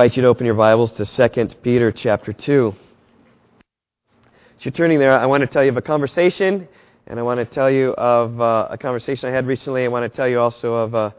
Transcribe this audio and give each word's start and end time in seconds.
Invite 0.00 0.16
you 0.16 0.22
to 0.22 0.28
open 0.28 0.46
your 0.46 0.54
Bibles 0.54 0.92
to 0.92 1.04
2 1.04 1.56
Peter 1.56 1.92
chapter 1.92 2.32
2. 2.32 2.74
As 4.56 4.64
you're 4.64 4.72
turning 4.72 4.98
there, 4.98 5.12
I 5.12 5.26
want 5.26 5.42
to 5.42 5.46
tell 5.46 5.62
you 5.62 5.68
of 5.68 5.76
a 5.76 5.82
conversation, 5.82 6.66
and 7.06 7.20
I 7.20 7.22
want 7.22 7.36
to 7.36 7.44
tell 7.44 7.70
you 7.70 7.90
of 7.90 8.40
uh, 8.40 8.68
a 8.70 8.78
conversation 8.78 9.28
I 9.28 9.32
had 9.32 9.46
recently. 9.46 9.84
I 9.84 9.88
want 9.88 10.10
to 10.10 10.16
tell 10.16 10.26
you 10.26 10.40
also 10.40 10.72
of 10.72 10.94
a, 10.94 11.14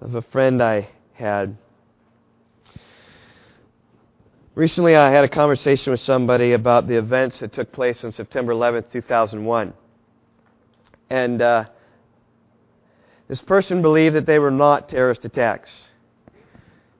of 0.00 0.16
a 0.16 0.22
friend 0.22 0.60
I 0.60 0.88
had. 1.12 1.56
Recently, 4.56 4.96
I 4.96 5.08
had 5.12 5.22
a 5.22 5.28
conversation 5.28 5.92
with 5.92 6.00
somebody 6.00 6.50
about 6.50 6.88
the 6.88 6.98
events 6.98 7.38
that 7.38 7.52
took 7.52 7.70
place 7.70 8.02
on 8.02 8.12
September 8.12 8.52
11th, 8.52 8.90
2001. 8.90 9.72
And 11.10 11.40
uh, 11.40 11.66
this 13.28 13.40
person 13.40 13.82
believed 13.82 14.16
that 14.16 14.26
they 14.26 14.40
were 14.40 14.50
not 14.50 14.88
terrorist 14.88 15.24
attacks. 15.24 15.70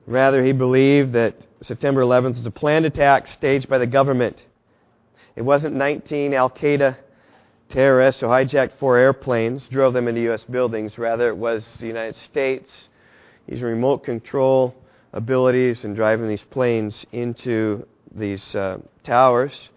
Rather, 0.07 0.43
he 0.43 0.53
believed 0.53 1.11
that 1.13 1.35
September 1.61 2.01
11th 2.01 2.37
was 2.37 2.45
a 2.45 2.51
planned 2.51 2.85
attack 2.85 3.27
staged 3.27 3.67
by 3.67 3.77
the 3.77 3.85
government. 3.85 4.41
It 5.35 5.41
wasn't 5.41 5.75
19 5.75 6.33
Al 6.33 6.49
Qaeda 6.49 6.95
terrorists 7.69 8.21
who 8.21 8.27
hijacked 8.27 8.71
four 8.79 8.97
airplanes, 8.97 9.67
drove 9.67 9.93
them 9.93 10.07
into 10.07 10.21
U.S. 10.21 10.45
buildings. 10.45 10.97
Rather, 10.97 11.27
it 11.27 11.35
was 11.35 11.67
the 11.81 11.87
United 11.87 12.15
States 12.15 12.87
using 13.47 13.65
remote 13.65 14.05
control 14.05 14.73
abilities 15.11 15.83
and 15.83 15.93
driving 15.93 16.29
these 16.29 16.43
planes 16.43 17.05
into 17.11 17.85
these 18.15 18.55
uh, 18.55 18.77
towers. 19.03 19.69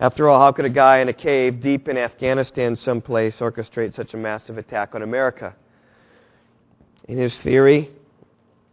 After 0.00 0.28
all, 0.28 0.40
how 0.40 0.50
could 0.50 0.64
a 0.64 0.70
guy 0.70 0.98
in 0.98 1.08
a 1.08 1.12
cave 1.12 1.60
deep 1.60 1.88
in 1.88 1.96
Afghanistan 1.96 2.74
someplace 2.74 3.36
orchestrate 3.38 3.94
such 3.94 4.14
a 4.14 4.16
massive 4.16 4.58
attack 4.58 4.96
on 4.96 5.02
America? 5.02 5.54
In 7.06 7.16
his 7.16 7.40
theory, 7.40 7.90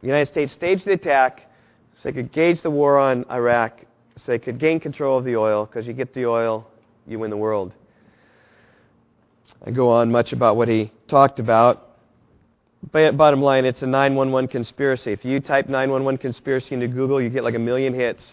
the 0.05 0.09
United 0.09 0.31
States 0.31 0.53
staged 0.53 0.85
the 0.85 0.91
attack 0.91 1.49
so 1.95 2.01
they 2.03 2.13
could 2.13 2.31
gauge 2.31 2.61
the 2.61 2.69
war 2.69 2.99
on 2.99 3.25
Iraq, 3.31 3.81
so 4.17 4.33
they 4.33 4.37
could 4.37 4.59
gain 4.59 4.79
control 4.79 5.17
of 5.17 5.25
the 5.25 5.35
oil, 5.35 5.65
because 5.65 5.87
you 5.87 5.93
get 5.93 6.13
the 6.13 6.27
oil, 6.27 6.67
you 7.07 7.17
win 7.17 7.31
the 7.31 7.37
world. 7.37 7.73
I 9.65 9.71
go 9.71 9.89
on 9.89 10.11
much 10.11 10.31
about 10.31 10.57
what 10.57 10.67
he 10.67 10.91
talked 11.07 11.39
about. 11.39 11.97
But 12.91 13.17
bottom 13.17 13.41
line, 13.41 13.65
it's 13.65 13.81
a 13.81 13.87
911 13.87 14.47
conspiracy. 14.49 15.11
If 15.11 15.25
you 15.25 15.39
type 15.39 15.69
911 15.69 16.19
conspiracy 16.19 16.75
into 16.75 16.87
Google, 16.87 17.19
you 17.19 17.31
get 17.31 17.43
like 17.43 17.55
a 17.55 17.59
million 17.59 17.95
hits. 17.95 18.23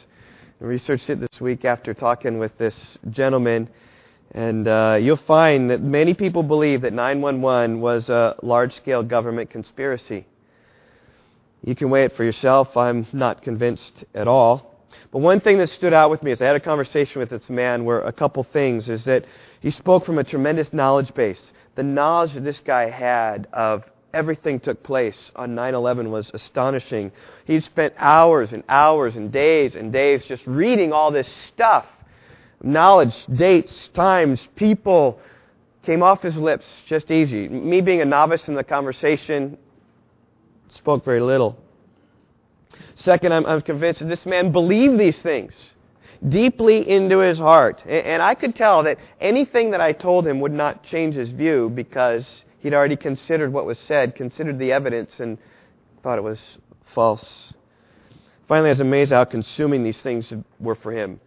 I 0.60 0.64
researched 0.64 1.08
it 1.08 1.20
this 1.20 1.40
week 1.40 1.64
after 1.64 1.94
talking 1.94 2.38
with 2.38 2.58
this 2.58 2.98
gentleman, 3.08 3.70
and 4.32 4.68
uh, 4.68 4.98
you'll 5.00 5.16
find 5.16 5.70
that 5.70 5.80
many 5.80 6.12
people 6.12 6.42
believe 6.42 6.82
that 6.82 6.92
911 6.92 7.80
was 7.80 8.10
a 8.10 8.36
large 8.42 8.76
scale 8.76 9.02
government 9.02 9.48
conspiracy. 9.48 10.26
You 11.64 11.74
can 11.74 11.90
weigh 11.90 12.04
it 12.04 12.16
for 12.16 12.24
yourself. 12.24 12.76
I'm 12.76 13.06
not 13.12 13.42
convinced 13.42 14.04
at 14.14 14.26
all. 14.26 14.76
But 15.10 15.18
one 15.18 15.40
thing 15.40 15.58
that 15.58 15.68
stood 15.68 15.92
out 15.92 16.10
with 16.10 16.22
me 16.22 16.32
is 16.32 16.42
I 16.42 16.46
had 16.46 16.56
a 16.56 16.60
conversation 16.60 17.20
with 17.20 17.30
this 17.30 17.48
man 17.48 17.84
where 17.84 18.00
a 18.00 18.12
couple 18.12 18.42
things 18.44 18.88
is 18.88 19.04
that 19.04 19.24
he 19.60 19.70
spoke 19.70 20.04
from 20.04 20.18
a 20.18 20.24
tremendous 20.24 20.72
knowledge 20.72 21.14
base. 21.14 21.40
The 21.74 21.82
knowledge 21.82 22.32
that 22.32 22.44
this 22.44 22.60
guy 22.60 22.90
had 22.90 23.46
of 23.52 23.84
everything 24.12 24.60
took 24.60 24.82
place 24.82 25.30
on 25.36 25.54
9/11 25.54 26.10
was 26.10 26.30
astonishing. 26.34 27.12
He 27.44 27.60
spent 27.60 27.94
hours 27.96 28.52
and 28.52 28.64
hours 28.68 29.16
and 29.16 29.30
days 29.30 29.74
and 29.74 29.92
days 29.92 30.24
just 30.26 30.46
reading 30.46 30.92
all 30.92 31.10
this 31.10 31.28
stuff. 31.28 31.86
Knowledge, 32.62 33.26
dates, 33.26 33.88
times, 33.88 34.48
people 34.56 35.18
came 35.82 36.02
off 36.02 36.22
his 36.22 36.36
lips 36.36 36.82
just 36.86 37.10
easy. 37.10 37.48
Me 37.48 37.80
being 37.80 38.00
a 38.00 38.04
novice 38.04 38.48
in 38.48 38.54
the 38.54 38.64
conversation, 38.64 39.58
spoke 40.74 41.04
very 41.04 41.20
little. 41.20 41.58
Second, 42.94 43.32
I'm, 43.32 43.62
convinced 43.62 44.00
that 44.00 44.06
this 44.06 44.26
man 44.26 44.52
believed 44.52 44.98
these 44.98 45.20
things 45.20 45.52
deeply 46.28 46.88
into 46.88 47.18
his 47.18 47.38
heart. 47.38 47.82
And 47.86 48.22
I 48.22 48.34
could 48.34 48.54
tell 48.54 48.82
that 48.84 48.98
anything 49.20 49.70
that 49.72 49.80
I 49.80 49.92
told 49.92 50.26
him 50.26 50.40
would 50.40 50.52
not 50.52 50.84
change 50.84 51.14
his 51.14 51.30
view 51.30 51.68
because 51.68 52.44
he'd 52.60 52.74
already 52.74 52.96
considered 52.96 53.52
what 53.52 53.66
was 53.66 53.78
said, 53.78 54.14
considered 54.14 54.58
the 54.58 54.72
evidence, 54.72 55.18
and 55.18 55.38
thought 56.02 56.18
it 56.18 56.22
was 56.22 56.58
false. 56.94 57.52
Finally, 58.46 58.70
I 58.70 58.72
was 58.72 58.80
amazed 58.80 59.12
how 59.12 59.24
consuming 59.24 59.82
these 59.82 59.98
things 59.98 60.32
were 60.60 60.74
for 60.74 60.92
him 60.92 61.20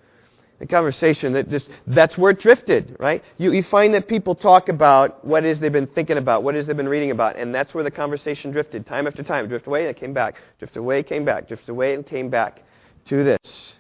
conversation 0.68 1.34
that 1.34 1.50
just 1.50 1.68
that's 1.88 2.18
where 2.18 2.32
it 2.32 2.40
drifted, 2.40 2.96
right? 3.00 3.24
You, 3.38 3.52
you 3.52 3.64
find 3.64 3.94
that 3.94 4.08
people 4.08 4.36
talk 4.36 4.70
about 4.70 5.24
what 5.26 5.46
it 5.46 5.50
is 5.50 5.60
they've 5.60 5.72
been 5.72 5.88
thinking 5.88 6.18
about, 6.18 6.44
what 6.44 6.56
it 6.56 6.60
is 6.60 6.68
they've 6.68 6.78
been 6.78 6.90
reading 6.90 7.12
about, 7.12 7.38
and 7.38 7.54
that's 7.54 7.74
where 7.74 7.84
the 7.84 7.92
conversation 7.92 8.52
drifted, 8.52 8.86
time 8.86 9.08
after 9.08 9.24
time. 9.24 9.48
Drift 9.48 9.68
away 9.68 9.82
and 9.82 9.90
it 9.90 9.98
came 9.98 10.14
back. 10.14 10.36
Drift 10.60 10.78
away, 10.78 11.04
came 11.04 11.26
back. 11.26 11.48
Drift 11.48 11.70
away 11.70 11.94
and 11.94 12.06
came 12.06 12.30
back 12.30 12.62
to 13.06 13.24
this. 13.24 13.76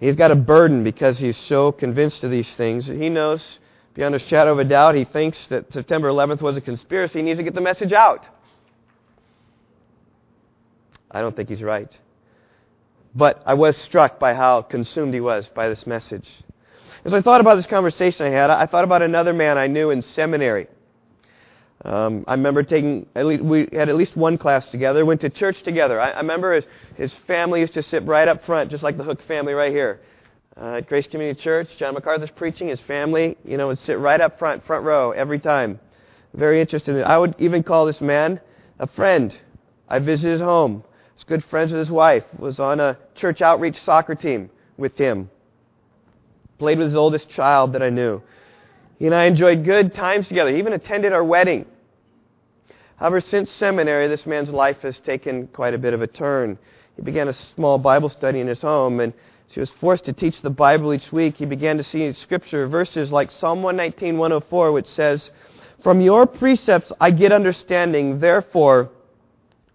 He's 0.00 0.14
got 0.14 0.30
a 0.30 0.36
burden 0.36 0.84
because 0.84 1.18
he's 1.18 1.36
so 1.36 1.72
convinced 1.72 2.22
of 2.22 2.30
these 2.30 2.54
things. 2.54 2.86
He 2.86 3.08
knows 3.08 3.58
beyond 3.98 4.14
a 4.14 4.20
shadow 4.20 4.52
of 4.52 4.60
a 4.60 4.64
doubt, 4.64 4.94
he 4.94 5.04
thinks 5.04 5.48
that 5.48 5.72
September 5.72 6.08
11th 6.08 6.40
was 6.40 6.56
a 6.56 6.60
conspiracy. 6.60 7.18
He 7.18 7.24
needs 7.24 7.38
to 7.38 7.42
get 7.42 7.54
the 7.54 7.60
message 7.60 7.92
out. 7.92 8.24
I 11.10 11.20
don't 11.20 11.34
think 11.34 11.48
he's 11.48 11.64
right. 11.64 11.90
But 13.18 13.42
I 13.44 13.54
was 13.54 13.76
struck 13.76 14.20
by 14.20 14.32
how 14.32 14.62
consumed 14.62 15.12
he 15.12 15.20
was 15.20 15.50
by 15.52 15.68
this 15.68 15.88
message. 15.88 16.28
As 17.04 17.12
I 17.12 17.20
thought 17.20 17.40
about 17.40 17.56
this 17.56 17.66
conversation 17.66 18.24
I 18.24 18.30
had, 18.30 18.48
I 18.48 18.66
thought 18.66 18.84
about 18.84 19.02
another 19.02 19.32
man 19.32 19.58
I 19.58 19.66
knew 19.66 19.90
in 19.90 20.02
seminary. 20.02 20.68
Um, 21.84 22.24
I 22.28 22.34
remember 22.34 22.62
taking, 22.62 23.06
at 23.16 23.26
least, 23.26 23.42
we 23.42 23.68
had 23.72 23.88
at 23.88 23.96
least 23.96 24.16
one 24.16 24.38
class 24.38 24.68
together, 24.68 25.04
went 25.04 25.20
to 25.22 25.30
church 25.30 25.64
together. 25.64 26.00
I, 26.00 26.10
I 26.10 26.18
remember 26.18 26.54
his, 26.54 26.66
his 26.94 27.14
family 27.26 27.58
used 27.58 27.74
to 27.74 27.82
sit 27.82 28.04
right 28.04 28.28
up 28.28 28.44
front, 28.44 28.70
just 28.70 28.84
like 28.84 28.96
the 28.96 29.02
Hook 29.02 29.20
family 29.22 29.52
right 29.52 29.72
here. 29.72 30.00
Uh, 30.56 30.76
at 30.76 30.88
Grace 30.88 31.08
Community 31.08 31.40
Church, 31.40 31.68
John 31.76 31.94
MacArthur's 31.94 32.30
preaching, 32.30 32.68
his 32.68 32.80
family, 32.82 33.36
you 33.44 33.56
know, 33.56 33.66
would 33.66 33.80
sit 33.80 33.98
right 33.98 34.20
up 34.20 34.38
front, 34.38 34.64
front 34.64 34.84
row, 34.84 35.10
every 35.10 35.40
time. 35.40 35.80
Very 36.34 36.60
interested. 36.60 37.02
I 37.02 37.18
would 37.18 37.34
even 37.40 37.64
call 37.64 37.84
this 37.84 38.00
man 38.00 38.40
a 38.78 38.86
friend. 38.86 39.36
I 39.88 39.98
visited 39.98 40.34
his 40.34 40.40
home 40.40 40.84
was 41.18 41.24
good 41.24 41.42
friends 41.46 41.72
with 41.72 41.80
his 41.80 41.90
wife, 41.90 42.22
was 42.38 42.60
on 42.60 42.78
a 42.78 42.96
church 43.16 43.42
outreach 43.42 43.76
soccer 43.82 44.14
team 44.14 44.48
with 44.76 44.96
him, 44.96 45.28
played 46.58 46.78
with 46.78 46.86
his 46.86 46.94
oldest 46.94 47.28
child 47.28 47.72
that 47.72 47.82
I 47.82 47.90
knew. 47.90 48.22
He 49.00 49.06
and 49.06 49.14
I 49.14 49.24
enjoyed 49.24 49.64
good 49.64 49.94
times 49.94 50.28
together. 50.28 50.52
He 50.52 50.58
even 50.58 50.74
attended 50.74 51.12
our 51.12 51.24
wedding. 51.24 51.66
However, 52.96 53.20
since 53.20 53.50
seminary, 53.50 54.06
this 54.06 54.26
man's 54.26 54.50
life 54.50 54.82
has 54.82 55.00
taken 55.00 55.48
quite 55.48 55.74
a 55.74 55.78
bit 55.78 55.92
of 55.92 56.02
a 56.02 56.06
turn. 56.06 56.56
He 56.94 57.02
began 57.02 57.26
a 57.26 57.32
small 57.32 57.78
Bible 57.78 58.10
study 58.10 58.38
in 58.38 58.46
his 58.46 58.60
home, 58.60 59.00
and 59.00 59.12
as 59.48 59.54
he 59.54 59.60
was 59.60 59.70
forced 59.70 60.04
to 60.04 60.12
teach 60.12 60.40
the 60.40 60.50
Bible 60.50 60.94
each 60.94 61.10
week, 61.10 61.36
he 61.36 61.46
began 61.46 61.78
to 61.78 61.84
see 61.84 62.04
in 62.04 62.14
scripture 62.14 62.68
verses 62.68 63.10
like 63.10 63.32
Psalm 63.32 63.64
119, 63.64 64.18
104, 64.18 64.70
which 64.70 64.86
says, 64.86 65.32
From 65.82 66.00
your 66.00 66.26
precepts 66.26 66.92
I 67.00 67.10
get 67.10 67.32
understanding, 67.32 68.20
therefore 68.20 68.90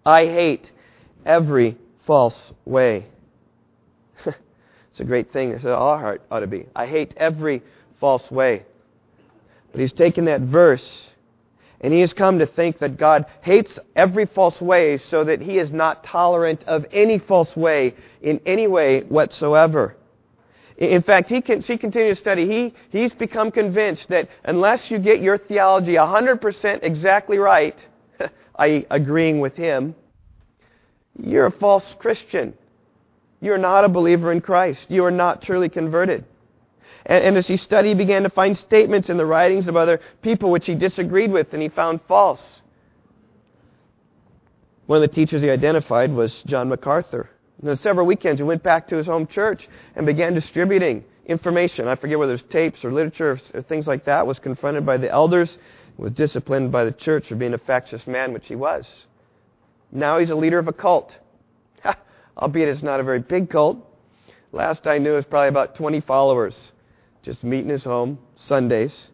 I 0.06 0.24
hate 0.24 0.70
every 1.24 1.76
false 2.06 2.52
way. 2.64 3.06
it's 4.24 5.00
a 5.00 5.04
great 5.04 5.32
thing. 5.32 5.54
Our 5.64 5.98
heart 5.98 6.22
ought 6.30 6.40
to 6.40 6.46
be. 6.46 6.66
I 6.74 6.86
hate 6.86 7.14
every 7.16 7.62
false 8.00 8.30
way. 8.30 8.64
But 9.72 9.80
he's 9.80 9.92
taken 9.92 10.26
that 10.26 10.42
verse 10.42 11.10
and 11.84 11.92
he 11.92 12.00
has 12.00 12.14
come 12.14 12.38
to 12.38 12.46
think 12.46 12.78
that 12.78 12.96
God 12.96 13.26
hates 13.42 13.78
every 13.94 14.24
false 14.24 14.58
way 14.58 14.96
so 14.96 15.22
that 15.24 15.42
he 15.42 15.58
is 15.58 15.70
not 15.70 16.02
tolerant 16.02 16.62
of 16.64 16.86
any 16.90 17.18
false 17.18 17.54
way 17.54 17.94
in 18.22 18.40
any 18.46 18.66
way 18.66 19.02
whatsoever. 19.02 19.94
In 20.78 21.02
fact, 21.02 21.28
he, 21.28 21.42
can, 21.42 21.60
he 21.60 21.76
continues 21.76 22.16
to 22.16 22.20
study. 22.22 22.48
He, 22.48 22.74
he's 22.88 23.12
become 23.12 23.50
convinced 23.50 24.08
that 24.08 24.30
unless 24.44 24.90
you 24.90 24.98
get 24.98 25.20
your 25.20 25.36
theology 25.36 25.92
100% 25.92 26.82
exactly 26.82 27.36
right, 27.36 27.76
i.e., 28.56 28.86
agreeing 28.90 29.40
with 29.40 29.54
him, 29.54 29.94
you're 31.22 31.46
a 31.46 31.50
false 31.50 31.94
Christian. 31.98 32.54
You're 33.40 33.58
not 33.58 33.84
a 33.84 33.88
believer 33.88 34.32
in 34.32 34.40
Christ. 34.40 34.90
You 34.90 35.04
are 35.04 35.10
not 35.10 35.42
truly 35.42 35.68
converted. 35.68 36.24
And, 37.06 37.24
and, 37.24 37.36
as 37.36 37.46
he 37.46 37.56
studied, 37.56 37.90
he 37.90 37.94
began 37.94 38.22
to 38.22 38.30
find 38.30 38.56
statements 38.56 39.10
in 39.10 39.16
the 39.16 39.26
writings 39.26 39.68
of 39.68 39.76
other 39.76 40.00
people 40.22 40.50
which 40.50 40.66
he 40.66 40.74
disagreed 40.74 41.30
with 41.30 41.52
and 41.52 41.62
he 41.62 41.68
found 41.68 42.00
false. 42.08 42.62
One 44.86 45.02
of 45.02 45.08
the 45.08 45.14
teachers 45.14 45.42
he 45.42 45.50
identified 45.50 46.12
was 46.12 46.42
John 46.46 46.68
MacArthur. 46.68 47.28
And 47.62 47.78
several 47.78 48.06
weekends, 48.06 48.38
he 48.38 48.44
went 48.44 48.62
back 48.62 48.88
to 48.88 48.96
his 48.96 49.06
home 49.06 49.26
church 49.26 49.68
and 49.94 50.06
began 50.06 50.34
distributing 50.34 51.04
information. 51.26 51.88
I 51.88 51.94
forget 51.94 52.18
whether 52.18 52.32
it 52.32 52.42
was 52.42 52.50
tapes 52.50 52.84
or 52.84 52.92
literature 52.92 53.38
or 53.54 53.62
things 53.62 53.86
like 53.86 54.04
that. 54.04 54.26
Was 54.26 54.38
confronted 54.38 54.84
by 54.84 54.96
the 54.96 55.10
elders, 55.10 55.56
was 55.96 56.12
disciplined 56.12 56.72
by 56.72 56.84
the 56.84 56.92
church 56.92 57.28
for 57.28 57.36
being 57.36 57.54
a 57.54 57.58
factious 57.58 58.06
man, 58.06 58.32
which 58.32 58.48
he 58.48 58.56
was. 58.56 58.86
Now 59.94 60.18
he's 60.18 60.30
a 60.30 60.34
leader 60.34 60.58
of 60.58 60.66
a 60.66 60.72
cult. 60.72 61.16
Albeit 62.36 62.68
it's 62.68 62.82
not 62.82 62.98
a 62.98 63.04
very 63.04 63.20
big 63.20 63.48
cult. 63.48 63.78
Last 64.52 64.86
I 64.86 64.98
knew, 64.98 65.12
it 65.12 65.16
was 65.16 65.24
probably 65.24 65.48
about 65.48 65.76
20 65.76 66.00
followers. 66.00 66.72
Just 67.22 67.42
meet 67.44 67.60
in 67.60 67.68
his 67.68 67.84
home, 67.84 68.18
Sundays. 68.36 69.08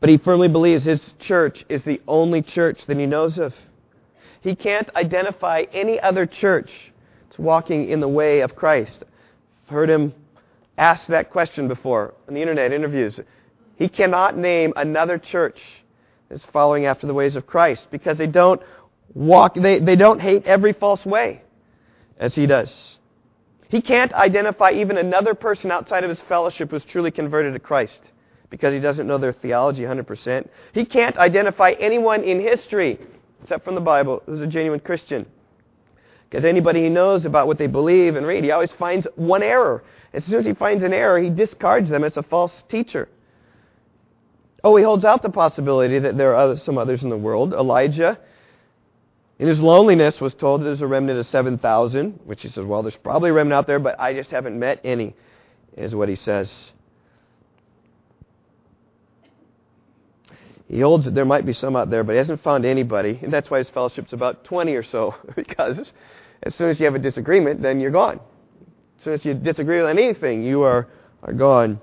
But 0.00 0.08
he 0.08 0.16
firmly 0.16 0.48
believes 0.48 0.84
his 0.84 1.14
church 1.18 1.64
is 1.68 1.82
the 1.82 2.00
only 2.06 2.40
church 2.40 2.86
that 2.86 2.96
he 2.96 3.06
knows 3.06 3.36
of. 3.38 3.54
He 4.42 4.54
can't 4.54 4.94
identify 4.94 5.64
any 5.72 5.98
other 5.98 6.26
church 6.26 6.70
that's 7.28 7.38
walking 7.38 7.88
in 7.88 8.00
the 8.00 8.08
way 8.08 8.40
of 8.40 8.54
Christ. 8.54 9.02
I've 9.64 9.72
heard 9.72 9.90
him 9.90 10.12
ask 10.76 11.06
that 11.06 11.30
question 11.30 11.66
before 11.68 12.14
on 12.28 12.34
the 12.34 12.42
internet 12.42 12.72
interviews. 12.72 13.18
He 13.76 13.88
cannot 13.88 14.36
name 14.36 14.72
another 14.76 15.18
church 15.18 15.60
that's 16.28 16.44
following 16.46 16.86
after 16.86 17.06
the 17.06 17.14
ways 17.14 17.36
of 17.36 17.46
Christ 17.46 17.86
because 17.90 18.18
they 18.18 18.26
don't 18.26 18.60
walk, 19.12 19.54
they, 19.54 19.78
they 19.80 19.96
don't 19.96 20.20
hate 20.20 20.44
every 20.44 20.72
false 20.72 21.04
way 21.04 21.42
as 22.18 22.34
he 22.34 22.46
does. 22.46 22.98
He 23.68 23.82
can't 23.82 24.12
identify 24.12 24.70
even 24.70 24.98
another 24.98 25.34
person 25.34 25.70
outside 25.70 26.04
of 26.04 26.10
his 26.10 26.20
fellowship 26.28 26.70
who's 26.70 26.84
truly 26.84 27.10
converted 27.10 27.54
to 27.54 27.58
Christ 27.58 27.98
because 28.50 28.72
he 28.72 28.80
doesn't 28.80 29.06
know 29.06 29.18
their 29.18 29.32
theology 29.32 29.82
100%. 29.82 30.48
He 30.72 30.84
can't 30.84 31.16
identify 31.16 31.72
anyone 31.72 32.22
in 32.22 32.40
history, 32.40 33.00
except 33.42 33.64
from 33.64 33.74
the 33.74 33.80
Bible, 33.80 34.22
who's 34.26 34.40
a 34.40 34.46
genuine 34.46 34.80
Christian. 34.80 35.26
Because 36.30 36.44
anybody 36.44 36.82
he 36.82 36.88
knows 36.88 37.26
about 37.26 37.46
what 37.46 37.58
they 37.58 37.66
believe 37.66 38.16
and 38.16 38.26
read, 38.26 38.44
he 38.44 38.52
always 38.52 38.72
finds 38.72 39.06
one 39.16 39.42
error. 39.42 39.82
As 40.12 40.24
soon 40.24 40.38
as 40.38 40.46
he 40.46 40.54
finds 40.54 40.84
an 40.84 40.92
error, 40.92 41.20
he 41.20 41.30
discards 41.30 41.90
them 41.90 42.04
as 42.04 42.16
a 42.16 42.22
false 42.22 42.62
teacher. 42.68 43.08
Oh, 44.62 44.76
he 44.76 44.84
holds 44.84 45.04
out 45.04 45.22
the 45.22 45.30
possibility 45.30 45.98
that 45.98 46.16
there 46.16 46.34
are 46.34 46.56
some 46.56 46.78
others 46.78 47.02
in 47.02 47.10
the 47.10 47.16
world. 47.16 47.52
Elijah 47.52 48.18
in 49.44 49.48
his 49.48 49.60
loneliness 49.60 50.22
was 50.22 50.32
told 50.32 50.62
that 50.62 50.64
there's 50.64 50.80
a 50.80 50.86
remnant 50.86 51.18
of 51.18 51.26
7,000, 51.26 52.20
which 52.24 52.40
he 52.40 52.48
says, 52.48 52.64
well, 52.64 52.80
there's 52.80 52.96
probably 52.96 53.28
a 53.28 53.32
remnant 53.34 53.58
out 53.58 53.66
there, 53.66 53.78
but 53.78 54.00
I 54.00 54.14
just 54.14 54.30
haven't 54.30 54.58
met 54.58 54.80
any, 54.82 55.14
is 55.76 55.94
what 55.94 56.08
he 56.08 56.16
says. 56.16 56.50
He 60.66 60.80
holds 60.80 61.04
that 61.04 61.14
there 61.14 61.26
might 61.26 61.44
be 61.44 61.52
some 61.52 61.76
out 61.76 61.90
there, 61.90 62.02
but 62.02 62.12
he 62.12 62.18
hasn't 62.18 62.42
found 62.42 62.64
anybody, 62.64 63.20
and 63.22 63.30
that's 63.30 63.50
why 63.50 63.58
his 63.58 63.68
fellowship's 63.68 64.14
about 64.14 64.44
20 64.44 64.74
or 64.76 64.82
so, 64.82 65.14
because 65.36 65.92
as 66.42 66.54
soon 66.54 66.70
as 66.70 66.80
you 66.80 66.86
have 66.86 66.94
a 66.94 66.98
disagreement, 66.98 67.60
then 67.60 67.80
you're 67.80 67.90
gone. 67.90 68.20
As 68.96 69.04
soon 69.04 69.12
as 69.12 69.26
you 69.26 69.34
disagree 69.34 69.78
with 69.78 69.90
anything, 69.90 70.42
you 70.42 70.62
are, 70.62 70.88
are 71.22 71.34
gone. 71.34 71.82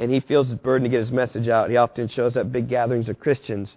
And 0.00 0.10
he 0.10 0.18
feels 0.18 0.48
his 0.48 0.56
burden 0.56 0.82
to 0.82 0.90
get 0.90 0.98
his 0.98 1.12
message 1.12 1.46
out. 1.46 1.70
He 1.70 1.76
often 1.76 2.08
shows 2.08 2.36
up 2.36 2.50
big 2.50 2.68
gatherings 2.68 3.08
of 3.08 3.20
Christians 3.20 3.76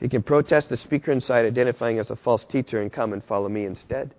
he 0.00 0.08
can 0.08 0.22
protest 0.22 0.68
the 0.68 0.76
speaker 0.76 1.12
inside, 1.12 1.44
identifying 1.44 1.98
as 1.98 2.10
a 2.10 2.16
false 2.16 2.44
teacher, 2.44 2.80
and 2.80 2.92
come 2.92 3.12
and 3.12 3.24
follow 3.24 3.48
me 3.48 3.64
instead. 3.64 4.14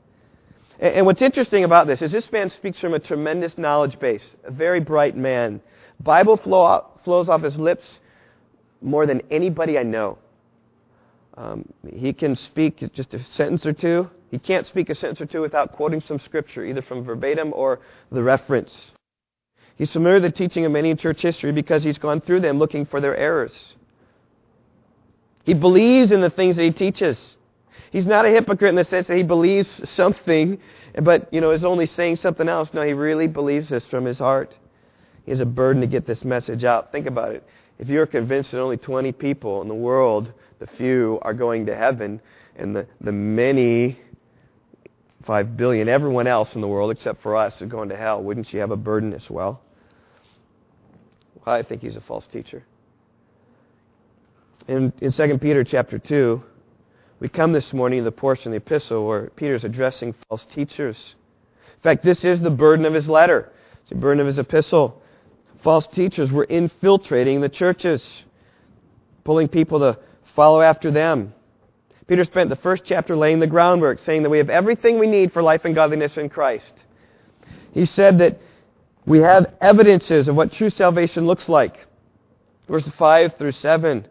And, 0.80 0.96
and 0.96 1.06
what's 1.06 1.22
interesting 1.22 1.64
about 1.64 1.88
this 1.88 2.02
is 2.02 2.12
this 2.12 2.32
man 2.32 2.50
speaks 2.50 2.80
from 2.80 2.94
a 2.94 3.00
tremendous 3.00 3.58
knowledge 3.58 4.00
base, 4.00 4.36
a 4.44 4.52
very 4.52 4.80
bright 4.80 5.16
man. 5.16 5.62
Bible 6.02 6.38
flow, 6.38 6.86
flows 7.04 7.30
off 7.30 7.42
his 7.42 7.58
lips 7.58 8.00
more 8.82 9.06
than 9.06 9.22
anybody 9.32 9.78
I 9.78 9.84
know. 9.84 10.18
Um, 11.36 11.66
he 11.88 12.12
can 12.12 12.36
speak 12.36 12.84
just 12.94 13.14
a 13.14 13.24
sentence 13.24 13.66
or 13.66 13.74
two. 13.74 14.10
He 14.32 14.38
can't 14.38 14.68
speak 14.68 14.90
a 14.90 14.96
sentence 14.96 15.22
or 15.22 15.26
two 15.26 15.42
without 15.42 15.72
quoting 15.74 16.02
some 16.02 16.20
scripture, 16.20 16.66
either 16.66 16.82
from 16.82 17.04
verbatim 17.04 17.54
or 17.54 17.80
the 18.12 18.22
reference. 18.22 18.92
He's 19.78 19.92
familiar 19.92 20.20
with 20.20 20.24
the 20.24 20.32
teaching 20.32 20.66
of 20.66 20.74
many 20.74 20.90
in 20.90 20.98
church 20.98 21.22
history 21.22 21.54
because 21.54 21.84
he's 21.84 21.98
gone 21.98 22.20
through 22.20 22.42
them 22.42 22.60
looking 22.60 22.86
for 22.86 23.00
their 23.00 23.16
errors. 23.16 23.76
He 25.50 25.56
believes 25.56 26.12
in 26.12 26.22
the 26.22 26.30
things 26.30 26.58
that 26.58 26.64
he 26.64 26.70
teaches. 26.70 27.36
He's 27.90 28.06
not 28.06 28.24
a 28.24 28.30
hypocrite 28.30 28.70
in 28.70 28.76
the 28.76 28.84
sense 28.84 29.08
that 29.08 29.18
he 29.18 29.24
believes 29.24 29.90
something, 29.90 30.60
but 31.02 31.28
you 31.34 31.42
know 31.42 31.50
is 31.50 31.64
only 31.64 31.88
saying 31.88 32.18
something 32.18 32.48
else. 32.48 32.70
No, 32.72 32.84
he 32.84 32.94
really 32.94 33.26
believes 33.26 33.70
this 33.70 33.84
from 33.88 34.06
his 34.06 34.20
heart. 34.20 34.56
He 35.26 35.32
has 35.32 35.40
a 35.40 35.48
burden 35.48 35.82
to 35.82 35.88
get 35.88 36.06
this 36.06 36.24
message 36.24 36.64
out. 36.64 36.92
Think 36.92 37.08
about 37.08 37.32
it. 37.32 37.44
If 37.80 37.88
you're 37.88 38.06
convinced 38.06 38.52
that 38.52 38.62
only 38.62 38.78
20 38.78 39.12
people 39.14 39.64
in 39.64 39.68
the 39.68 39.74
world, 39.74 40.32
the 40.60 40.68
few, 40.68 41.18
are 41.24 41.34
going 41.34 41.66
to 41.66 41.76
heaven, 41.76 42.22
and 42.56 42.76
the, 42.76 42.88
the 43.02 43.12
many, 43.12 43.98
5 45.24 45.58
billion, 45.58 45.90
everyone 45.90 46.28
else 46.28 46.54
in 46.54 46.62
the 46.62 46.68
world 46.68 46.92
except 46.92 47.24
for 47.24 47.36
us, 47.36 47.60
are 47.60 47.66
going 47.66 47.90
to 47.90 47.98
hell, 47.98 48.22
wouldn't 48.22 48.54
you 48.54 48.60
have 48.60 48.70
a 48.70 48.78
burden 48.78 49.14
as 49.14 49.28
well? 49.32 49.64
well 51.44 51.56
I 51.56 51.64
think 51.64 51.82
he's 51.82 51.96
a 51.96 52.02
false 52.02 52.28
teacher 52.28 52.64
in, 54.68 54.94
in 55.02 55.12
2 55.12 55.38
Peter 55.40 55.64
chapter 55.64 55.98
2, 55.98 56.44
we 57.20 57.30
come 57.30 57.52
this 57.52 57.74
morning 57.74 58.00
to 58.00 58.04
the 58.04 58.12
portion 58.12 58.48
of 58.48 58.52
the 58.54 58.66
epistle 58.66 59.06
where 59.08 59.30
Peter 59.32 59.56
is 59.56 59.64
addressing 59.64 60.14
false 60.28 60.46
teachers. 60.46 61.16
In 61.76 61.82
fact, 61.82 62.04
this 62.04 62.24
is 62.24 62.42
the 62.42 62.50
burden 62.50 62.86
of 62.86 62.94
his 62.94 63.08
letter. 63.08 63.52
It's 63.82 63.90
the 63.90 63.96
burden 63.96 64.20
of 64.22 64.28
his 64.28 64.40
epistle. 64.40 65.02
False 65.64 65.88
teachers 65.88 66.32
were 66.32 66.46
infiltrating 66.46 67.42
the 67.42 67.50
churches, 67.50 68.24
pulling 69.24 69.48
people 69.48 69.80
to 69.80 69.98
follow 70.36 70.62
after 70.62 70.92
them. 70.92 71.34
Peter 72.08 72.24
spent 72.24 72.50
the 72.50 72.56
first 72.56 72.84
chapter 72.86 73.16
laying 73.16 73.40
the 73.40 73.48
groundwork, 73.48 74.00
saying 74.00 74.24
that 74.24 74.30
we 74.30 74.38
have 74.38 74.50
everything 74.50 74.98
we 74.98 75.08
need 75.08 75.32
for 75.32 75.42
life 75.42 75.66
and 75.66 75.76
godliness 75.76 76.18
in 76.18 76.30
Christ. 76.30 76.74
He 77.72 77.86
said 77.86 78.18
that 78.20 78.40
we 79.06 79.20
have 79.20 79.54
evidences 79.62 80.28
of 80.28 80.36
what 80.36 80.52
true 80.52 80.70
salvation 80.70 81.28
looks 81.28 81.50
like. 81.50 81.86
Verses 82.68 82.94
5 82.98 83.36
through 83.38 83.52
7 83.52 84.08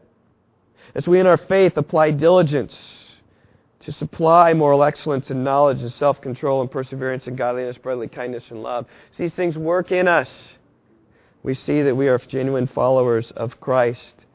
as 0.94 1.06
we 1.06 1.20
in 1.20 1.26
our 1.26 1.36
faith 1.36 1.76
apply 1.76 2.12
diligence 2.12 2.76
to 3.80 3.92
supply 3.92 4.52
moral 4.54 4.82
excellence 4.84 5.30
and 5.30 5.44
knowledge 5.44 5.80
and 5.80 5.92
self 5.92 6.20
control 6.20 6.60
and 6.60 6.70
perseverance 6.70 7.26
and 7.26 7.38
godliness, 7.38 7.78
brotherly 7.78 8.08
kindness 8.08 8.50
and 8.50 8.62
love. 8.62 8.86
As 9.12 9.18
these 9.18 9.32
things 9.34 9.56
work 9.56 9.92
in 9.92 10.08
us, 10.08 10.28
we 11.42 11.54
see 11.54 11.82
that 11.82 11.96
we 11.96 12.08
are 12.08 12.18
genuine 12.18 12.66
followers 12.66 13.30
of 13.30 13.60
Christ. 13.60 14.26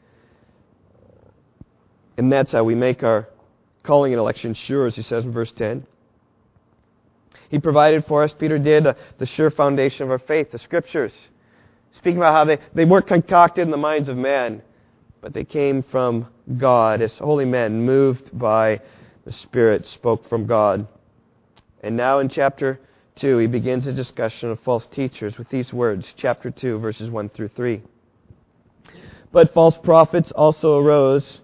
And 2.16 2.32
that's 2.32 2.52
how 2.52 2.64
we 2.64 2.74
make 2.74 3.02
our 3.02 3.28
calling 3.82 4.12
and 4.12 4.20
election 4.20 4.54
sure, 4.54 4.86
as 4.86 4.96
he 4.96 5.02
says 5.02 5.24
in 5.24 5.32
verse 5.32 5.52
10. 5.52 5.86
He 7.50 7.58
provided 7.58 8.06
for 8.06 8.22
us, 8.22 8.32
Peter 8.32 8.58
did, 8.58 8.86
uh, 8.86 8.94
the 9.18 9.26
sure 9.26 9.50
foundation 9.50 10.04
of 10.04 10.10
our 10.10 10.18
faith, 10.18 10.50
the 10.50 10.58
Scriptures. 10.58 11.12
Speaking 11.92 12.16
about 12.16 12.32
how 12.32 12.44
they, 12.44 12.58
they 12.74 12.84
weren't 12.84 13.06
concocted 13.06 13.62
in 13.62 13.70
the 13.70 13.76
minds 13.76 14.08
of 14.08 14.16
men, 14.16 14.62
but 15.24 15.32
they 15.32 15.42
came 15.42 15.82
from 15.82 16.26
God 16.58 17.00
as 17.00 17.16
holy 17.16 17.46
men 17.46 17.80
moved 17.80 18.38
by 18.38 18.78
the 19.24 19.32
Spirit 19.32 19.86
spoke 19.86 20.28
from 20.28 20.46
God. 20.46 20.86
And 21.82 21.96
now 21.96 22.18
in 22.18 22.28
chapter 22.28 22.78
2, 23.16 23.38
he 23.38 23.46
begins 23.46 23.86
a 23.86 23.92
discussion 23.94 24.50
of 24.50 24.60
false 24.60 24.86
teachers 24.86 25.38
with 25.38 25.48
these 25.48 25.72
words, 25.72 26.12
chapter 26.14 26.50
2, 26.50 26.78
verses 26.78 27.08
1 27.08 27.30
through 27.30 27.48
3. 27.48 27.80
But 29.32 29.54
false 29.54 29.78
prophets 29.78 30.30
also 30.32 30.78
arose 30.78 31.40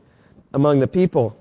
among 0.52 0.80
the 0.80 0.86
people, 0.86 1.34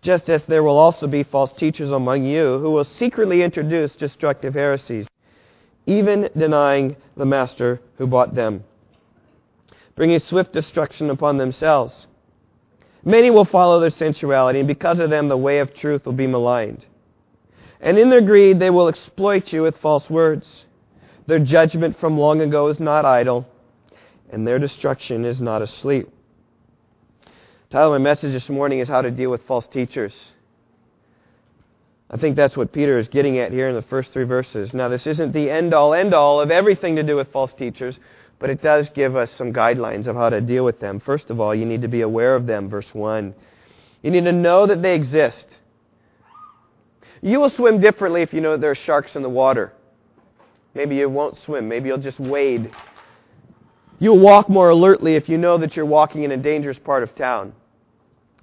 just 0.00 0.30
as 0.30 0.42
there 0.46 0.62
will 0.62 0.78
also 0.78 1.06
be 1.06 1.22
false 1.22 1.52
teachers 1.52 1.90
among 1.90 2.24
you 2.24 2.58
who 2.60 2.70
will 2.70 2.86
secretly 2.86 3.42
introduce 3.42 3.94
destructive 3.94 4.54
heresies, 4.54 5.06
even 5.84 6.30
denying 6.34 6.96
the 7.18 7.26
master 7.26 7.78
who 7.98 8.06
bought 8.06 8.34
them 8.34 8.64
bringing 10.00 10.18
swift 10.18 10.50
destruction 10.54 11.10
upon 11.10 11.36
themselves. 11.36 12.06
Many 13.04 13.28
will 13.28 13.44
follow 13.44 13.80
their 13.80 13.90
sensuality, 13.90 14.58
and 14.58 14.66
because 14.66 14.98
of 14.98 15.10
them, 15.10 15.28
the 15.28 15.36
way 15.36 15.58
of 15.58 15.74
truth 15.74 16.06
will 16.06 16.14
be 16.14 16.26
maligned. 16.26 16.86
And 17.82 17.98
in 17.98 18.08
their 18.08 18.22
greed, 18.22 18.58
they 18.58 18.70
will 18.70 18.88
exploit 18.88 19.52
you 19.52 19.60
with 19.60 19.76
false 19.76 20.08
words. 20.08 20.64
Their 21.26 21.38
judgment 21.38 22.00
from 22.00 22.16
long 22.16 22.40
ago 22.40 22.68
is 22.68 22.80
not 22.80 23.04
idle, 23.04 23.46
and 24.30 24.46
their 24.46 24.58
destruction 24.58 25.26
is 25.26 25.38
not 25.38 25.60
asleep. 25.60 26.08
Title 27.68 27.92
of 27.92 28.00
my 28.00 28.02
message 28.02 28.32
this 28.32 28.48
morning 28.48 28.78
is 28.78 28.88
How 28.88 29.02
to 29.02 29.10
Deal 29.10 29.30
with 29.30 29.42
False 29.42 29.66
Teachers. 29.66 30.14
I 32.10 32.16
think 32.16 32.36
that's 32.36 32.56
what 32.56 32.72
Peter 32.72 32.98
is 32.98 33.06
getting 33.08 33.38
at 33.38 33.52
here 33.52 33.68
in 33.68 33.74
the 33.74 33.82
first 33.82 34.14
three 34.14 34.24
verses. 34.24 34.72
Now, 34.72 34.88
this 34.88 35.06
isn't 35.06 35.32
the 35.32 35.50
end 35.50 35.74
all, 35.74 35.92
end 35.92 36.14
all 36.14 36.40
of 36.40 36.50
everything 36.50 36.96
to 36.96 37.02
do 37.02 37.16
with 37.16 37.30
false 37.32 37.52
teachers, 37.52 38.00
but 38.40 38.50
it 38.50 38.62
does 38.62 38.88
give 38.88 39.14
us 39.14 39.30
some 39.36 39.52
guidelines 39.52 40.06
of 40.06 40.16
how 40.16 40.30
to 40.30 40.40
deal 40.40 40.64
with 40.64 40.80
them. 40.80 40.98
First 40.98 41.30
of 41.30 41.38
all, 41.38 41.54
you 41.54 41.66
need 41.66 41.82
to 41.82 41.88
be 41.88 42.00
aware 42.00 42.34
of 42.34 42.46
them, 42.46 42.68
verse 42.68 42.88
1. 42.92 43.34
You 44.02 44.10
need 44.10 44.24
to 44.24 44.32
know 44.32 44.66
that 44.66 44.82
they 44.82 44.94
exist. 44.94 45.46
You 47.20 47.38
will 47.38 47.50
swim 47.50 47.80
differently 47.80 48.22
if 48.22 48.32
you 48.32 48.40
know 48.40 48.56
there 48.56 48.70
are 48.70 48.74
sharks 48.74 49.14
in 49.14 49.22
the 49.22 49.28
water. 49.28 49.74
Maybe 50.74 50.96
you 50.96 51.08
won't 51.10 51.36
swim. 51.44 51.68
Maybe 51.68 51.88
you'll 51.88 51.98
just 51.98 52.18
wade. 52.18 52.70
You'll 53.98 54.18
walk 54.18 54.48
more 54.48 54.70
alertly 54.70 55.16
if 55.16 55.28
you 55.28 55.36
know 55.36 55.58
that 55.58 55.76
you're 55.76 55.84
walking 55.84 56.22
in 56.22 56.32
a 56.32 56.36
dangerous 56.38 56.78
part 56.78 57.02
of 57.02 57.14
town. 57.14 57.52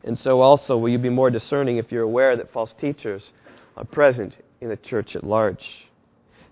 And 0.04 0.18
so 0.20 0.42
also 0.42 0.78
will 0.78 0.90
you 0.90 1.00
be 1.00 1.10
more 1.10 1.32
discerning 1.32 1.78
if 1.78 1.92
you're 1.92 2.04
aware 2.04 2.38
that 2.38 2.54
false 2.54 2.74
teachers 2.80 3.32
are 3.76 3.84
present 3.84 4.38
in 4.62 4.70
the 4.70 4.78
church 4.78 5.16
at 5.16 5.24
large. 5.24 5.66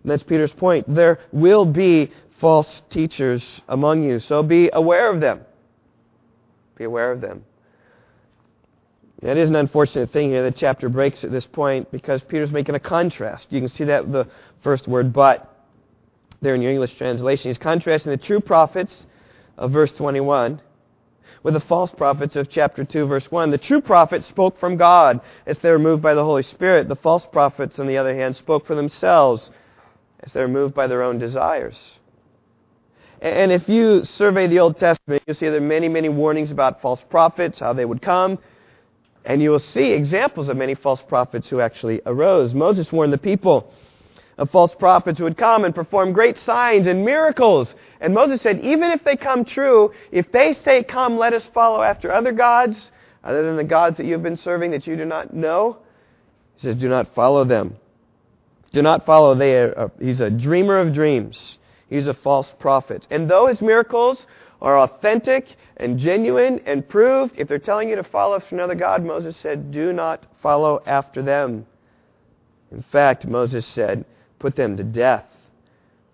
And 0.02 0.12
that's 0.12 0.24
Peter's 0.24 0.52
point. 0.52 0.86
There 0.94 1.20
will 1.32 1.66
be 1.66 2.12
false 2.40 2.82
teachers 2.90 3.62
among 3.68 4.04
you. 4.04 4.20
So 4.20 4.44
be 4.44 4.70
aware 4.72 5.12
of 5.12 5.22
them. 5.22 5.42
Be 6.76 6.84
aware 6.84 7.12
of 7.12 7.22
them. 7.22 7.46
It 9.22 9.38
is 9.38 9.50
an 9.50 9.56
unfortunate 9.56 10.12
thing 10.12 10.30
here. 10.30 10.44
The 10.44 10.52
chapter 10.52 10.90
breaks 10.90 11.24
at 11.24 11.32
this 11.32 11.46
point 11.46 11.92
because 11.92 12.22
Peter's 12.22 12.52
making 12.52 12.76
a 12.76 12.80
contrast. 12.80 13.48
You 13.50 13.62
can 13.62 13.70
see 13.70 13.86
that 13.86 14.12
the 14.12 14.28
first 14.62 14.88
word, 14.88 15.14
but, 15.14 15.52
there 16.42 16.54
in 16.54 16.62
your 16.62 16.72
English 16.72 16.96
translation. 16.96 17.50
He's 17.50 17.58
contrasting 17.58 18.12
the 18.12 18.18
true 18.18 18.40
prophets 18.40 18.94
of 19.58 19.72
verse 19.72 19.92
21 19.94 20.62
with 21.44 21.54
the 21.54 21.60
false 21.62 21.92
prophets 21.92 22.36
of 22.36 22.50
chapter 22.50 22.84
2, 22.84 23.06
verse 23.08 23.32
1. 23.32 23.52
The 23.52 23.58
true 23.58 23.82
prophets 23.82 24.28
spoke 24.28 24.60
from 24.60 24.78
God 24.78 25.22
as 25.46 25.58
they 25.60 25.72
were 25.72 25.80
moved 25.80 26.04
by 26.04 26.14
the 26.14 26.24
Holy 26.24 26.44
Spirit. 26.44 26.88
The 26.88 26.96
false 26.96 27.26
prophets, 27.32 27.80
on 27.80 27.88
the 27.88 27.98
other 27.98 28.14
hand, 28.14 28.36
spoke 28.36 28.66
for 28.66 28.76
themselves 28.76 29.50
as 30.20 30.34
they 30.34 30.42
were 30.42 30.48
moved 30.48 30.76
by 30.76 30.88
their 30.88 31.04
own 31.04 31.18
desires. 31.20 31.78
And 33.22 33.52
if 33.52 33.68
you 33.70 34.04
survey 34.04 34.48
the 34.48 34.60
Old 34.60 34.78
Testament, 34.78 35.24
you'll 35.26 35.36
see 35.36 35.48
there 35.48 35.58
are 35.58 35.62
many, 35.62 35.88
many 35.88 36.10
warnings 36.10 36.52
about 36.52 36.82
false 36.82 37.04
prophets, 37.10 37.60
how 37.60 37.74
they 37.74 37.86
would 37.86 38.02
come. 38.02 38.38
And 39.24 39.42
you 39.42 39.50
will 39.50 39.60
see 39.60 39.92
examples 39.92 40.50
of 40.50 40.58
many 40.58 40.76
false 40.76 41.02
prophets 41.02 41.50
who 41.50 41.60
actually 41.60 42.02
arose. 42.06 42.54
Moses 42.54 42.92
warned 42.92 43.14
the 43.14 43.18
people 43.18 43.72
of 44.38 44.50
false 44.52 44.76
prophets 44.76 45.18
who 45.18 45.24
would 45.24 45.38
come 45.38 45.64
and 45.64 45.74
perform 45.74 46.12
great 46.14 46.38
signs 46.40 46.88
and 46.88 47.06
miracles. 47.06 47.74
And 48.02 48.14
Moses 48.14 48.42
said, 48.42 48.60
even 48.60 48.92
if 48.92 49.04
they 49.04 49.16
come 49.16 49.46
true, 49.46 49.94
if 50.12 50.32
they 50.32 50.54
say, 50.66 50.84
Come, 50.84 51.18
let 51.18 51.34
us 51.34 51.44
follow 51.54 51.82
after 51.82 52.14
other 52.14 52.34
gods, 52.34 52.92
other 53.24 53.44
than 53.44 53.56
the 53.56 53.64
gods 53.64 53.98
that 53.98 54.06
you've 54.06 54.24
been 54.24 54.38
serving 54.38 54.72
that 54.72 54.86
you 54.86 54.96
do 54.96 55.06
not 55.06 55.34
know, 55.34 55.78
he 56.58 56.68
says, 56.68 56.76
Do 56.76 56.90
not 56.90 57.16
follow 57.16 57.46
them. 57.46 57.78
Do 58.74 58.82
not 58.82 59.06
follow. 59.06 59.36
They 59.36 59.56
are, 59.56 59.80
uh, 59.80 59.88
he's 60.00 60.20
a 60.20 60.30
dreamer 60.30 60.78
of 60.78 60.94
dreams. 60.94 61.58
He's 61.90 62.08
a 62.08 62.14
false 62.14 62.52
prophet. 62.60 63.08
And 63.10 63.30
though 63.30 63.48
his 63.48 63.62
miracles 63.62 64.26
are 64.62 64.80
authentic 64.80 65.46
and 65.78 66.00
genuine 66.00 66.60
and 66.66 66.88
proved, 66.88 67.38
if 67.38 67.48
they're 67.48 67.60
telling 67.60 67.90
you 67.90 67.96
to 67.98 68.04
follow 68.04 68.36
after 68.36 68.56
another 68.56 68.76
God, 68.76 69.04
Moses 69.04 69.38
said, 69.38 69.72
do 69.72 69.94
not 69.94 70.26
follow 70.42 70.82
after 70.86 71.22
them. 71.22 71.66
In 72.72 72.82
fact, 72.92 73.26
Moses 73.26 73.66
said, 73.66 74.06
put 74.40 74.56
them 74.56 74.78
to 74.78 74.84
death 74.84 75.26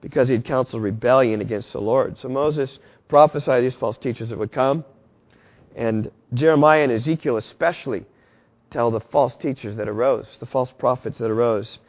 because 0.01 0.27
he 0.27 0.33
had 0.33 0.45
counseled 0.45 0.83
rebellion 0.83 1.41
against 1.41 1.71
the 1.71 1.79
Lord. 1.79 2.17
So 2.17 2.27
Moses 2.27 2.79
prophesied 3.07 3.63
these 3.63 3.75
false 3.75 3.97
teachers 3.97 4.29
that 4.29 4.39
would 4.39 4.51
come. 4.51 4.83
And 5.75 6.11
Jeremiah 6.33 6.83
and 6.83 6.91
Ezekiel 6.91 7.37
especially 7.37 8.05
tell 8.71 8.91
the 8.91 8.99
false 8.99 9.35
teachers 9.35 9.77
that 9.77 9.87
arose, 9.87 10.27
the 10.39 10.45
false 10.45 10.71
prophets 10.77 11.19
that 11.19 11.29
arose. 11.29 11.79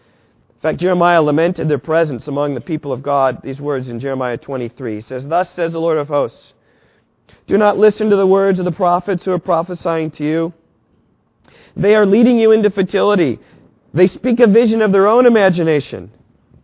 In 0.62 0.68
fact, 0.68 0.78
Jeremiah 0.78 1.20
lamented 1.20 1.68
their 1.68 1.78
presence 1.78 2.28
among 2.28 2.54
the 2.54 2.60
people 2.60 2.92
of 2.92 3.02
God. 3.02 3.42
These 3.42 3.60
words 3.60 3.88
in 3.88 3.98
Jeremiah 3.98 4.36
23. 4.36 4.94
He 4.94 5.00
says, 5.00 5.26
Thus 5.26 5.50
says 5.54 5.72
the 5.72 5.80
Lord 5.80 5.98
of 5.98 6.06
hosts, 6.06 6.52
Do 7.48 7.58
not 7.58 7.78
listen 7.78 8.10
to 8.10 8.14
the 8.14 8.28
words 8.28 8.60
of 8.60 8.64
the 8.64 8.70
prophets 8.70 9.24
who 9.24 9.32
are 9.32 9.40
prophesying 9.40 10.12
to 10.12 10.24
you. 10.24 10.52
They 11.74 11.96
are 11.96 12.06
leading 12.06 12.38
you 12.38 12.52
into 12.52 12.70
futility. 12.70 13.40
They 13.92 14.06
speak 14.06 14.38
a 14.38 14.46
vision 14.46 14.82
of 14.82 14.92
their 14.92 15.08
own 15.08 15.26
imagination, 15.26 16.12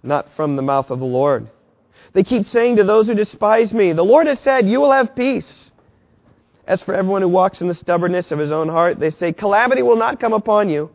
not 0.05 0.33
from 0.37 0.55
the 0.55 0.63
mouth 0.63 0.91
of 0.91 1.01
the 1.01 1.05
Lord. 1.05 1.51
They 2.13 2.23
keep 2.23 2.47
saying 2.47 2.77
to 2.77 2.85
those 2.85 3.09
who 3.09 3.15
despise 3.15 3.73
me, 3.73 3.95
The 3.95 4.05
Lord 4.05 4.29
has 4.29 4.39
said, 4.39 4.69
You 4.69 4.81
will 4.81 4.93
have 4.93 5.17
peace. 5.17 5.73
As 6.69 6.81
for 6.83 6.95
everyone 6.95 7.23
who 7.23 7.29
walks 7.29 7.61
in 7.61 7.67
the 7.67 7.75
stubbornness 7.75 8.31
of 8.31 8.39
his 8.39 8.53
own 8.53 8.69
heart, 8.69 9.01
they 9.01 9.11
say, 9.11 9.33
Calamity 9.33 9.83
will 9.83 9.97
not 9.97 10.21
come 10.21 10.35
upon 10.35 10.71
you. 10.71 10.89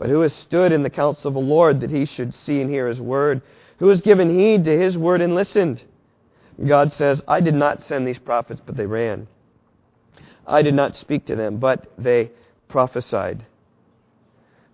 But 0.00 0.08
who 0.08 0.22
has 0.22 0.32
stood 0.32 0.72
in 0.72 0.82
the 0.82 0.88
counsel 0.88 1.28
of 1.28 1.34
the 1.34 1.40
Lord 1.40 1.82
that 1.82 1.90
he 1.90 2.06
should 2.06 2.32
see 2.32 2.62
and 2.62 2.70
hear 2.70 2.88
his 2.88 3.02
word? 3.02 3.42
Who 3.80 3.88
has 3.88 4.00
given 4.00 4.30
heed 4.30 4.64
to 4.64 4.78
his 4.78 4.96
word 4.96 5.20
and 5.20 5.34
listened? 5.34 5.82
God 6.66 6.94
says, 6.94 7.20
I 7.28 7.40
did 7.40 7.54
not 7.54 7.82
send 7.82 8.08
these 8.08 8.18
prophets, 8.18 8.62
but 8.64 8.78
they 8.78 8.86
ran. 8.86 9.28
I 10.46 10.62
did 10.62 10.72
not 10.72 10.96
speak 10.96 11.26
to 11.26 11.36
them, 11.36 11.58
but 11.58 11.92
they 11.98 12.30
prophesied. 12.66 13.44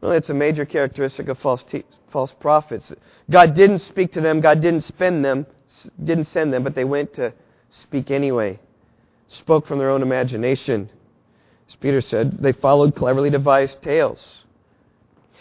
Well, 0.01 0.13
it's 0.13 0.31
a 0.31 0.35
major 0.35 0.65
characteristic 0.65 1.27
of 1.27 1.41
false, 1.41 1.65
te- 1.65 1.85
false 2.13 2.33
prophets. 2.39 2.93
God 3.29 3.57
didn't 3.57 3.81
speak 3.81 4.13
to 4.13 4.21
them, 4.21 4.41
God 4.41 4.61
didn't 4.61 4.85
spend 4.85 5.25
them, 5.25 5.45
didn't 6.05 6.29
send 6.29 6.53
them, 6.53 6.63
but 6.63 6.77
they 6.77 6.85
went 6.85 7.15
to 7.15 7.33
speak 7.71 8.13
anyway. 8.13 8.61
Spoke 9.27 9.67
from 9.67 9.81
their 9.81 9.91
own 9.91 10.03
imagination. 10.03 10.89
As 11.69 11.75
Peter 11.75 12.01
said, 12.01 12.39
they 12.39 12.53
followed 12.53 12.95
cleverly 12.95 13.31
devised 13.31 13.83
tales. 13.83 14.45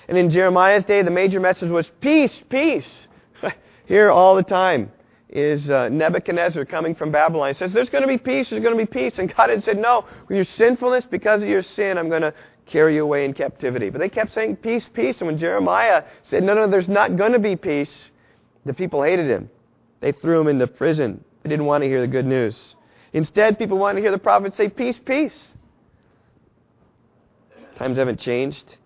And 0.08 0.18
in 0.18 0.30
Jeremiah's 0.30 0.86
day, 0.86 1.02
the 1.02 1.12
major 1.12 1.40
message 1.40 1.70
was 1.70 1.90
peace, 2.02 2.42
peace. 2.50 2.90
Here 3.86 4.12
all 4.12 4.36
the 4.36 4.44
time 4.44 4.92
is 5.30 5.70
uh, 5.70 5.90
Nebuchadnezzar 5.90 6.66
coming 6.66 6.96
from 6.96 7.12
Babylon. 7.12 7.50
He 7.50 7.58
says, 7.58 7.74
There's 7.74 7.90
going 7.90 8.04
to 8.04 8.08
be 8.08 8.18
peace, 8.18 8.50
there's 8.50 8.64
going 8.64 8.78
to 8.78 8.86
be 8.86 8.90
peace. 8.90 9.18
And 9.18 9.34
God 9.36 9.50
had 9.50 9.64
said, 9.64 9.78
No, 9.78 10.06
with 10.28 10.36
your 10.36 10.46
sinfulness, 10.46 11.06
because 11.06 11.42
of 11.42 11.50
your 11.50 11.64
sin, 11.64 11.98
I'm 11.98 12.10
going 12.10 12.22
to 12.22 12.34
carry 12.66 12.96
you 12.96 13.04
away 13.04 13.26
in 13.26 13.34
captivity. 13.34 13.90
But 13.90 14.00
they 14.00 14.10
kept 14.10 14.34
saying, 14.34 14.58
Peace, 14.58 14.88
peace. 14.94 15.18
And 15.20 15.28
when 15.28 15.38
Jeremiah 15.38 16.04
said, 16.24 16.44
No, 16.44 16.54
no, 16.54 16.68
there's 16.68 16.90
not 16.90 17.16
going 17.16 17.34
to 17.34 17.40
be 17.40 17.56
peace, 17.56 17.94
the 18.66 18.74
people 18.74 19.04
hated 19.04 19.30
him. 19.30 19.50
They 20.02 20.12
threw 20.12 20.40
him 20.42 20.48
into 20.48 20.68
prison. 20.68 21.24
They 21.44 21.50
didn't 21.50 21.66
want 21.66 21.84
to 21.84 21.88
hear 21.88 22.02
the 22.02 22.08
good 22.08 22.26
news. 22.26 22.76
Instead, 23.14 23.58
people 23.58 23.78
wanted 23.78 23.96
to 23.96 24.02
hear 24.02 24.12
the 24.12 24.18
prophet 24.18 24.56
say, 24.56 24.70
Peace, 24.70 25.00
peace. 25.04 25.48
Times 27.76 27.98
haven't 27.98 28.20
changed. 28.20 28.78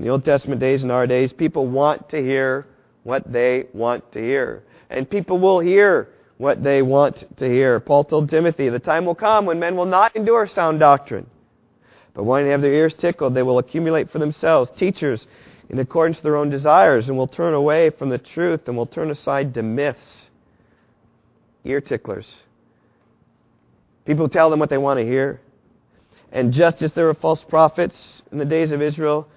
In 0.00 0.06
the 0.06 0.12
Old 0.12 0.24
Testament 0.24 0.62
days 0.62 0.82
and 0.82 0.90
our 0.90 1.06
days, 1.06 1.30
people 1.30 1.66
want 1.66 2.08
to 2.08 2.22
hear 2.22 2.66
what 3.02 3.30
they 3.30 3.66
want 3.74 4.10
to 4.12 4.18
hear. 4.18 4.62
And 4.88 5.08
people 5.08 5.38
will 5.38 5.60
hear 5.60 6.08
what 6.38 6.64
they 6.64 6.80
want 6.80 7.26
to 7.36 7.46
hear. 7.46 7.78
Paul 7.80 8.04
told 8.04 8.30
Timothy, 8.30 8.70
the 8.70 8.78
time 8.78 9.04
will 9.04 9.14
come 9.14 9.44
when 9.44 9.60
men 9.60 9.76
will 9.76 9.84
not 9.84 10.16
endure 10.16 10.46
sound 10.46 10.80
doctrine. 10.80 11.26
But 12.14 12.22
wanting 12.22 12.46
to 12.46 12.52
have 12.52 12.62
their 12.62 12.72
ears 12.72 12.94
tickled, 12.94 13.34
they 13.34 13.42
will 13.42 13.58
accumulate 13.58 14.08
for 14.08 14.18
themselves 14.18 14.70
teachers 14.74 15.26
in 15.68 15.78
accordance 15.78 16.16
to 16.16 16.22
their 16.22 16.36
own 16.36 16.48
desires 16.48 17.08
and 17.08 17.18
will 17.18 17.28
turn 17.28 17.52
away 17.52 17.90
from 17.90 18.08
the 18.08 18.16
truth 18.16 18.68
and 18.68 18.78
will 18.78 18.86
turn 18.86 19.10
aside 19.10 19.52
to 19.52 19.62
myths. 19.62 20.24
Ear 21.66 21.82
ticklers. 21.82 22.40
People 24.06 24.30
tell 24.30 24.48
them 24.48 24.60
what 24.60 24.70
they 24.70 24.78
want 24.78 24.98
to 24.98 25.04
hear. 25.04 25.42
And 26.32 26.54
just 26.54 26.80
as 26.80 26.94
there 26.94 27.04
were 27.04 27.12
false 27.12 27.44
prophets 27.44 28.22
in 28.32 28.38
the 28.38 28.46
days 28.46 28.70
of 28.70 28.80
Israel, 28.80 29.28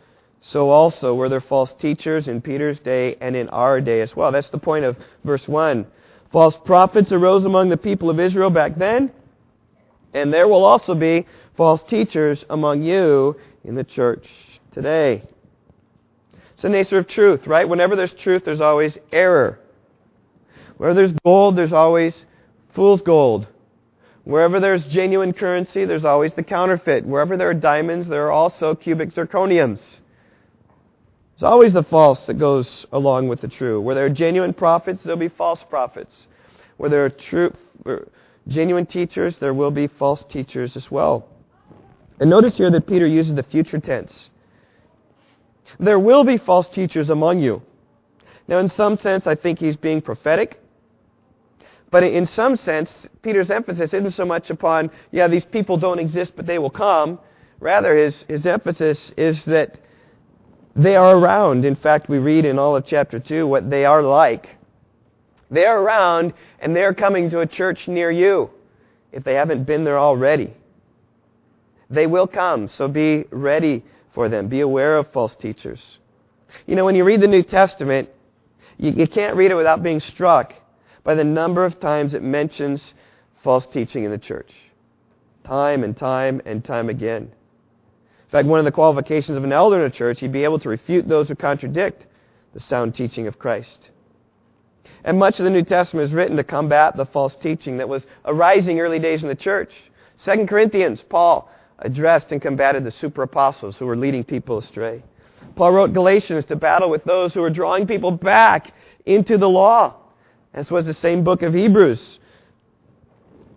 so 0.46 0.70
also 0.70 1.16
were 1.16 1.30
there 1.30 1.42
false 1.42 1.74
teachers 1.80 2.28
in 2.28 2.42
Peter's 2.42 2.80
day 2.80 3.16
and 3.22 3.34
in 3.34 3.48
our 3.50 3.80
day 3.80 4.02
as 4.02 4.14
well. 4.14 4.32
That's 4.32 4.50
the 4.50 4.58
point 4.58 4.84
of 4.84 4.98
verse 5.24 5.48
1. 5.48 5.88
False 6.34 6.58
prophets 6.66 7.14
arose 7.14 7.46
among 7.46 7.70
the 7.70 7.78
people 7.78 8.10
of 8.10 8.20
Israel 8.20 8.50
back 8.50 8.76
then, 8.78 9.10
and 10.14 10.34
there 10.34 10.48
will 10.50 10.66
also 10.66 10.96
be 10.96 11.26
false 11.56 11.82
teachers 11.90 12.44
among 12.50 12.84
you 12.84 13.38
in 13.64 13.76
the 13.76 13.86
church 13.86 14.28
today. 14.74 15.24
It's 16.54 16.62
the 16.62 16.70
nature 16.70 16.98
of 16.98 17.08
truth, 17.08 17.48
right? 17.48 17.68
Whenever 17.68 17.96
there's 17.96 18.14
truth, 18.14 18.44
there's 18.44 18.62
always 18.62 18.98
error. 19.14 19.60
Where 20.76 20.94
there's 20.94 21.14
gold, 21.24 21.56
there's 21.56 21.72
always 21.72 22.14
fool's 22.76 23.02
gold. 23.02 23.48
Wherever 24.26 24.60
there's 24.60 24.84
genuine 24.86 25.32
currency, 25.32 25.86
there's 25.86 26.06
always 26.06 26.34
the 26.34 26.44
counterfeit. 26.44 27.06
Wherever 27.06 27.38
there 27.38 27.50
are 27.50 27.54
diamonds, 27.54 28.10
there 28.10 28.26
are 28.26 28.32
also 28.32 28.76
cubic 28.76 29.14
zirconiums. 29.14 29.80
It's 31.34 31.44
always 31.44 31.74
the 31.74 31.84
false 31.84 32.26
that 32.28 32.36
goes 32.36 32.86
along 32.92 33.28
with 33.28 33.42
the 33.42 33.48
true. 33.48 33.82
Where 33.82 33.96
there 33.96 34.06
are 34.06 34.10
genuine 34.10 34.54
prophets, 34.54 35.02
there'll 35.04 35.18
be 35.18 35.30
false 35.30 35.64
prophets. 35.70 36.28
Where 36.78 36.90
there 36.90 37.06
are 37.06 37.10
true, 37.10 37.56
genuine 38.48 38.86
teachers, 38.86 39.38
there 39.40 39.54
will 39.54 39.72
be 39.72 39.88
false 39.88 40.24
teachers 40.30 40.76
as 40.76 40.92
well. 40.92 41.28
And 42.20 42.30
notice 42.30 42.58
here 42.58 42.70
that 42.70 42.88
Peter 42.88 43.08
uses 43.08 43.36
the 43.36 43.44
future 43.44 43.80
tense. 43.80 44.30
There 45.80 46.00
will 46.00 46.24
be 46.24 46.38
false 46.38 46.68
teachers 46.70 47.10
among 47.10 47.40
you. 47.40 47.62
Now, 48.48 48.60
in 48.60 48.70
some 48.70 48.98
sense, 48.98 49.26
I 49.26 49.36
think 49.36 49.60
he's 49.60 49.78
being 49.78 50.02
prophetic. 50.02 50.60
But 51.90 52.04
in 52.04 52.26
some 52.26 52.58
sense, 52.58 52.92
Peter's 53.22 53.50
emphasis 53.50 53.94
isn't 53.94 54.12
so 54.12 54.26
much 54.26 54.50
upon, 54.50 54.92
yeah, 55.12 55.28
these 55.28 55.46
people 55.46 55.78
don't 55.78 56.00
exist, 56.00 56.34
but 56.36 56.46
they 56.46 56.60
will 56.60 56.70
come. 56.70 57.20
Rather, 57.60 57.96
his, 57.96 58.24
his 58.28 58.46
emphasis 58.46 59.12
is 59.16 59.44
that 59.46 59.80
they 60.76 60.96
are 60.96 61.18
around. 61.18 61.66
In 61.66 61.76
fact, 61.76 62.10
we 62.10 62.18
read 62.18 62.46
in 62.46 62.58
all 62.58 62.76
of 62.76 62.86
chapter 62.86 63.20
2 63.20 63.46
what 63.46 63.70
they 63.70 63.86
are 63.86 64.02
like. 64.02 64.50
They 65.52 65.66
are 65.66 65.80
around 65.80 66.34
and 66.60 66.76
they're 66.76 66.94
coming 66.94 67.30
to 67.30 67.42
a 67.42 67.48
church 67.48 67.88
near 67.88 68.10
you 68.10 68.50
if 69.12 69.24
they 69.24 69.36
haven't 69.36 69.66
been 69.66 69.84
there 69.84 70.00
already. 70.00 70.54
They 71.90 72.08
will 72.08 72.26
come, 72.26 72.70
so 72.70 72.88
be 72.88 73.26
ready 73.30 73.84
for 74.16 74.30
them. 74.30 74.48
Be 74.48 74.62
aware 74.62 74.98
of 74.98 75.12
false 75.12 75.36
teachers. 75.36 75.82
You 76.66 76.76
know, 76.76 76.86
when 76.86 76.96
you 76.96 77.04
read 77.04 77.22
the 77.22 77.28
New 77.28 77.44
Testament, 77.44 78.10
you, 78.78 78.92
you 78.92 79.08
can't 79.08 79.36
read 79.36 79.52
it 79.52 79.56
without 79.56 79.84
being 79.84 80.00
struck 80.00 80.54
by 81.04 81.14
the 81.14 81.24
number 81.24 81.66
of 81.66 81.80
times 81.80 82.16
it 82.16 82.24
mentions 82.24 82.94
false 83.44 83.68
teaching 83.68 84.06
in 84.06 84.12
the 84.12 84.18
church. 84.18 84.52
Time 85.44 85.84
and 85.84 85.96
time 85.96 86.42
and 86.46 86.64
time 86.64 86.90
again. 86.90 87.32
Fact, 88.34 88.48
one 88.48 88.58
of 88.58 88.66
the 88.66 88.72
qualifications 88.72 89.38
of 89.38 89.44
an 89.44 89.54
elder 89.54 89.80
in 89.80 89.86
a 89.86 89.94
church, 89.94 90.20
he'd 90.20 90.32
be 90.32 90.44
able 90.44 90.58
to 90.58 90.68
refute 90.68 91.08
those 91.08 91.28
who 91.28 91.36
contradict 91.36 92.08
the 92.56 92.60
sound 92.60 92.96
teaching 92.96 93.28
of 93.28 93.38
Christ. 93.38 93.92
And 95.04 95.20
much 95.20 95.38
of 95.38 95.44
the 95.44 95.52
New 95.52 95.62
Testament 95.62 96.08
is 96.08 96.14
written 96.16 96.36
to 96.38 96.44
combat 96.44 96.98
the 96.98 97.06
false 97.06 97.36
teaching 97.36 97.78
that 97.78 97.88
was 97.88 98.08
arising 98.26 98.80
early 98.80 98.98
days 98.98 99.22
in 99.22 99.30
the 99.30 99.36
church. 99.36 99.72
2 100.26 100.48
Corinthians, 100.48 101.04
Paul 101.08 101.48
addressed 101.78 102.32
and 102.32 102.42
combated 102.42 102.84
the 102.84 102.90
super 102.90 103.22
apostles 103.22 103.78
who 103.78 103.86
were 103.86 103.96
leading 103.96 104.24
people 104.24 104.58
astray. 104.58 105.04
Paul 105.56 105.74
wrote 105.74 105.94
Galatians 105.94 106.46
to 106.46 106.56
battle 106.56 106.90
with 106.90 107.04
those 107.04 107.36
who 107.36 107.42
were 107.42 107.52
drawing 107.52 107.86
people 107.86 108.10
back 108.10 108.74
into 109.06 109.38
the 109.38 109.48
law. 109.48 109.94
As 110.56 110.72
was 110.72 110.88
the 110.88 110.94
same 110.96 111.24
book 111.24 111.44
of 111.44 111.54
Hebrews 111.54 112.18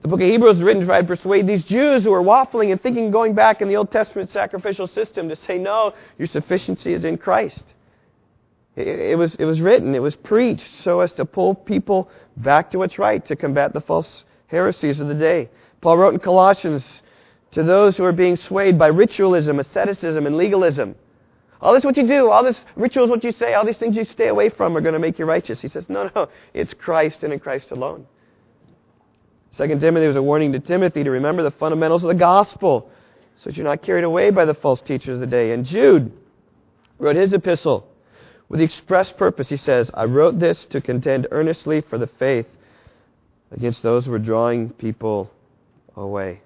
The 0.07 0.11
book 0.11 0.21
of 0.21 0.29
Hebrews 0.29 0.59
is 0.59 0.63
written 0.63 0.83
to 0.83 0.87
try 0.87 1.01
to 1.01 1.07
persuade 1.07 1.49
these 1.49 1.65
Jews 1.65 2.05
who 2.05 2.13
are 2.13 2.23
waffling 2.23 2.71
and 2.71 2.81
thinking 2.81 3.11
going 3.11 3.35
back 3.35 3.61
in 3.61 3.67
the 3.67 3.75
Old 3.75 3.91
Testament 3.91 4.31
sacrificial 4.31 4.87
system 4.87 5.29
to 5.29 5.35
say, 5.35 5.59
no, 5.59 5.95
your 6.17 6.29
sufficiency 6.29 6.93
is 6.93 7.05
in 7.05 7.19
Christ. 7.19 7.65
It, 8.77 8.87
it, 8.87 9.19
was, 9.19 9.35
it 9.35 9.45
was 9.45 9.61
written, 9.61 9.97
it 9.97 10.03
was 10.03 10.15
preached 10.15 10.73
so 10.75 11.01
as 11.01 11.11
to 11.15 11.25
pull 11.25 11.57
people 11.57 12.09
back 12.37 12.71
to 12.71 12.79
what's 12.79 13.01
right, 13.01 13.27
to 13.27 13.35
combat 13.35 13.73
the 13.73 13.81
false 13.81 14.23
heresies 14.47 15.01
of 15.01 15.09
the 15.09 15.15
day. 15.17 15.51
Paul 15.81 15.99
wrote 15.99 16.15
in 16.15 16.21
Colossians 16.21 17.03
to 17.51 17.65
those 17.65 17.97
who 17.97 18.05
are 18.05 18.13
being 18.13 18.37
swayed 18.37 18.79
by 18.79 18.87
ritualism, 18.87 19.59
asceticism, 19.59 20.25
and 20.25 20.37
legalism. 20.37 20.95
All 21.61 21.75
this 21.75 21.83
what 21.83 21.97
you 21.97 22.07
do, 22.07 22.31
all 22.31 22.45
this 22.45 22.61
rituals 22.77 23.11
what 23.11 23.25
you 23.25 23.33
say, 23.33 23.55
all 23.55 23.67
these 23.67 23.79
things 23.79 23.97
you 23.97 24.05
stay 24.05 24.29
away 24.29 24.51
from 24.51 24.77
are 24.77 24.81
going 24.81 24.93
to 24.93 25.01
make 25.01 25.19
you 25.19 25.25
righteous. 25.25 25.61
He 25.61 25.67
says, 25.67 25.89
no, 25.89 26.09
no, 26.15 26.29
it's 26.55 26.75
Christ 26.75 27.25
and 27.25 27.33
in 27.33 27.41
Christ 27.41 27.73
alone. 27.73 28.07
Second 29.57 29.81
Timothy 29.81 30.07
was 30.07 30.17
a 30.17 30.23
warning 30.23 30.53
to 30.53 30.61
Timothy 30.61 31.03
to 31.03 31.11
remember 31.11 31.43
the 31.43 31.51
fundamentals 31.51 32.05
of 32.05 32.09
the 32.09 32.15
gospel 32.15 32.91
so 33.39 33.49
that 33.49 33.57
you're 33.57 33.65
not 33.65 33.83
carried 33.83 34.05
away 34.05 34.31
by 34.31 34.45
the 34.45 34.53
false 34.53 34.83
teachers 34.83 35.15
of 35.15 35.21
the 35.21 35.27
day. 35.27 35.53
And 35.53 35.65
Jude 35.65 36.13
wrote 36.99 37.17
his 37.17 37.33
epistle 37.33 37.89
with 38.51 38.59
the 38.59 38.65
express 38.65 39.11
purpose, 39.11 39.49
he 39.49 39.57
says, 39.57 39.91
I 39.95 40.05
wrote 40.05 40.39
this 40.39 40.65
to 40.67 40.81
contend 40.83 41.27
earnestly 41.31 41.81
for 41.81 41.97
the 41.97 42.07
faith 42.07 42.47
against 43.51 43.83
those 43.83 44.05
who 44.05 44.13
are 44.13 44.19
drawing 44.19 44.71
people 44.71 45.31
away. 45.97 46.43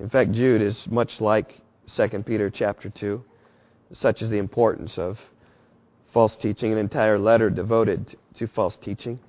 In 0.00 0.08
fact, 0.08 0.32
Jude 0.32 0.62
is 0.62 0.86
much 0.88 1.20
like 1.20 1.60
2 1.94 2.08
Peter 2.24 2.48
chapter 2.48 2.88
2. 2.88 3.22
Such 3.92 4.22
is 4.22 4.30
the 4.30 4.38
importance 4.38 4.98
of 4.98 5.20
false 6.14 6.34
teaching, 6.34 6.72
an 6.72 6.78
entire 6.78 7.18
letter 7.18 7.50
devoted 7.50 8.16
to 8.36 8.46
false 8.46 8.76
teaching. 8.76 9.20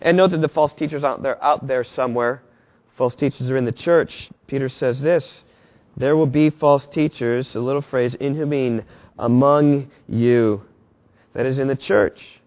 And 0.00 0.16
note 0.16 0.30
that 0.30 0.40
the 0.40 0.48
false 0.48 0.72
teachers 0.72 1.04
aren't 1.04 1.22
there 1.22 1.42
out 1.42 1.66
there 1.66 1.84
somewhere. 1.84 2.42
False 2.96 3.14
teachers 3.14 3.50
are 3.50 3.56
in 3.56 3.64
the 3.64 3.72
church. 3.72 4.30
Peter 4.46 4.68
says 4.68 5.00
this 5.00 5.44
There 5.96 6.16
will 6.16 6.26
be 6.26 6.50
false 6.50 6.86
teachers, 6.86 7.54
a 7.54 7.60
little 7.60 7.82
phrase, 7.82 8.16
en 8.20 8.34
humin, 8.34 8.84
among 9.18 9.90
you. 10.08 10.62
That 11.34 11.46
is 11.46 11.58
in 11.58 11.68
the 11.68 11.76
church. 11.76 12.40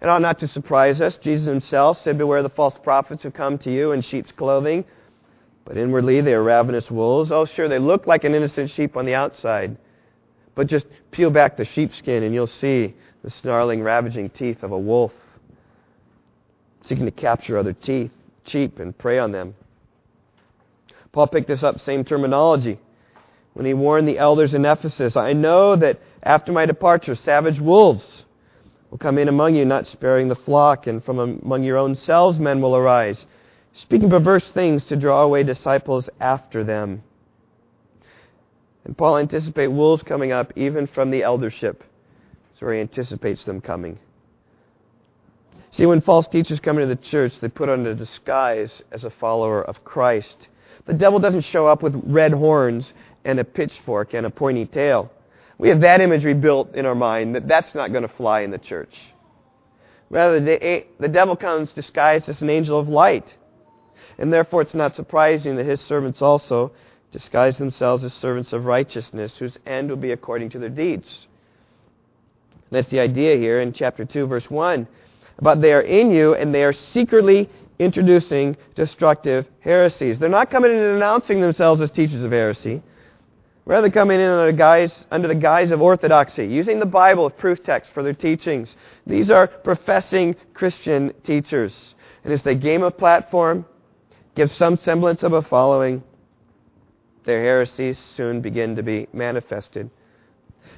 It 0.00 0.08
ought 0.08 0.22
not 0.22 0.40
to 0.40 0.48
surprise 0.48 1.00
us. 1.00 1.16
Jesus 1.16 1.46
himself 1.46 2.00
said, 2.00 2.18
Beware 2.18 2.42
the 2.42 2.48
false 2.48 2.76
prophets 2.76 3.22
who 3.22 3.30
come 3.30 3.58
to 3.58 3.72
you 3.72 3.92
in 3.92 4.00
sheep's 4.00 4.32
clothing, 4.32 4.84
but 5.64 5.76
inwardly 5.76 6.20
they 6.20 6.34
are 6.34 6.42
ravenous 6.42 6.90
wolves. 6.90 7.30
Oh, 7.30 7.44
sure, 7.44 7.68
they 7.68 7.78
look 7.78 8.06
like 8.08 8.24
an 8.24 8.34
innocent 8.34 8.70
sheep 8.70 8.96
on 8.96 9.06
the 9.06 9.14
outside, 9.14 9.76
but 10.56 10.66
just 10.66 10.86
peel 11.12 11.30
back 11.30 11.56
the 11.56 11.64
sheepskin 11.64 12.24
and 12.24 12.34
you'll 12.34 12.48
see 12.48 12.94
the 13.22 13.30
snarling, 13.30 13.82
ravaging 13.82 14.30
teeth 14.30 14.64
of 14.64 14.72
a 14.72 14.78
wolf, 14.78 15.12
seeking 16.84 17.04
to 17.04 17.10
capture 17.10 17.58
other 17.58 17.72
teeth, 17.72 18.10
sheep, 18.44 18.78
and 18.78 18.96
prey 18.96 19.18
on 19.18 19.32
them. 19.32 19.54
Paul 21.12 21.26
picked 21.26 21.48
this 21.48 21.62
up, 21.62 21.80
same 21.80 22.04
terminology, 22.04 22.78
when 23.54 23.66
he 23.66 23.74
warned 23.74 24.08
the 24.08 24.18
elders 24.18 24.54
in 24.54 24.64
Ephesus 24.64 25.16
I 25.16 25.32
know 25.34 25.76
that 25.76 26.00
after 26.22 26.52
my 26.52 26.66
departure, 26.66 27.14
savage 27.14 27.60
wolves 27.60 28.24
will 28.90 28.98
come 28.98 29.18
in 29.18 29.28
among 29.28 29.54
you, 29.54 29.64
not 29.64 29.86
sparing 29.86 30.28
the 30.28 30.34
flock, 30.34 30.86
and 30.86 31.04
from 31.04 31.18
among 31.18 31.64
your 31.64 31.76
own 31.76 31.94
selves 31.94 32.38
men 32.38 32.60
will 32.60 32.76
arise, 32.76 33.26
speaking 33.72 34.10
perverse 34.10 34.48
things 34.50 34.84
to 34.84 34.96
draw 34.96 35.22
away 35.22 35.42
disciples 35.42 36.08
after 36.20 36.62
them. 36.64 37.02
And 38.84 38.96
Paul 38.96 39.18
anticipates 39.18 39.70
wolves 39.70 40.02
coming 40.02 40.32
up 40.32 40.52
even 40.56 40.86
from 40.86 41.10
the 41.10 41.22
eldership. 41.22 41.84
So 42.58 42.68
he 42.70 42.80
anticipates 42.80 43.44
them 43.44 43.60
coming. 43.60 43.98
See, 45.72 45.86
when 45.86 46.02
false 46.02 46.28
teachers 46.28 46.60
come 46.60 46.78
into 46.78 46.94
the 46.94 47.00
church, 47.02 47.40
they 47.40 47.48
put 47.48 47.70
on 47.70 47.86
a 47.86 47.94
disguise 47.94 48.82
as 48.92 49.04
a 49.04 49.10
follower 49.10 49.62
of 49.62 49.84
Christ. 49.84 50.48
The 50.86 50.92
devil 50.92 51.18
doesn't 51.18 51.42
show 51.42 51.66
up 51.66 51.82
with 51.82 52.00
red 52.04 52.32
horns 52.32 52.92
and 53.24 53.40
a 53.40 53.44
pitchfork 53.44 54.12
and 54.12 54.26
a 54.26 54.30
pointy 54.30 54.66
tail. 54.66 55.10
We 55.56 55.70
have 55.70 55.80
that 55.80 56.00
imagery 56.00 56.34
built 56.34 56.74
in 56.74 56.84
our 56.84 56.94
mind 56.94 57.34
that 57.34 57.48
that's 57.48 57.74
not 57.74 57.90
going 57.90 58.02
to 58.02 58.14
fly 58.16 58.40
in 58.40 58.50
the 58.50 58.58
church. 58.58 58.94
Rather, 60.10 60.40
the, 60.40 60.84
the 61.00 61.08
devil 61.08 61.36
comes 61.36 61.72
disguised 61.72 62.28
as 62.28 62.42
an 62.42 62.50
angel 62.50 62.78
of 62.78 62.88
light. 62.88 63.34
And 64.18 64.30
therefore, 64.30 64.60
it's 64.60 64.74
not 64.74 64.94
surprising 64.94 65.56
that 65.56 65.64
his 65.64 65.80
servants 65.80 66.20
also 66.20 66.72
disguise 67.12 67.56
themselves 67.56 68.04
as 68.04 68.12
servants 68.12 68.52
of 68.52 68.66
righteousness, 68.66 69.38
whose 69.38 69.56
end 69.64 69.88
will 69.88 69.96
be 69.96 70.12
according 70.12 70.50
to 70.50 70.58
their 70.58 70.68
deeds. 70.68 71.26
That's 72.70 72.88
the 72.88 73.00
idea 73.00 73.36
here 73.36 73.60
in 73.60 73.72
chapter 73.72 74.04
2, 74.04 74.26
verse 74.26 74.50
1. 74.50 74.86
About 75.38 75.60
they 75.60 75.72
are 75.72 75.80
in 75.80 76.10
you, 76.10 76.34
and 76.34 76.54
they 76.54 76.64
are 76.64 76.72
secretly 76.72 77.48
introducing 77.78 78.56
destructive 78.74 79.46
heresies. 79.60 80.18
They're 80.18 80.28
not 80.28 80.50
coming 80.50 80.70
in 80.70 80.76
and 80.76 80.96
announcing 80.96 81.40
themselves 81.40 81.80
as 81.80 81.90
teachers 81.90 82.22
of 82.22 82.30
heresy 82.30 82.82
rather 83.64 83.90
coming 83.90 84.20
in 84.20 84.26
under, 84.26 84.52
guise, 84.52 85.04
under 85.10 85.28
the 85.28 85.34
guise 85.34 85.70
of 85.70 85.80
orthodoxy, 85.80 86.46
using 86.46 86.80
the 86.80 86.86
Bible 86.86 87.26
as 87.26 87.32
proof 87.38 87.62
text 87.62 87.92
for 87.92 88.02
their 88.02 88.14
teachings. 88.14 88.74
These 89.06 89.30
are 89.30 89.46
professing 89.46 90.34
Christian 90.54 91.12
teachers. 91.22 91.94
And 92.24 92.32
as 92.32 92.42
they 92.42 92.54
gain 92.54 92.82
a 92.82 92.90
platform, 92.90 93.64
give 94.34 94.50
some 94.52 94.76
semblance 94.76 95.22
of 95.22 95.32
a 95.32 95.42
following, 95.42 96.02
their 97.24 97.42
heresies 97.42 97.98
soon 97.98 98.40
begin 98.40 98.76
to 98.76 98.82
be 98.82 99.06
manifested. 99.12 99.90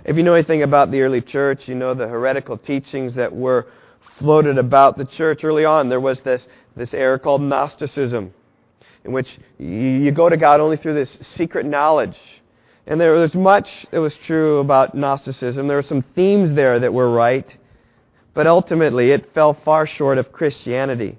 If 0.05 0.17
you 0.17 0.23
know 0.23 0.35
anything 0.35 0.63
about 0.63 0.91
the 0.91 1.01
early 1.01 1.23
church, 1.23 1.67
you 1.67 1.75
know 1.75 1.95
the 1.95 2.09
heretical 2.09 2.59
teachings 2.59 3.15
that 3.15 3.35
were 3.35 3.67
floated 4.19 4.59
about 4.59 4.99
the 4.99 5.05
church 5.05 5.45
early 5.45 5.65
on. 5.65 5.89
There 5.89 6.01
was 6.01 6.21
this, 6.21 6.47
this 6.77 6.95
error 6.95 7.19
called 7.19 7.43
Gnosticism, 7.43 8.33
in 9.05 9.13
which 9.13 9.39
you 9.59 10.11
go 10.13 10.29
to 10.29 10.37
God 10.37 10.61
only 10.61 10.77
through 10.77 10.95
this 10.95 11.19
secret 11.21 11.67
knowledge 11.67 12.19
and 12.87 13.01
there 13.01 13.13
was 13.13 13.35
much 13.35 13.87
that 13.91 14.01
was 14.01 14.15
true 14.15 14.59
about 14.59 14.95
Gnosticism. 14.95 15.69
There 15.69 15.79
were 15.79 15.83
some 15.83 16.03
themes 16.15 16.55
there 16.55 16.79
that 16.79 16.93
were 16.93 17.11
right, 17.11 17.57
but 18.35 18.47
ultimately 18.47 19.11
it 19.11 19.33
fell 19.33 19.55
far 19.55 19.87
short 19.87 20.19
of 20.19 20.33
Christianity. 20.33 21.17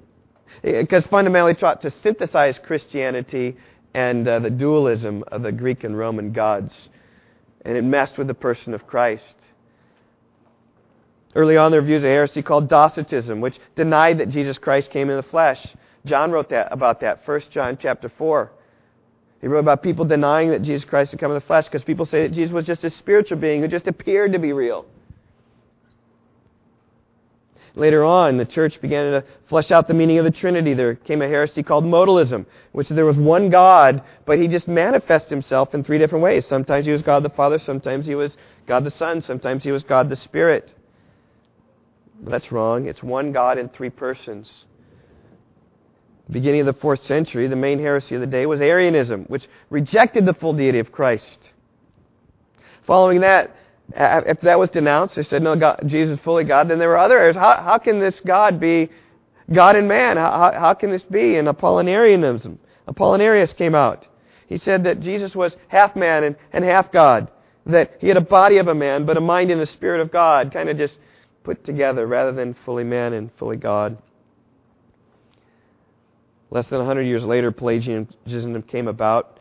Because 0.61 1.05
fundamentally 1.07 1.53
it 1.53 1.59
tried 1.59 1.81
to 1.81 1.91
synthesize 2.03 2.59
Christianity 2.59 3.57
and 3.93 4.27
uh, 4.27 4.39
the 4.39 4.49
dualism 4.49 5.23
of 5.27 5.41
the 5.41 5.51
Greek 5.51 5.83
and 5.83 5.97
Roman 5.97 6.33
gods. 6.33 6.89
And 7.63 7.75
it 7.75 7.83
messed 7.83 8.17
with 8.17 8.27
the 8.27 8.35
person 8.35 8.75
of 8.75 8.85
Christ. 8.85 9.35
Early 11.35 11.57
on, 11.57 11.71
there 11.71 11.81
were 11.81 11.87
views 11.87 12.01
of 12.01 12.09
heresy 12.09 12.41
called 12.41 12.69
Docetism, 12.69 13.41
which 13.41 13.59
denied 13.75 14.19
that 14.19 14.29
Jesus 14.29 14.57
Christ 14.57 14.89
came 14.89 15.09
in 15.09 15.17
the 15.17 15.23
flesh. 15.23 15.67
John 16.05 16.31
wrote 16.31 16.49
that 16.49 16.69
about 16.71 17.01
that, 17.01 17.27
1 17.27 17.41
John 17.51 17.77
chapter 17.79 18.07
4. 18.07 18.51
He 19.41 19.47
wrote 19.47 19.59
about 19.59 19.83
people 19.83 20.05
denying 20.05 20.49
that 20.51 20.61
Jesus 20.61 20.85
Christ 20.85 21.11
had 21.11 21.19
come 21.19 21.31
in 21.31 21.35
the 21.35 21.41
flesh 21.41 21.65
because 21.65 21.83
people 21.83 22.05
say 22.05 22.23
that 22.23 22.33
Jesus 22.33 22.53
was 22.53 22.65
just 22.65 22.85
a 22.85 22.89
spiritual 22.89 23.37
being 23.37 23.61
who 23.61 23.67
just 23.67 23.85
appeared 23.85 24.31
to 24.31 24.39
be 24.39 24.53
real. 24.53 24.85
Later 27.75 28.05
on, 28.05 28.37
the 28.37 28.45
church 28.45 28.79
began 28.81 29.11
to 29.11 29.25
flesh 29.49 29.69
out 29.69 29.89
the 29.89 29.93
meaning 29.93 30.17
of 30.17 30.23
the 30.23 30.31
Trinity. 30.31 30.73
There 30.73 30.95
came 30.95 31.21
a 31.21 31.27
heresy 31.27 31.61
called 31.61 31.83
modalism, 31.83 32.45
which 32.71 32.87
there 32.87 33.05
was 33.05 33.17
one 33.17 33.49
God, 33.49 34.01
but 34.25 34.39
he 34.39 34.47
just 34.47 34.69
manifests 34.69 35.29
himself 35.29 35.73
in 35.75 35.83
three 35.83 35.97
different 35.97 36.23
ways. 36.23 36.45
Sometimes 36.45 36.85
he 36.85 36.93
was 36.93 37.01
God 37.01 37.23
the 37.23 37.29
Father, 37.29 37.59
sometimes 37.59 38.05
he 38.05 38.15
was 38.15 38.37
God 38.65 38.85
the 38.85 38.91
Son, 38.91 39.21
sometimes 39.21 39.65
he 39.65 39.73
was 39.73 39.83
God 39.83 40.09
the 40.09 40.15
Spirit. 40.15 40.71
That's 42.21 42.51
wrong. 42.51 42.87
It's 42.87 43.03
one 43.03 43.31
God 43.31 43.57
in 43.57 43.69
three 43.69 43.89
persons 43.89 44.65
beginning 46.29 46.61
of 46.61 46.65
the 46.65 46.73
fourth 46.73 47.03
century, 47.05 47.47
the 47.47 47.55
main 47.55 47.79
heresy 47.79 48.15
of 48.15 48.21
the 48.21 48.27
day 48.27 48.45
was 48.45 48.61
Arianism, 48.61 49.25
which 49.25 49.47
rejected 49.69 50.25
the 50.25 50.33
full 50.33 50.53
deity 50.53 50.79
of 50.79 50.91
Christ. 50.91 51.51
Following 52.87 53.21
that, 53.21 53.55
after 53.93 54.45
that 54.45 54.59
was 54.59 54.69
denounced, 54.71 55.15
they 55.15 55.23
said, 55.23 55.43
no, 55.43 55.55
God, 55.55 55.83
Jesus 55.85 56.17
is 56.17 56.23
fully 56.23 56.43
God. 56.43 56.67
Then 56.67 56.79
there 56.79 56.89
were 56.89 56.97
other 56.97 57.19
errors. 57.19 57.35
How, 57.35 57.61
how 57.61 57.77
can 57.77 57.99
this 57.99 58.19
God 58.25 58.59
be 58.59 58.89
God 59.51 59.75
and 59.75 59.87
man? 59.87 60.17
How, 60.17 60.31
how, 60.31 60.59
how 60.59 60.73
can 60.73 60.89
this 60.89 61.03
be? 61.03 61.35
And 61.35 61.47
Apollinarianism. 61.47 62.57
Apollinarius 62.87 63.55
came 63.55 63.75
out. 63.75 64.07
He 64.47 64.57
said 64.57 64.83
that 64.85 64.99
Jesus 64.99 65.35
was 65.35 65.55
half 65.67 65.95
man 65.95 66.23
and, 66.23 66.35
and 66.53 66.63
half 66.63 66.91
God. 66.91 67.29
That 67.67 67.97
he 67.99 68.07
had 68.07 68.17
a 68.17 68.21
body 68.21 68.57
of 68.57 68.67
a 68.67 68.75
man, 68.75 69.05
but 69.05 69.17
a 69.17 69.21
mind 69.21 69.51
and 69.51 69.61
a 69.61 69.65
spirit 69.65 70.01
of 70.01 70.11
God, 70.11 70.51
kind 70.51 70.69
of 70.69 70.77
just 70.77 70.97
put 71.45 71.63
together 71.63 72.05
rather 72.07 72.31
than 72.31 72.55
fully 72.65 72.83
man 72.83 73.13
and 73.13 73.31
fully 73.37 73.55
God. 73.55 73.97
Less 76.49 76.67
than 76.67 76.79
100 76.79 77.03
years 77.03 77.23
later, 77.23 77.51
Pelagianism 77.51 78.63
came 78.63 78.87
about 78.87 79.39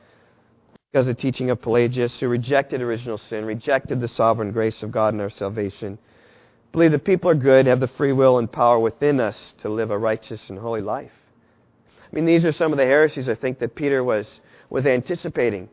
because 0.93 1.09
of 1.09 1.17
the 1.17 1.21
teaching 1.21 1.51
of 1.51 1.61
Pelagius, 1.61 2.21
who 2.21 2.29
rejected 2.29 2.81
original 2.81 3.19
sin, 3.19 3.45
rejected 3.45 4.01
the 4.01 4.07
sovereign 4.07 4.53
grace 4.53 4.81
of 4.83 4.93
God 4.93 5.12
in 5.12 5.21
our 5.21 5.31
salvation. 5.31 5.99
believed 6.71 6.95
that 6.95 7.05
people 7.05 7.31
are 7.31 7.35
good, 7.35 7.67
have 7.67 7.81
the 7.81 7.88
free 7.88 8.12
will 8.12 8.38
and 8.38 8.51
power 8.51 8.79
within 8.79 9.19
us 9.19 9.55
to 9.59 9.69
live 9.69 9.90
a 9.90 9.99
righteous 9.99 10.49
and 10.51 10.59
holy 10.59 10.81
life. 10.81 11.12
I 11.88 12.14
mean, 12.14 12.27
these 12.27 12.45
are 12.45 12.53
some 12.53 12.71
of 12.71 12.79
the 12.79 12.85
heresies 12.85 13.29
I 13.29 13.35
think 13.35 13.59
that 13.59 13.75
Peter 13.75 14.05
was, 14.05 14.40
was 14.71 14.87
anticipating. 14.87 15.69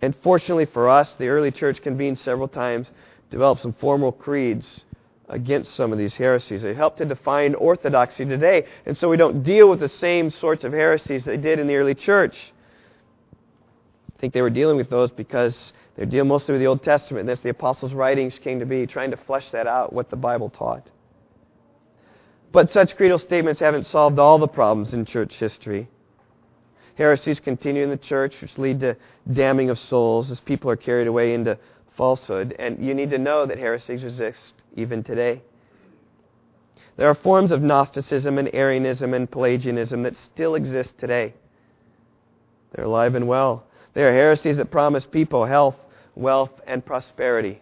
And 0.00 0.14
fortunately 0.22 0.66
for 0.66 0.88
us, 0.88 1.12
the 1.18 1.28
early 1.28 1.50
church 1.50 1.82
convened 1.82 2.18
several 2.18 2.48
times, 2.48 2.88
developed 3.30 3.62
some 3.62 3.72
formal 3.72 4.12
creeds 4.12 4.84
against 5.28 5.74
some 5.74 5.92
of 5.92 5.98
these 5.98 6.14
heresies. 6.14 6.62
They 6.62 6.74
help 6.74 6.96
to 6.96 7.04
define 7.04 7.54
orthodoxy 7.54 8.24
today. 8.24 8.66
And 8.84 8.96
so 8.96 9.08
we 9.08 9.16
don't 9.16 9.42
deal 9.42 9.68
with 9.68 9.80
the 9.80 9.88
same 9.88 10.30
sorts 10.30 10.64
of 10.64 10.72
heresies 10.72 11.24
they 11.24 11.36
did 11.36 11.58
in 11.58 11.66
the 11.66 11.76
early 11.76 11.94
church. 11.94 12.36
I 14.16 14.20
think 14.20 14.32
they 14.32 14.42
were 14.42 14.50
dealing 14.50 14.76
with 14.76 14.88
those 14.88 15.10
because 15.10 15.72
they're 15.96 16.06
dealing 16.06 16.28
mostly 16.28 16.52
with 16.52 16.60
the 16.60 16.66
Old 16.66 16.82
Testament. 16.82 17.20
And 17.20 17.28
that's 17.28 17.40
the 17.40 17.50
apostles' 17.50 17.92
writings 17.92 18.38
came 18.38 18.60
to 18.60 18.66
be, 18.66 18.86
trying 18.86 19.10
to 19.10 19.16
flesh 19.16 19.50
that 19.50 19.66
out, 19.66 19.92
what 19.92 20.10
the 20.10 20.16
Bible 20.16 20.48
taught. 20.48 20.88
But 22.52 22.70
such 22.70 22.96
creedal 22.96 23.18
statements 23.18 23.60
haven't 23.60 23.84
solved 23.84 24.18
all 24.18 24.38
the 24.38 24.48
problems 24.48 24.94
in 24.94 25.04
church 25.04 25.34
history. 25.34 25.88
Heresies 26.94 27.40
continue 27.40 27.82
in 27.82 27.90
the 27.90 27.98
church, 27.98 28.40
which 28.40 28.56
lead 28.56 28.80
to 28.80 28.96
damning 29.30 29.68
of 29.68 29.78
souls 29.78 30.30
as 30.30 30.40
people 30.40 30.70
are 30.70 30.76
carried 30.76 31.08
away 31.08 31.34
into 31.34 31.58
falsehood. 31.96 32.54
And 32.58 32.82
you 32.82 32.94
need 32.94 33.10
to 33.10 33.18
know 33.18 33.44
that 33.44 33.58
heresies 33.58 34.04
exist 34.04 34.55
even 34.76 35.02
today. 35.02 35.42
There 36.96 37.08
are 37.08 37.14
forms 37.14 37.50
of 37.50 37.62
Gnosticism 37.62 38.38
and 38.38 38.48
Arianism 38.54 39.12
and 39.12 39.30
Pelagianism 39.30 40.02
that 40.04 40.16
still 40.16 40.54
exist 40.54 40.92
today. 40.98 41.34
They're 42.72 42.84
alive 42.84 43.14
and 43.14 43.26
well. 43.26 43.64
There 43.94 44.08
are 44.08 44.12
heresies 44.12 44.56
that 44.58 44.70
promise 44.70 45.04
people 45.04 45.44
health, 45.44 45.76
wealth, 46.14 46.52
and 46.66 46.84
prosperity. 46.84 47.60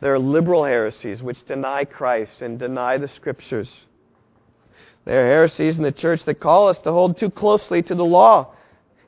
There 0.00 0.14
are 0.14 0.18
liberal 0.18 0.64
heresies 0.64 1.22
which 1.22 1.44
deny 1.46 1.84
Christ 1.84 2.42
and 2.42 2.58
deny 2.58 2.98
the 2.98 3.08
Scriptures. 3.08 3.70
There 5.04 5.24
are 5.24 5.28
heresies 5.28 5.76
in 5.76 5.82
the 5.82 5.92
church 5.92 6.24
that 6.24 6.40
call 6.40 6.68
us 6.68 6.78
to 6.80 6.92
hold 6.92 7.18
too 7.18 7.30
closely 7.30 7.82
to 7.82 7.94
the 7.94 8.04
law, 8.04 8.52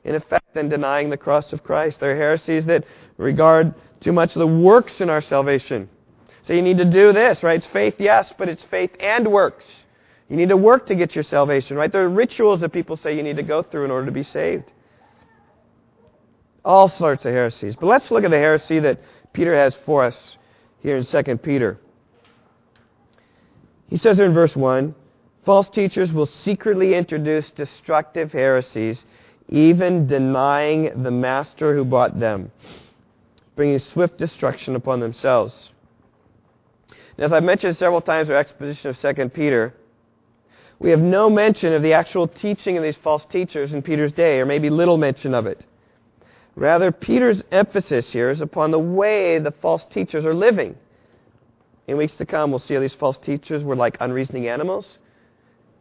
in 0.03 0.15
effect, 0.15 0.53
than 0.53 0.67
denying 0.67 1.09
the 1.09 1.17
cross 1.17 1.53
of 1.53 1.63
Christ. 1.63 1.99
There 1.99 2.11
are 2.11 2.15
heresies 2.15 2.65
that 2.65 2.83
regard 3.17 3.73
too 4.01 4.11
much 4.11 4.35
of 4.35 4.39
the 4.39 4.47
works 4.47 4.99
in 4.99 5.09
our 5.09 5.21
salvation. 5.21 5.87
So 6.43 6.53
you 6.53 6.61
need 6.61 6.77
to 6.77 6.85
do 6.85 7.13
this, 7.13 7.43
right? 7.43 7.57
It's 7.57 7.67
faith, 7.67 7.95
yes, 7.99 8.33
but 8.37 8.49
it's 8.49 8.63
faith 8.63 8.91
and 8.99 9.31
works. 9.31 9.65
You 10.29 10.37
need 10.37 10.49
to 10.49 10.57
work 10.57 10.85
to 10.87 10.95
get 10.95 11.13
your 11.13 11.23
salvation, 11.23 11.77
right? 11.77 11.91
There 11.91 12.03
are 12.03 12.09
rituals 12.09 12.61
that 12.61 12.71
people 12.71 12.97
say 12.97 13.15
you 13.15 13.23
need 13.23 13.35
to 13.35 13.43
go 13.43 13.61
through 13.61 13.85
in 13.85 13.91
order 13.91 14.05
to 14.05 14.11
be 14.11 14.23
saved. 14.23 14.71
All 16.63 16.87
sorts 16.87 17.25
of 17.25 17.33
heresies. 17.33 17.75
But 17.75 17.87
let's 17.87 18.09
look 18.11 18.23
at 18.23 18.31
the 18.31 18.37
heresy 18.37 18.79
that 18.79 18.99
Peter 19.33 19.53
has 19.53 19.75
for 19.85 20.03
us 20.03 20.37
here 20.79 20.97
in 20.97 21.05
2 21.05 21.37
Peter. 21.37 21.77
He 23.89 23.97
says 23.97 24.17
here 24.17 24.25
in 24.25 24.33
verse 24.33 24.55
1 24.55 24.95
False 25.43 25.69
teachers 25.69 26.13
will 26.13 26.27
secretly 26.27 26.93
introduce 26.93 27.49
destructive 27.49 28.31
heresies, 28.31 29.03
even 29.49 30.07
denying 30.07 31.03
the 31.03 31.11
master 31.11 31.75
who 31.75 31.83
bought 31.83 32.19
them, 32.19 32.51
bringing 33.55 33.79
swift 33.79 34.17
destruction 34.17 34.75
upon 34.75 34.99
themselves. 34.99 35.71
As 37.21 37.31
I've 37.31 37.43
mentioned 37.43 37.77
several 37.77 38.01
times 38.01 38.29
in 38.29 38.33
our 38.33 38.41
exposition 38.41 38.89
of 38.89 38.99
2 38.99 39.29
Peter, 39.29 39.75
we 40.79 40.89
have 40.89 40.99
no 40.99 41.29
mention 41.29 41.71
of 41.71 41.83
the 41.83 41.93
actual 41.93 42.27
teaching 42.27 42.77
of 42.77 42.83
these 42.83 42.97
false 42.97 43.23
teachers 43.25 43.73
in 43.73 43.83
Peter's 43.83 44.11
day, 44.11 44.39
or 44.39 44.47
maybe 44.47 44.71
little 44.71 44.97
mention 44.97 45.35
of 45.35 45.45
it. 45.45 45.63
Rather, 46.55 46.91
Peter's 46.91 47.43
emphasis 47.51 48.11
here 48.11 48.31
is 48.31 48.41
upon 48.41 48.71
the 48.71 48.79
way 48.79 49.37
the 49.37 49.51
false 49.51 49.85
teachers 49.85 50.25
are 50.25 50.33
living. 50.33 50.75
In 51.85 51.97
weeks 51.97 52.15
to 52.15 52.25
come, 52.25 52.49
we'll 52.49 52.59
see 52.59 52.73
how 52.73 52.79
these 52.79 52.95
false 52.95 53.17
teachers 53.17 53.63
were 53.63 53.75
like 53.75 53.97
unreasoning 53.99 54.47
animals. 54.47 54.97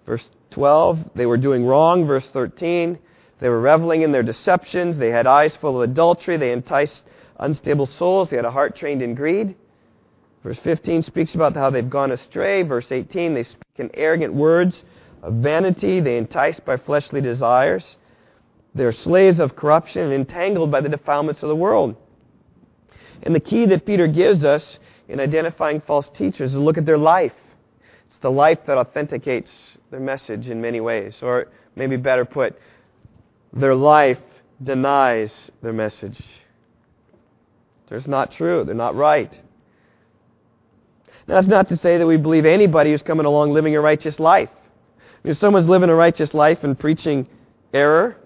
Verse 0.04 0.28
12, 0.50 0.98
they 1.14 1.24
were 1.24 1.38
doing 1.38 1.64
wrong. 1.64 2.06
Verse 2.06 2.28
13, 2.34 2.98
they 3.40 3.48
were 3.48 3.62
reveling 3.62 4.02
in 4.02 4.12
their 4.12 4.22
deceptions. 4.22 4.98
They 4.98 5.08
had 5.08 5.26
eyes 5.26 5.56
full 5.56 5.80
of 5.80 5.88
adultery. 5.88 6.36
They 6.36 6.52
enticed 6.52 7.02
unstable 7.38 7.86
souls. 7.86 8.28
They 8.28 8.36
had 8.36 8.44
a 8.44 8.50
heart 8.50 8.76
trained 8.76 9.00
in 9.00 9.14
greed. 9.14 9.56
Verse 10.42 10.58
15 10.60 11.02
speaks 11.02 11.34
about 11.34 11.54
how 11.54 11.70
they've 11.70 11.90
gone 11.90 12.12
astray. 12.12 12.62
Verse 12.62 12.90
18, 12.90 13.34
they 13.34 13.44
speak 13.44 13.62
in 13.76 13.90
arrogant 13.94 14.32
words 14.32 14.82
of 15.22 15.34
vanity. 15.34 16.00
They 16.00 16.16
entice 16.16 16.58
by 16.60 16.78
fleshly 16.78 17.20
desires. 17.20 17.96
They're 18.74 18.92
slaves 18.92 19.38
of 19.38 19.56
corruption 19.56 20.02
and 20.02 20.12
entangled 20.12 20.70
by 20.70 20.80
the 20.80 20.88
defilements 20.88 21.42
of 21.42 21.48
the 21.48 21.56
world. 21.56 21.96
And 23.22 23.34
the 23.34 23.40
key 23.40 23.66
that 23.66 23.84
Peter 23.84 24.06
gives 24.06 24.44
us 24.44 24.78
in 25.08 25.20
identifying 25.20 25.82
false 25.82 26.08
teachers 26.14 26.52
is 26.52 26.58
look 26.58 26.78
at 26.78 26.86
their 26.86 26.96
life. 26.96 27.34
It's 28.08 28.18
the 28.20 28.30
life 28.30 28.60
that 28.66 28.78
authenticates 28.78 29.50
their 29.90 30.00
message 30.00 30.48
in 30.48 30.60
many 30.60 30.80
ways. 30.80 31.18
Or 31.20 31.48
maybe 31.76 31.96
better 31.96 32.24
put, 32.24 32.58
their 33.52 33.74
life 33.74 34.20
denies 34.62 35.50
their 35.62 35.72
message. 35.72 36.18
It's 37.90 38.06
not 38.06 38.30
true. 38.30 38.62
They're 38.64 38.74
not 38.74 38.94
right. 38.94 39.36
Now, 41.30 41.36
that's 41.36 41.46
not 41.46 41.68
to 41.68 41.76
say 41.76 41.96
that 41.96 42.06
we 42.08 42.16
believe 42.16 42.44
anybody 42.44 42.90
who's 42.90 43.04
coming 43.04 43.24
along 43.24 43.52
living 43.52 43.76
a 43.76 43.80
righteous 43.80 44.18
life. 44.18 44.48
i 45.24 45.28
If 45.28 45.38
someone's 45.38 45.68
living 45.68 45.88
a 45.88 45.94
righteous 45.94 46.34
life 46.34 46.64
and 46.64 46.76
preaching 46.76 47.24
error, 47.72 48.16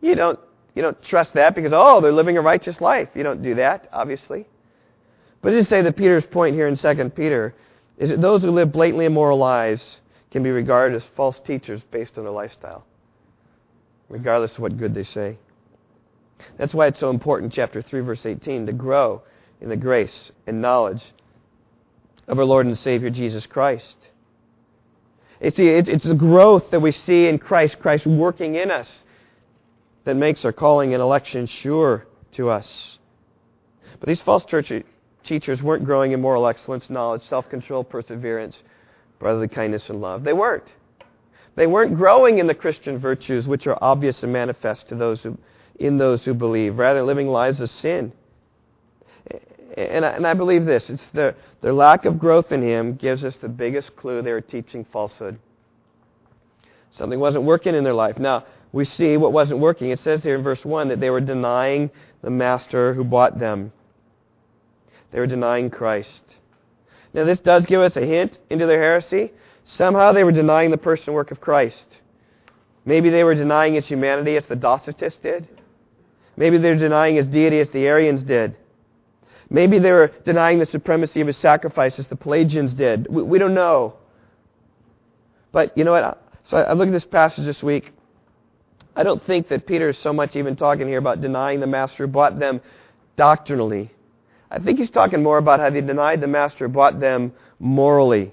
you 0.00 0.14
don't, 0.14 0.38
you 0.76 0.82
don't 0.82 1.02
trust 1.02 1.34
that 1.34 1.56
because, 1.56 1.72
oh, 1.74 2.00
they're 2.00 2.12
living 2.12 2.38
a 2.38 2.40
righteous 2.40 2.80
life. 2.80 3.08
You 3.16 3.24
don't 3.24 3.42
do 3.42 3.56
that, 3.56 3.88
obviously. 3.92 4.46
But 5.42 5.50
just 5.50 5.68
say 5.68 5.82
that 5.82 5.96
Peter's 5.96 6.24
point 6.24 6.54
here 6.54 6.68
in 6.68 6.76
2 6.76 7.10
Peter 7.16 7.52
is 7.98 8.10
that 8.10 8.20
those 8.20 8.42
who 8.42 8.52
live 8.52 8.70
blatantly 8.70 9.06
immoral 9.06 9.36
lives 9.36 10.00
can 10.30 10.44
be 10.44 10.50
regarded 10.50 10.94
as 10.94 11.04
false 11.16 11.40
teachers 11.40 11.82
based 11.90 12.16
on 12.16 12.22
their 12.22 12.32
lifestyle, 12.32 12.86
regardless 14.08 14.52
of 14.52 14.60
what 14.60 14.78
good 14.78 14.94
they 14.94 15.02
say. 15.02 15.36
That's 16.58 16.74
why 16.74 16.86
it's 16.86 17.00
so 17.00 17.10
important, 17.10 17.52
chapter 17.52 17.82
3, 17.82 18.02
verse 18.02 18.24
18, 18.24 18.66
to 18.66 18.72
grow 18.72 19.22
in 19.60 19.68
the 19.68 19.76
grace 19.76 20.30
and 20.46 20.62
knowledge 20.62 21.02
of 22.30 22.38
our 22.38 22.44
Lord 22.44 22.64
and 22.64 22.78
Savior 22.78 23.10
Jesus 23.10 23.44
Christ. 23.44 23.96
It's, 25.40 25.58
it's 25.58 26.04
the 26.04 26.14
growth 26.14 26.70
that 26.70 26.80
we 26.80 26.92
see 26.92 27.26
in 27.26 27.38
Christ, 27.38 27.80
Christ 27.80 28.06
working 28.06 28.54
in 28.54 28.70
us, 28.70 29.02
that 30.04 30.14
makes 30.14 30.44
our 30.44 30.52
calling 30.52 30.94
and 30.94 31.02
election 31.02 31.46
sure 31.46 32.06
to 32.32 32.48
us. 32.48 32.98
But 33.98 34.08
these 34.08 34.20
false 34.20 34.44
church 34.44 34.72
teachers 35.24 35.60
weren't 35.60 35.84
growing 35.84 36.12
in 36.12 36.20
moral 36.20 36.46
excellence, 36.46 36.88
knowledge, 36.88 37.22
self 37.22 37.48
control, 37.50 37.82
perseverance, 37.82 38.56
brotherly 39.18 39.48
kindness, 39.48 39.90
and 39.90 40.00
love. 40.00 40.22
They 40.22 40.32
weren't. 40.32 40.72
They 41.56 41.66
weren't 41.66 41.96
growing 41.96 42.38
in 42.38 42.46
the 42.46 42.54
Christian 42.54 42.98
virtues 42.98 43.48
which 43.48 43.66
are 43.66 43.78
obvious 43.82 44.22
and 44.22 44.32
manifest 44.32 44.88
to 44.88 44.94
those 44.94 45.22
who, 45.22 45.36
in 45.80 45.98
those 45.98 46.24
who 46.24 46.32
believe, 46.32 46.78
rather 46.78 47.02
living 47.02 47.26
lives 47.26 47.60
of 47.60 47.70
sin. 47.70 48.12
And 49.76 50.04
I, 50.04 50.10
and 50.10 50.26
I 50.26 50.34
believe 50.34 50.64
this. 50.64 50.90
It's 50.90 51.08
their, 51.10 51.36
their 51.60 51.72
lack 51.72 52.04
of 52.04 52.18
growth 52.18 52.52
in 52.52 52.62
Him 52.62 52.96
gives 52.96 53.24
us 53.24 53.38
the 53.38 53.48
biggest 53.48 53.94
clue 53.96 54.22
they 54.22 54.32
were 54.32 54.40
teaching 54.40 54.84
falsehood. 54.84 55.38
Something 56.90 57.20
wasn't 57.20 57.44
working 57.44 57.74
in 57.74 57.84
their 57.84 57.94
life. 57.94 58.18
Now, 58.18 58.44
we 58.72 58.84
see 58.84 59.16
what 59.16 59.32
wasn't 59.32 59.60
working. 59.60 59.90
It 59.90 60.00
says 60.00 60.22
here 60.22 60.36
in 60.36 60.42
verse 60.42 60.64
1 60.64 60.88
that 60.88 61.00
they 61.00 61.10
were 61.10 61.20
denying 61.20 61.90
the 62.22 62.30
master 62.30 62.94
who 62.94 63.04
bought 63.04 63.38
them. 63.38 63.72
They 65.12 65.20
were 65.20 65.26
denying 65.26 65.70
Christ. 65.70 66.22
Now, 67.12 67.24
this 67.24 67.40
does 67.40 67.66
give 67.66 67.80
us 67.80 67.96
a 67.96 68.06
hint 68.06 68.38
into 68.48 68.66
their 68.66 68.80
heresy. 68.80 69.32
Somehow 69.64 70.12
they 70.12 70.24
were 70.24 70.32
denying 70.32 70.70
the 70.70 70.78
person 70.78 71.06
and 71.08 71.14
work 71.14 71.30
of 71.30 71.40
Christ. 71.40 71.98
Maybe 72.84 73.10
they 73.10 73.24
were 73.24 73.34
denying 73.34 73.74
his 73.74 73.86
humanity 73.86 74.36
as 74.36 74.46
the 74.46 74.56
Docetists 74.56 75.20
did. 75.20 75.48
Maybe 76.36 76.58
they 76.58 76.70
were 76.70 76.76
denying 76.76 77.16
his 77.16 77.26
deity 77.26 77.60
as 77.60 77.68
the 77.70 77.86
Arians 77.86 78.22
did. 78.22 78.56
Maybe 79.50 79.80
they 79.80 79.90
were 79.90 80.12
denying 80.24 80.60
the 80.60 80.66
supremacy 80.66 81.20
of 81.20 81.26
his 81.26 81.36
sacrifice 81.36 81.98
as 81.98 82.06
the 82.06 82.16
Pelagians 82.16 82.72
did. 82.72 83.08
We, 83.08 83.22
we 83.22 83.38
don't 83.38 83.54
know. 83.54 83.94
But 85.50 85.76
you 85.76 85.82
know 85.84 85.90
what? 85.90 86.22
So 86.48 86.56
I 86.56 86.72
look 86.72 86.86
at 86.86 86.92
this 86.92 87.04
passage 87.04 87.44
this 87.44 87.62
week. 87.62 87.92
I 88.94 89.02
don't 89.02 89.22
think 89.22 89.48
that 89.48 89.66
Peter 89.66 89.88
is 89.88 89.98
so 89.98 90.12
much 90.12 90.36
even 90.36 90.56
talking 90.56 90.86
here 90.86 90.98
about 90.98 91.20
denying 91.20 91.60
the 91.60 91.66
master 91.66 92.06
who 92.06 92.12
bought 92.12 92.38
them 92.38 92.60
doctrinally. 93.16 93.90
I 94.50 94.58
think 94.58 94.78
he's 94.78 94.90
talking 94.90 95.22
more 95.22 95.38
about 95.38 95.60
how 95.60 95.70
they 95.70 95.80
denied 95.80 96.20
the 96.20 96.26
master 96.26 96.66
who 96.66 96.72
bought 96.72 97.00
them 97.00 97.32
morally. 97.58 98.32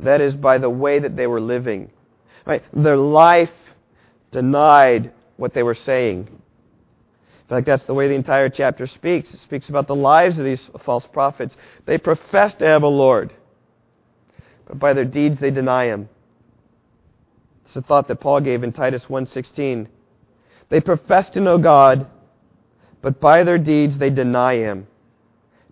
That 0.00 0.20
is, 0.20 0.34
by 0.34 0.58
the 0.58 0.70
way 0.70 0.98
that 0.98 1.16
they 1.16 1.26
were 1.26 1.40
living. 1.40 1.90
Right? 2.46 2.62
Their 2.72 2.96
life 2.96 3.50
denied 4.32 5.12
what 5.36 5.54
they 5.54 5.62
were 5.62 5.74
saying. 5.74 6.39
In 7.50 7.56
fact, 7.56 7.66
that's 7.66 7.82
the 7.82 7.94
way 7.94 8.06
the 8.06 8.14
entire 8.14 8.48
chapter 8.48 8.86
speaks. 8.86 9.34
It 9.34 9.40
speaks 9.40 9.68
about 9.68 9.88
the 9.88 9.94
lives 9.96 10.38
of 10.38 10.44
these 10.44 10.70
false 10.84 11.04
prophets. 11.04 11.56
They 11.84 11.98
profess 11.98 12.54
to 12.54 12.66
have 12.66 12.84
a 12.84 12.88
Lord, 12.88 13.32
but 14.68 14.78
by 14.78 14.92
their 14.92 15.04
deeds 15.04 15.40
they 15.40 15.50
deny 15.50 15.86
him. 15.86 16.08
It's 17.64 17.74
a 17.74 17.82
thought 17.82 18.06
that 18.06 18.20
Paul 18.20 18.40
gave 18.40 18.62
in 18.62 18.72
Titus 18.72 19.06
1:16. 19.06 19.88
They 20.68 20.80
profess 20.80 21.28
to 21.30 21.40
know 21.40 21.58
God, 21.58 22.06
but 23.02 23.18
by 23.18 23.42
their 23.42 23.58
deeds 23.58 23.98
they 23.98 24.10
deny 24.10 24.54
him, 24.54 24.86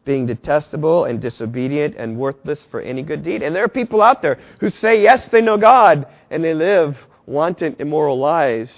being 0.05 0.27
detestable 0.27 1.05
and 1.05 1.21
disobedient 1.21 1.95
and 1.97 2.19
worthless 2.19 2.61
for 2.73 2.81
any 2.81 3.05
good 3.05 3.23
deed. 3.23 3.41
And 3.41 3.55
there 3.55 3.63
are 3.63 3.69
people 3.69 4.03
out 4.03 4.21
there 4.21 4.39
who 4.59 4.71
say 4.71 5.01
yes, 5.01 5.29
they 5.29 5.43
know 5.43 5.57
God, 5.57 6.09
and 6.29 6.43
they 6.43 6.55
live 6.55 6.99
wanton, 7.25 7.77
immoral 7.79 8.19
lives 8.19 8.73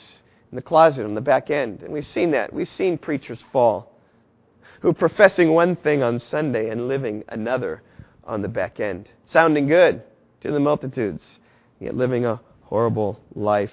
in 0.50 0.56
the 0.56 0.62
closet 0.62 1.04
on 1.04 1.14
the 1.14 1.20
back 1.20 1.50
end. 1.50 1.82
And 1.82 1.92
we've 1.92 2.06
seen 2.06 2.32
that. 2.32 2.52
We've 2.52 2.68
seen 2.68 2.98
preachers 2.98 3.40
fall 3.52 3.92
who 4.80 4.88
are 4.88 4.94
professing 4.94 5.52
one 5.52 5.76
thing 5.76 6.02
on 6.02 6.18
Sunday 6.18 6.70
and 6.70 6.88
living 6.88 7.24
another 7.28 7.82
on 8.24 8.42
the 8.42 8.48
back 8.48 8.80
end. 8.80 9.08
Sounding 9.26 9.66
good 9.66 10.02
to 10.40 10.50
the 10.50 10.60
multitudes, 10.60 11.22
yet 11.78 11.94
living 11.94 12.24
a 12.24 12.40
horrible 12.62 13.20
life. 13.34 13.72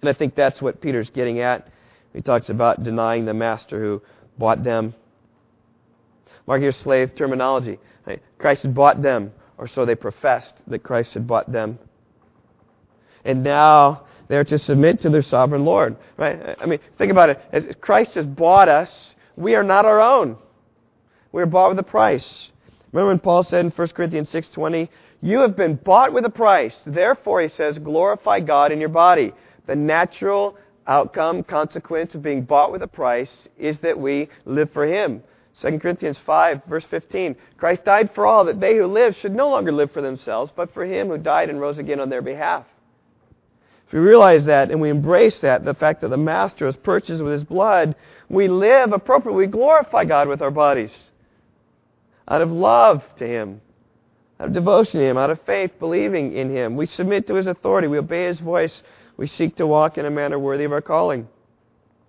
And 0.00 0.08
I 0.08 0.12
think 0.12 0.34
that's 0.34 0.60
what 0.60 0.80
Peter's 0.82 1.10
getting 1.10 1.40
at. 1.40 1.68
He 2.12 2.20
talks 2.20 2.50
about 2.50 2.84
denying 2.84 3.24
the 3.24 3.34
master 3.34 3.80
who 3.80 4.02
bought 4.38 4.62
them. 4.62 4.94
Mark 6.46 6.60
here, 6.60 6.72
slave 6.72 7.14
terminology. 7.16 7.78
Christ 8.38 8.62
had 8.62 8.74
bought 8.74 9.02
them, 9.02 9.32
or 9.56 9.66
so 9.66 9.86
they 9.86 9.94
professed 9.94 10.54
that 10.66 10.82
Christ 10.82 11.14
had 11.14 11.26
bought 11.26 11.50
them. 11.50 11.78
And 13.24 13.42
now 13.42 14.04
they're 14.34 14.42
to 14.42 14.58
submit 14.58 15.00
to 15.02 15.10
their 15.10 15.22
sovereign 15.22 15.64
Lord. 15.64 15.96
Right? 16.16 16.56
I 16.60 16.66
mean, 16.66 16.80
think 16.98 17.12
about 17.12 17.30
it. 17.30 17.40
As 17.52 17.68
Christ 17.80 18.16
has 18.16 18.26
bought 18.26 18.68
us, 18.68 19.14
we 19.36 19.54
are 19.54 19.62
not 19.62 19.84
our 19.84 20.00
own. 20.00 20.36
We 21.30 21.40
are 21.40 21.46
bought 21.46 21.68
with 21.68 21.78
a 21.78 21.84
price. 21.84 22.50
Remember 22.90 23.10
when 23.10 23.20
Paul 23.20 23.44
said 23.44 23.64
in 23.64 23.70
1 23.70 23.94
Corinthians 23.94 24.28
6:20, 24.30 24.90
"You 25.20 25.38
have 25.42 25.54
been 25.54 25.76
bought 25.76 26.12
with 26.12 26.24
a 26.24 26.30
price. 26.30 26.76
Therefore," 26.84 27.42
he 27.42 27.48
says, 27.48 27.78
"glorify 27.78 28.40
God 28.40 28.72
in 28.72 28.80
your 28.80 28.88
body." 28.88 29.32
The 29.66 29.76
natural 29.76 30.56
outcome, 30.88 31.44
consequence 31.44 32.16
of 32.16 32.22
being 32.22 32.42
bought 32.42 32.72
with 32.72 32.82
a 32.82 32.88
price 32.88 33.48
is 33.56 33.78
that 33.78 33.96
we 33.96 34.28
live 34.44 34.70
for 34.72 34.84
him. 34.84 35.22
2 35.54 35.80
Corinthians 35.80 36.18
5, 36.18 36.64
verse 36.64 36.84
15. 36.86 37.36
Christ 37.56 37.84
died 37.84 38.10
for 38.10 38.26
all, 38.26 38.44
that 38.46 38.58
they 38.58 38.76
who 38.76 38.86
live 38.86 39.14
should 39.14 39.34
no 39.34 39.48
longer 39.48 39.70
live 39.70 39.92
for 39.92 40.02
themselves, 40.02 40.52
but 40.56 40.74
for 40.74 40.84
him 40.84 41.06
who 41.06 41.18
died 41.18 41.50
and 41.50 41.60
rose 41.60 41.78
again 41.78 42.00
on 42.00 42.08
their 42.08 42.22
behalf. 42.22 42.66
We 43.94 44.00
realize 44.00 44.46
that 44.46 44.72
and 44.72 44.80
we 44.80 44.90
embrace 44.90 45.38
that, 45.38 45.64
the 45.64 45.72
fact 45.72 46.00
that 46.00 46.08
the 46.08 46.16
Master 46.16 46.66
has 46.66 46.74
purchased 46.74 47.22
with 47.22 47.32
his 47.32 47.44
blood, 47.44 47.94
we 48.28 48.48
live 48.48 48.92
appropriately. 48.92 49.46
We 49.46 49.52
glorify 49.52 50.04
God 50.04 50.26
with 50.26 50.42
our 50.42 50.50
bodies. 50.50 50.92
Out 52.26 52.42
of 52.42 52.50
love 52.50 53.04
to 53.18 53.24
him, 53.24 53.60
out 54.40 54.48
of 54.48 54.52
devotion 54.52 54.98
to 54.98 55.06
him, 55.06 55.16
out 55.16 55.30
of 55.30 55.40
faith, 55.42 55.78
believing 55.78 56.32
in 56.32 56.50
him. 56.50 56.74
We 56.74 56.86
submit 56.86 57.28
to 57.28 57.34
his 57.34 57.46
authority. 57.46 57.86
We 57.86 57.98
obey 57.98 58.26
his 58.26 58.40
voice. 58.40 58.82
We 59.16 59.28
seek 59.28 59.54
to 59.58 59.66
walk 59.66 59.96
in 59.96 60.06
a 60.06 60.10
manner 60.10 60.40
worthy 60.40 60.64
of 60.64 60.72
our 60.72 60.82
calling. 60.82 61.28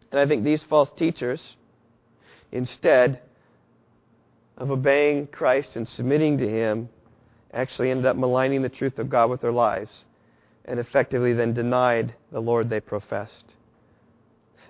And 0.10 0.20
I 0.20 0.26
think 0.26 0.44
these 0.44 0.64
false 0.64 0.90
teachers, 0.98 1.56
instead 2.52 3.20
of 4.58 4.72
obeying 4.72 5.28
Christ 5.28 5.76
and 5.76 5.88
submitting 5.88 6.40
to 6.40 6.50
him, 6.50 6.90
actually 7.54 7.92
ended 7.92 8.08
up 8.08 8.18
maligning 8.18 8.64
the 8.64 8.70
truth 8.70 8.98
of 8.98 9.08
God 9.08 9.30
with 9.30 9.42
their 9.42 9.52
lives 9.52 10.06
and 10.66 10.80
effectively 10.80 11.34
then 11.34 11.54
denied 11.54 12.14
the 12.32 12.40
Lord 12.40 12.70
they 12.70 12.80
professed. 12.80 13.54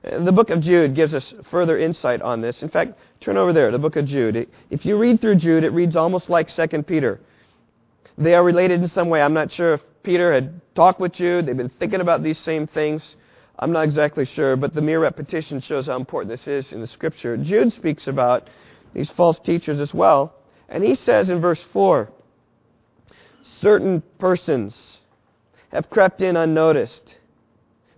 The 0.03 0.31
book 0.31 0.51
of 0.51 0.61
Jude 0.61 0.93
gives 0.93 1.13
us 1.13 1.33
further 1.49 1.79
insight 1.79 2.21
on 2.21 2.41
this. 2.41 2.61
In 2.61 2.69
fact, 2.69 2.93
turn 3.21 3.37
over 3.37 3.53
there, 3.53 3.71
the 3.71 3.79
book 3.79 3.95
of 3.95 4.05
Jude. 4.05 4.47
If 4.69 4.85
you 4.85 4.97
read 4.97 5.19
through 5.19 5.37
Jude, 5.37 5.63
it 5.63 5.71
reads 5.71 5.95
almost 5.95 6.29
like 6.29 6.49
2 6.49 6.83
Peter. 6.83 7.19
They 8.17 8.35
are 8.35 8.43
related 8.43 8.81
in 8.81 8.87
some 8.89 9.09
way. 9.09 9.21
I'm 9.21 9.33
not 9.33 9.51
sure 9.51 9.73
if 9.73 9.81
Peter 10.03 10.31
had 10.31 10.61
talked 10.75 10.99
with 10.99 11.13
Jude, 11.13 11.47
they've 11.47 11.57
been 11.57 11.69
thinking 11.69 12.01
about 12.01 12.21
these 12.21 12.37
same 12.37 12.67
things. 12.67 13.15
I'm 13.57 13.71
not 13.71 13.85
exactly 13.85 14.25
sure, 14.25 14.55
but 14.55 14.75
the 14.75 14.81
mere 14.81 14.99
repetition 14.99 15.59
shows 15.59 15.87
how 15.87 15.95
important 15.95 16.29
this 16.29 16.47
is 16.47 16.71
in 16.71 16.81
the 16.81 16.87
scripture. 16.87 17.35
Jude 17.37 17.73
speaks 17.73 18.07
about 18.07 18.49
these 18.93 19.09
false 19.11 19.39
teachers 19.39 19.79
as 19.79 19.93
well. 19.93 20.35
And 20.69 20.83
he 20.83 20.95
says 20.95 21.29
in 21.29 21.39
verse 21.41 21.63
4 21.73 22.11
certain 23.59 24.03
persons 24.19 24.99
have 25.71 25.89
crept 25.89 26.21
in 26.21 26.35
unnoticed. 26.35 27.15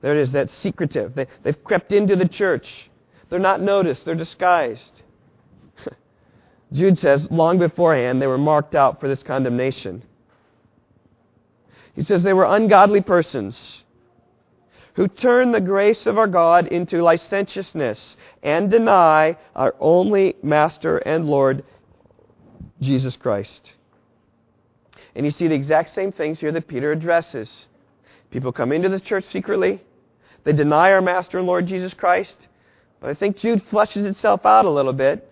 There 0.01 0.15
it 0.15 0.21
is, 0.21 0.31
that's 0.31 0.53
secretive. 0.53 1.15
They, 1.15 1.27
they've 1.43 1.63
crept 1.63 1.91
into 1.91 2.15
the 2.15 2.27
church. 2.27 2.89
They're 3.29 3.39
not 3.39 3.61
noticed, 3.61 4.05
they're 4.05 4.15
disguised. 4.15 5.01
Jude 6.71 6.99
says, 6.99 7.27
long 7.31 7.57
beforehand, 7.57 8.21
they 8.21 8.27
were 8.27 8.37
marked 8.37 8.75
out 8.75 8.99
for 8.99 9.07
this 9.07 9.23
condemnation. 9.23 10.03
He 11.93 12.03
says 12.03 12.23
they 12.23 12.33
were 12.33 12.45
ungodly 12.45 13.01
persons 13.01 13.83
who 14.97 15.07
turn 15.07 15.51
the 15.51 15.61
grace 15.61 16.07
of 16.07 16.17
our 16.17 16.27
God 16.27 16.67
into 16.67 17.03
licentiousness 17.03 18.17
and 18.41 18.71
deny 18.71 19.37
our 19.55 19.75
only 19.79 20.35
Master 20.41 20.97
and 20.97 21.25
Lord, 21.25 21.63
Jesus 22.81 23.15
Christ. 23.15 23.73
And 25.17 25.25
you 25.25 25.31
see 25.31 25.47
the 25.47 25.55
exact 25.55 25.95
same 25.95 26.11
things 26.11 26.39
here 26.39 26.51
that 26.51 26.67
Peter 26.67 26.91
addresses. 26.91 27.65
People 28.29 28.51
come 28.51 28.71
into 28.71 28.87
the 28.87 28.99
church 28.99 29.25
secretly, 29.25 29.81
they 30.43 30.53
deny 30.53 30.91
our 30.91 31.01
Master 31.01 31.39
and 31.39 31.47
Lord 31.47 31.65
Jesus 31.65 31.93
Christ. 31.93 32.37
But 33.01 33.09
I 33.09 33.15
think 33.15 33.37
Jude 33.37 33.63
flushes 33.63 34.05
itself 34.05 34.45
out 34.45 34.65
a 34.65 34.69
little 34.69 34.93
bit. 34.93 35.29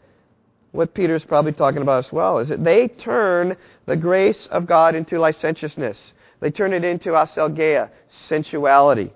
What 0.72 0.94
Peter's 0.96 1.24
probably 1.24 1.54
talking 1.54 1.84
about 1.84 2.04
as 2.04 2.12
well 2.12 2.40
is 2.40 2.50
that 2.50 2.64
they 2.64 2.88
turn 2.88 3.56
the 3.86 3.96
grace 3.96 4.48
of 4.48 4.66
God 4.66 4.96
into 4.96 5.20
licentiousness. 5.20 6.14
They 6.40 6.50
turn 6.50 6.74
it 6.74 6.84
into 6.84 7.10
aselgeia, 7.10 7.92
sensuality. 8.10 9.14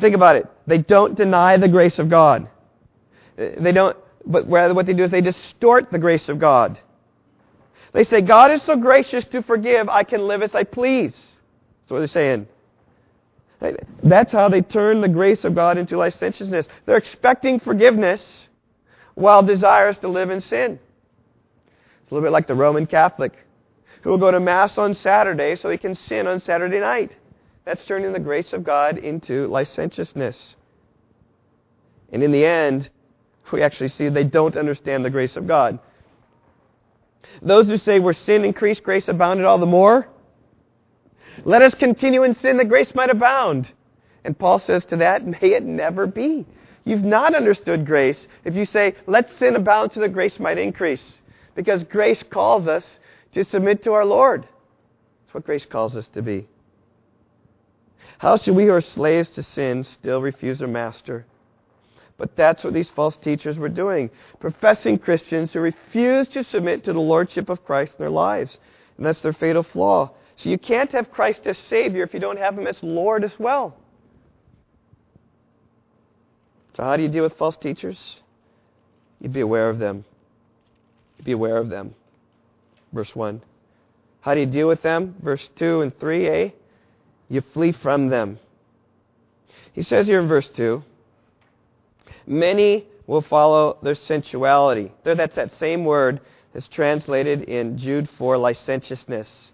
think 0.00 0.14
about 0.14 0.36
it. 0.36 0.46
They 0.66 0.78
don't 0.78 1.14
deny 1.14 1.58
the 1.58 1.68
grace 1.68 1.98
of 1.98 2.08
God. 2.08 2.48
They 3.36 3.72
don't, 3.72 3.96
but 4.24 4.48
rather 4.48 4.74
what 4.74 4.86
they 4.86 4.94
do 4.94 5.04
is 5.04 5.10
they 5.10 5.20
distort 5.20 5.92
the 5.92 5.98
grace 5.98 6.28
of 6.30 6.38
God. 6.38 6.78
They 7.98 8.04
say, 8.04 8.20
God 8.20 8.52
is 8.52 8.62
so 8.62 8.76
gracious 8.76 9.24
to 9.24 9.42
forgive, 9.42 9.88
I 9.88 10.04
can 10.04 10.28
live 10.28 10.40
as 10.40 10.54
I 10.54 10.62
please. 10.62 11.14
That's 11.14 11.90
what 11.90 11.98
they're 11.98 12.06
saying. 12.06 12.46
That's 14.04 14.30
how 14.30 14.48
they 14.48 14.62
turn 14.62 15.00
the 15.00 15.08
grace 15.08 15.42
of 15.42 15.56
God 15.56 15.76
into 15.78 15.96
licentiousness. 15.96 16.68
They're 16.86 16.96
expecting 16.96 17.58
forgiveness 17.58 18.24
while 19.16 19.42
desirous 19.42 19.98
to 19.98 20.08
live 20.08 20.30
in 20.30 20.40
sin. 20.42 20.78
It's 22.02 22.12
a 22.12 22.14
little 22.14 22.24
bit 22.24 22.30
like 22.30 22.46
the 22.46 22.54
Roman 22.54 22.86
Catholic 22.86 23.32
who 24.02 24.10
will 24.10 24.18
go 24.18 24.30
to 24.30 24.38
Mass 24.38 24.78
on 24.78 24.94
Saturday 24.94 25.56
so 25.56 25.68
he 25.68 25.76
can 25.76 25.96
sin 25.96 26.28
on 26.28 26.38
Saturday 26.38 26.78
night. 26.78 27.10
That's 27.64 27.84
turning 27.84 28.12
the 28.12 28.20
grace 28.20 28.52
of 28.52 28.62
God 28.62 28.98
into 28.98 29.48
licentiousness. 29.48 30.54
And 32.12 32.22
in 32.22 32.30
the 32.30 32.46
end, 32.46 32.90
we 33.52 33.60
actually 33.60 33.88
see 33.88 34.08
they 34.08 34.22
don't 34.22 34.56
understand 34.56 35.04
the 35.04 35.10
grace 35.10 35.34
of 35.34 35.48
God. 35.48 35.80
Those 37.42 37.66
who 37.66 37.76
say 37.76 37.98
where 37.98 38.14
sin 38.14 38.44
increased, 38.44 38.82
grace 38.82 39.08
abounded 39.08 39.46
all 39.46 39.58
the 39.58 39.66
more. 39.66 40.08
Let 41.44 41.62
us 41.62 41.74
continue 41.74 42.24
in 42.24 42.34
sin 42.34 42.56
that 42.56 42.68
grace 42.68 42.94
might 42.94 43.10
abound. 43.10 43.72
And 44.24 44.38
Paul 44.38 44.58
says 44.58 44.84
to 44.86 44.96
that, 44.96 45.26
may 45.26 45.54
it 45.54 45.62
never 45.62 46.06
be. 46.06 46.46
You've 46.84 47.04
not 47.04 47.34
understood 47.34 47.86
grace 47.86 48.26
if 48.44 48.54
you 48.54 48.64
say, 48.64 48.94
let 49.06 49.28
sin 49.38 49.56
abound 49.56 49.92
so 49.92 50.00
that 50.00 50.12
grace 50.12 50.38
might 50.38 50.58
increase. 50.58 51.02
Because 51.54 51.82
grace 51.84 52.22
calls 52.22 52.66
us 52.66 52.98
to 53.32 53.44
submit 53.44 53.84
to 53.84 53.92
our 53.92 54.04
Lord. 54.04 54.42
That's 54.42 55.34
what 55.34 55.44
grace 55.44 55.66
calls 55.66 55.94
us 55.94 56.08
to 56.08 56.22
be. 56.22 56.48
How 58.18 58.36
should 58.36 58.56
we 58.56 58.64
who 58.64 58.72
are 58.72 58.80
slaves 58.80 59.30
to 59.30 59.42
sin 59.42 59.84
still 59.84 60.20
refuse 60.20 60.60
our 60.60 60.68
master? 60.68 61.26
But 62.18 62.34
that's 62.34 62.64
what 62.64 62.74
these 62.74 62.90
false 62.90 63.16
teachers 63.16 63.56
were 63.56 63.68
doing. 63.68 64.10
Professing 64.40 64.98
Christians 64.98 65.52
who 65.52 65.60
refuse 65.60 66.26
to 66.28 66.42
submit 66.42 66.84
to 66.84 66.92
the 66.92 67.00
lordship 67.00 67.48
of 67.48 67.64
Christ 67.64 67.92
in 67.96 68.02
their 68.02 68.10
lives. 68.10 68.58
And 68.96 69.06
that's 69.06 69.20
their 69.20 69.32
fatal 69.32 69.62
flaw. 69.62 70.10
So 70.34 70.50
you 70.50 70.58
can't 70.58 70.90
have 70.90 71.12
Christ 71.12 71.46
as 71.46 71.56
Savior 71.56 72.02
if 72.02 72.12
you 72.12 72.20
don't 72.20 72.38
have 72.38 72.58
Him 72.58 72.66
as 72.66 72.82
Lord 72.82 73.22
as 73.24 73.38
well. 73.38 73.76
So 76.76 76.82
how 76.82 76.96
do 76.96 77.04
you 77.04 77.08
deal 77.08 77.22
with 77.22 77.38
false 77.38 77.56
teachers? 77.56 78.20
You 79.20 79.28
be 79.28 79.40
aware 79.40 79.70
of 79.70 79.78
them. 79.78 80.04
You 81.18 81.24
be 81.24 81.32
aware 81.32 81.56
of 81.56 81.68
them. 81.68 81.94
Verse 82.92 83.14
1. 83.14 83.42
How 84.20 84.34
do 84.34 84.40
you 84.40 84.46
deal 84.46 84.66
with 84.66 84.82
them? 84.82 85.14
Verse 85.22 85.48
2 85.56 85.82
and 85.82 85.98
3, 85.98 86.28
eh? 86.28 86.50
You 87.28 87.42
flee 87.52 87.72
from 87.72 88.08
them. 88.08 88.40
He 89.72 89.82
says 89.82 90.06
here 90.06 90.20
in 90.20 90.26
verse 90.26 90.48
2 90.48 90.82
Many 92.28 92.86
will 93.06 93.22
follow 93.22 93.78
their 93.82 93.94
sensuality. 93.94 94.92
There, 95.02 95.14
that's 95.14 95.36
that 95.36 95.50
same 95.58 95.86
word 95.86 96.20
that's 96.52 96.68
translated 96.68 97.42
in 97.42 97.78
Jude 97.78 98.08
4, 98.18 98.36
licentiousness. 98.36 99.50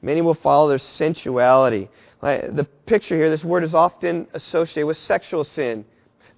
Many 0.00 0.22
will 0.22 0.34
follow 0.34 0.70
their 0.70 0.78
sensuality. 0.78 1.90
The 2.22 2.66
picture 2.86 3.14
here, 3.14 3.28
this 3.28 3.44
word 3.44 3.62
is 3.62 3.74
often 3.74 4.26
associated 4.32 4.86
with 4.86 4.96
sexual 4.96 5.44
sin. 5.44 5.84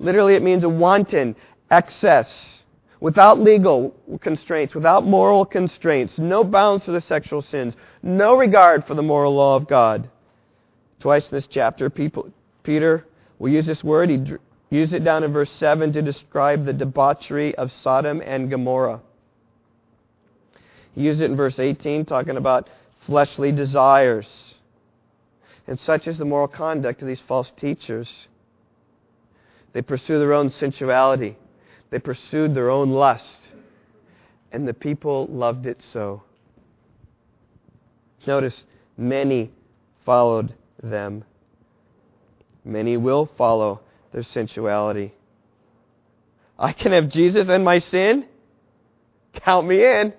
Literally, 0.00 0.34
it 0.34 0.42
means 0.42 0.64
a 0.64 0.68
wanton 0.68 1.36
excess, 1.70 2.62
without 2.98 3.38
legal 3.38 3.94
constraints, 4.20 4.74
without 4.74 5.04
moral 5.06 5.46
constraints, 5.46 6.18
no 6.18 6.42
bounds 6.42 6.84
for 6.84 6.90
the 6.90 7.00
sexual 7.00 7.42
sins, 7.42 7.74
no 8.02 8.36
regard 8.36 8.84
for 8.84 8.94
the 8.94 9.02
moral 9.02 9.36
law 9.36 9.54
of 9.54 9.68
God. 9.68 10.10
Twice 10.98 11.30
in 11.30 11.36
this 11.36 11.46
chapter, 11.46 11.88
people, 11.88 12.30
Peter 12.64 13.06
will 13.38 13.50
use 13.50 13.66
this 13.66 13.84
word. 13.84 14.10
He 14.10 14.18
Use 14.70 14.92
it 14.92 15.02
down 15.02 15.24
in 15.24 15.32
verse 15.32 15.50
7 15.50 15.92
to 15.92 16.00
describe 16.00 16.64
the 16.64 16.72
debauchery 16.72 17.54
of 17.56 17.72
Sodom 17.72 18.22
and 18.24 18.48
Gomorrah. 18.48 19.00
He 20.94 21.02
used 21.02 21.20
it 21.20 21.30
in 21.30 21.36
verse 21.36 21.58
18, 21.58 22.04
talking 22.04 22.36
about 22.36 22.68
fleshly 23.04 23.50
desires. 23.50 24.28
And 25.66 25.78
such 25.78 26.06
is 26.06 26.18
the 26.18 26.24
moral 26.24 26.48
conduct 26.48 27.02
of 27.02 27.08
these 27.08 27.22
false 27.26 27.50
teachers. 27.56 28.28
They 29.72 29.82
pursue 29.82 30.18
their 30.18 30.32
own 30.32 30.50
sensuality. 30.50 31.36
They 31.90 31.98
pursued 31.98 32.54
their 32.54 32.70
own 32.70 32.90
lust. 32.90 33.36
and 34.52 34.66
the 34.66 34.74
people 34.74 35.26
loved 35.30 35.66
it 35.66 35.80
so. 35.92 36.22
Notice, 38.26 38.64
many 38.96 39.52
followed 40.04 40.54
them. 40.82 41.24
Many 42.64 42.96
will 42.96 43.30
follow 43.38 43.80
their 44.12 44.22
sensuality. 44.22 45.14
I 46.58 46.72
can 46.72 46.92
have 46.92 47.08
Jesus 47.08 47.48
and 47.48 47.64
my 47.64 47.78
sin? 47.78 48.26
Count 49.32 49.66
me 49.66 49.84
in. 49.84 50.12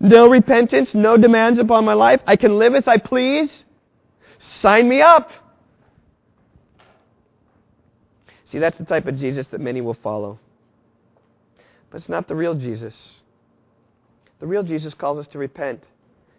No 0.00 0.28
repentance, 0.28 0.94
no 0.94 1.16
demands 1.16 1.58
upon 1.58 1.84
my 1.84 1.94
life. 1.94 2.20
I 2.26 2.36
can 2.36 2.58
live 2.58 2.74
as 2.74 2.86
I 2.86 2.98
please. 2.98 3.64
Sign 4.60 4.88
me 4.88 5.02
up. 5.02 5.30
See, 8.46 8.58
that's 8.58 8.78
the 8.78 8.84
type 8.84 9.06
of 9.06 9.16
Jesus 9.16 9.46
that 9.48 9.60
many 9.60 9.80
will 9.80 9.94
follow. 9.94 10.38
But 11.90 11.98
it's 11.98 12.08
not 12.08 12.28
the 12.28 12.36
real 12.36 12.54
Jesus. 12.54 12.94
The 14.38 14.46
real 14.46 14.62
Jesus 14.62 14.94
calls 14.94 15.18
us 15.18 15.26
to 15.32 15.38
repent. 15.38 15.82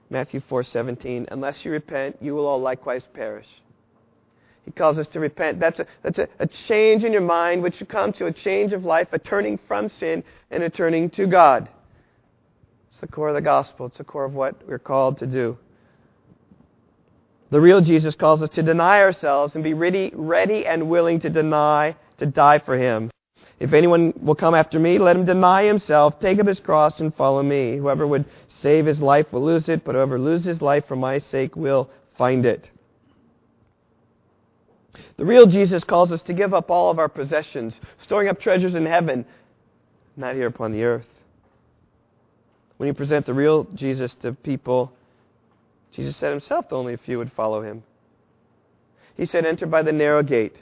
Matthew 0.10 0.40
4:17, 0.40 1.28
unless 1.30 1.64
you 1.66 1.72
repent, 1.72 2.18
you 2.22 2.34
will 2.34 2.48
all 2.48 2.60
likewise 2.60 3.06
perish. 3.14 3.48
He 4.70 4.74
calls 4.74 5.00
us 5.00 5.08
to 5.08 5.20
repent. 5.20 5.60
That's 5.60 5.80
a, 5.80 5.88
that's 6.04 6.20
a, 6.20 6.28
a 6.38 6.46
change 6.46 7.04
in 7.04 7.12
your 7.12 7.24
mind, 7.24 7.64
which 7.64 7.78
should 7.78 7.90
come 7.90 8.14
to 8.14 8.28
a 8.28 8.32
change 8.32 8.72
of 8.72 8.86
life, 8.86 9.08
a 9.12 9.18
turning 9.18 9.58
from 9.68 9.90
sin 9.90 10.24
and 10.52 10.62
a 10.62 10.70
turning 10.70 11.10
to 11.12 11.26
God. 11.26 11.68
It's 12.92 13.02
the 13.02 13.08
core 13.08 13.30
of 13.30 13.34
the 13.34 13.42
gospel. 13.42 13.88
It's 13.88 13.98
the 13.98 14.04
core 14.04 14.26
of 14.26 14.36
what 14.36 14.56
we're 14.68 14.78
called 14.78 15.18
to 15.18 15.26
do. 15.26 15.58
The 17.50 17.60
real 17.60 17.82
Jesus 17.82 18.14
calls 18.14 18.44
us 18.44 18.52
to 18.52 18.62
deny 18.62 19.00
ourselves 19.00 19.56
and 19.56 19.64
be 19.64 19.74
ready, 19.74 20.12
ready 20.14 20.68
and 20.68 20.88
willing 20.88 21.20
to 21.22 21.32
deny, 21.32 21.96
to 22.20 22.28
die 22.28 22.60
for 22.60 22.78
Him. 22.78 23.10
If 23.60 23.74
anyone 23.74 24.14
will 24.22 24.36
come 24.36 24.54
after 24.54 24.78
me, 24.78 25.00
let 25.00 25.16
him 25.16 25.26
deny 25.26 25.64
himself, 25.64 26.20
take 26.20 26.40
up 26.40 26.46
his 26.46 26.60
cross, 26.60 27.00
and 27.00 27.14
follow 27.16 27.42
me. 27.42 27.76
Whoever 27.76 28.06
would 28.06 28.26
save 28.62 28.86
his 28.86 29.02
life 29.02 29.34
will 29.34 29.44
lose 29.44 29.68
it, 29.68 29.84
but 29.84 29.96
whoever 29.96 30.20
loses 30.20 30.46
his 30.46 30.62
life 30.62 30.86
for 30.88 30.96
my 30.96 31.18
sake 31.18 31.56
will 31.56 31.90
find 32.18 32.46
it. 32.46 32.70
The 35.18 35.26
real 35.26 35.46
Jesus 35.46 35.84
calls 35.84 36.12
us 36.12 36.22
to 36.24 36.34
give 36.34 36.54
up 36.54 36.70
all 36.70 36.92
of 36.92 37.00
our 37.00 37.10
possessions, 37.10 37.80
storing 38.00 38.30
up 38.30 38.40
treasures 38.40 38.76
in 38.76 38.86
heaven, 38.86 39.26
not 40.16 40.36
here 40.36 40.48
upon 40.48 40.72
the 40.72 40.84
earth. 40.84 41.08
When 42.78 42.88
you 42.88 42.94
present 42.94 43.26
the 43.26 43.34
real 43.34 43.66
Jesus 43.76 44.14
to 44.22 44.32
people, 44.32 44.94
Jesus 45.92 46.16
said 46.16 46.32
himself 46.32 46.68
only 46.72 46.94
a 46.94 46.98
few 46.98 47.18
would 47.18 47.32
follow 47.34 47.62
him. 47.62 47.84
He 49.18 49.26
said, 49.26 49.46
Enter 49.46 49.66
by 49.66 49.82
the 49.82 49.92
narrow 49.92 50.24
gate. 50.24 50.56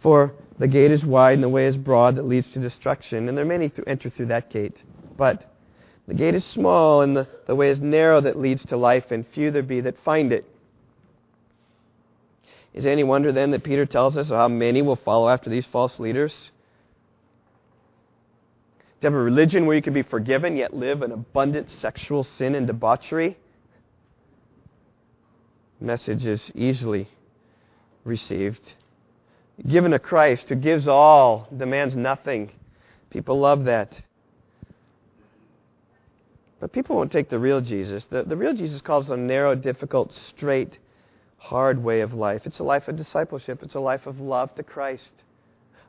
For 0.00 0.32
the 0.58 0.68
gate 0.68 0.92
is 0.92 1.04
wide 1.04 1.34
and 1.34 1.42
the 1.42 1.48
way 1.48 1.66
is 1.66 1.76
broad 1.76 2.16
that 2.16 2.28
leads 2.28 2.50
to 2.52 2.60
destruction, 2.60 3.28
and 3.28 3.36
there 3.36 3.44
are 3.44 3.48
many 3.48 3.72
who 3.74 3.82
enter 3.84 4.10
through 4.10 4.26
that 4.26 4.50
gate. 4.50 4.76
But 5.16 5.50
the 6.06 6.14
gate 6.14 6.36
is 6.36 6.44
small 6.44 7.02
and 7.02 7.16
the, 7.16 7.26
the 7.46 7.56
way 7.56 7.70
is 7.70 7.80
narrow 7.80 8.20
that 8.20 8.38
leads 8.38 8.64
to 8.66 8.76
life, 8.76 9.10
and 9.10 9.26
few 9.26 9.50
there 9.50 9.62
be 9.62 9.80
that 9.80 9.98
find 10.04 10.32
it. 10.32 10.44
Is 12.76 12.84
it 12.84 12.90
any 12.90 13.02
wonder 13.02 13.32
then 13.32 13.50
that 13.50 13.64
Peter 13.64 13.86
tells 13.86 14.16
us 14.16 14.28
how 14.28 14.46
many 14.46 14.82
will 14.82 14.96
follow 14.96 15.28
after 15.28 15.50
these 15.50 15.66
false 15.66 15.98
leaders? 15.98 16.52
To 19.00 19.08
have 19.08 19.14
a 19.14 19.16
religion 19.16 19.66
where 19.66 19.74
you 19.74 19.82
can 19.82 19.94
be 19.94 20.02
forgiven 20.02 20.56
yet 20.56 20.72
live 20.72 21.02
in 21.02 21.10
abundant 21.10 21.70
sexual 21.70 22.22
sin 22.22 22.54
and 22.54 22.66
debauchery? 22.66 23.36
Message 25.80 26.24
is 26.24 26.52
easily 26.54 27.08
received 28.04 28.72
given 29.66 29.92
to 29.92 29.98
Christ, 29.98 30.48
who 30.48 30.54
gives 30.54 30.86
all, 30.86 31.48
demands 31.56 31.94
nothing. 31.94 32.50
People 33.10 33.40
love 33.40 33.64
that. 33.64 33.92
But 36.60 36.72
people 36.72 36.96
won't 36.96 37.12
take 37.12 37.28
the 37.28 37.38
real 37.38 37.60
Jesus. 37.60 38.04
The, 38.10 38.22
the 38.22 38.36
real 38.36 38.54
Jesus 38.54 38.80
calls 38.80 39.08
a 39.10 39.16
narrow, 39.16 39.54
difficult, 39.54 40.12
straight, 40.12 40.78
hard 41.46 41.82
way 41.82 42.00
of 42.00 42.12
life. 42.12 42.42
It's 42.44 42.58
a 42.58 42.64
life 42.64 42.88
of 42.88 42.96
discipleship. 42.96 43.62
It's 43.62 43.76
a 43.76 43.80
life 43.80 44.06
of 44.06 44.18
love 44.18 44.54
to 44.56 44.62
Christ. 44.64 45.10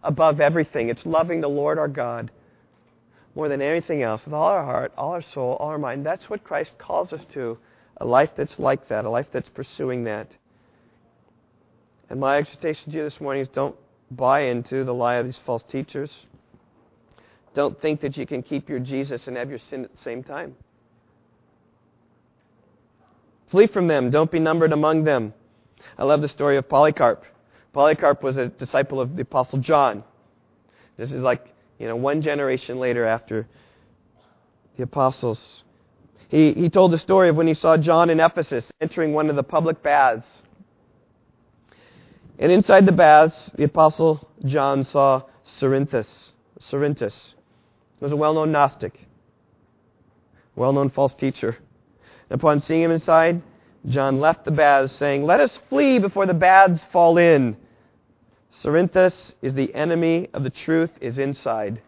Above 0.04 0.40
everything, 0.40 0.90
it's 0.90 1.06
loving 1.06 1.42
the 1.42 1.50
Lord 1.50 1.80
our 1.80 1.88
God 1.88 2.30
more 3.36 3.50
than 3.50 3.62
anything 3.62 4.04
else 4.04 4.24
with 4.24 4.34
all 4.34 4.48
our 4.48 4.64
heart, 4.64 4.92
all 4.98 5.12
our 5.12 5.22
soul, 5.22 5.58
all 5.60 5.70
our 5.70 5.78
mind. 5.80 6.06
That's 6.06 6.30
what 6.30 6.44
Christ 6.44 6.74
calls 6.78 7.12
us 7.12 7.26
to. 7.34 7.58
A 7.98 8.06
life 8.06 8.30
that's 8.38 8.60
like 8.60 8.88
that, 8.90 9.06
a 9.06 9.10
life 9.10 9.28
that's 9.32 9.50
pursuing 9.50 10.04
that. 10.04 10.28
And 12.10 12.20
my 12.20 12.38
exhortation 12.38 12.92
to 12.92 12.98
you 12.98 13.04
this 13.04 13.20
morning 13.20 13.42
is 13.42 13.48
don't 13.50 13.76
buy 14.12 14.42
into 14.42 14.84
the 14.84 14.94
lie 14.94 15.16
of 15.16 15.26
these 15.26 15.40
false 15.44 15.64
teachers. 15.70 16.12
Don't 17.56 17.80
think 17.82 18.02
that 18.02 18.16
you 18.16 18.28
can 18.28 18.44
keep 18.44 18.70
your 18.70 18.80
Jesus 18.80 19.28
and 19.28 19.36
have 19.36 19.50
your 19.50 19.60
sin 19.70 19.84
at 19.84 19.92
the 19.92 20.02
same 20.02 20.24
time. 20.24 20.56
Flee 23.50 23.68
from 23.68 23.88
them. 23.88 24.12
Don't 24.12 24.30
be 24.30 24.40
numbered 24.40 24.72
among 24.72 25.04
them. 25.04 25.34
I 25.98 26.04
love 26.04 26.22
the 26.22 26.30
story 26.30 26.58
of 26.58 26.68
Polycarp. 26.68 27.24
Polycarp 27.74 28.24
was 28.24 28.38
a 28.38 28.48
disciple 28.48 29.00
of 29.00 29.16
the 29.16 29.22
Apostle 29.22 29.60
John. 29.60 30.04
This 30.98 31.12
is 31.12 31.22
like, 31.22 31.54
you 31.78 31.88
know, 31.88 31.96
one 31.96 32.22
generation 32.22 32.80
later 32.80 33.06
after 33.06 33.48
the 34.78 34.84
apostles. 34.84 35.64
He, 36.30 36.54
he 36.54 36.70
told 36.70 36.92
the 36.92 36.98
story 36.98 37.30
of 37.30 37.36
when 37.36 37.48
he 37.48 37.54
saw 37.54 37.78
John 37.78 38.10
in 38.10 38.20
Ephesus 38.20 38.66
entering 38.82 39.14
one 39.14 39.30
of 39.30 39.36
the 39.36 39.44
public 39.44 39.82
baths. 39.82 40.28
And 42.40 42.52
inside 42.52 42.86
the 42.86 42.92
baths, 42.92 43.52
the 43.56 43.64
apostle 43.64 44.28
John 44.46 44.84
saw 44.84 45.24
Cerinthus. 45.60 46.32
Cerinthus 46.60 47.34
was 48.00 48.12
a 48.12 48.16
well-known 48.16 48.52
Gnostic, 48.52 49.00
well-known 50.56 50.90
false 50.90 51.14
teacher. 51.16 51.58
And 52.30 52.40
upon 52.40 52.62
seeing 52.62 52.82
him 52.82 52.92
inside, 52.92 53.42
John 53.88 54.20
left 54.20 54.46
the 54.46 54.52
baths, 54.52 54.94
saying, 54.94 55.24
Let 55.24 55.40
us 55.40 55.58
flee 55.70 56.00
before 56.00 56.26
the 56.26 56.34
baths 56.34 56.82
fall 56.92 57.18
in. 57.18 57.56
Cerinthus 58.62 59.34
is 59.42 59.54
the 59.54 59.74
enemy 59.74 60.30
of 60.34 60.44
the 60.44 60.50
truth, 60.50 60.92
is 61.00 61.18
inside. 61.18 61.82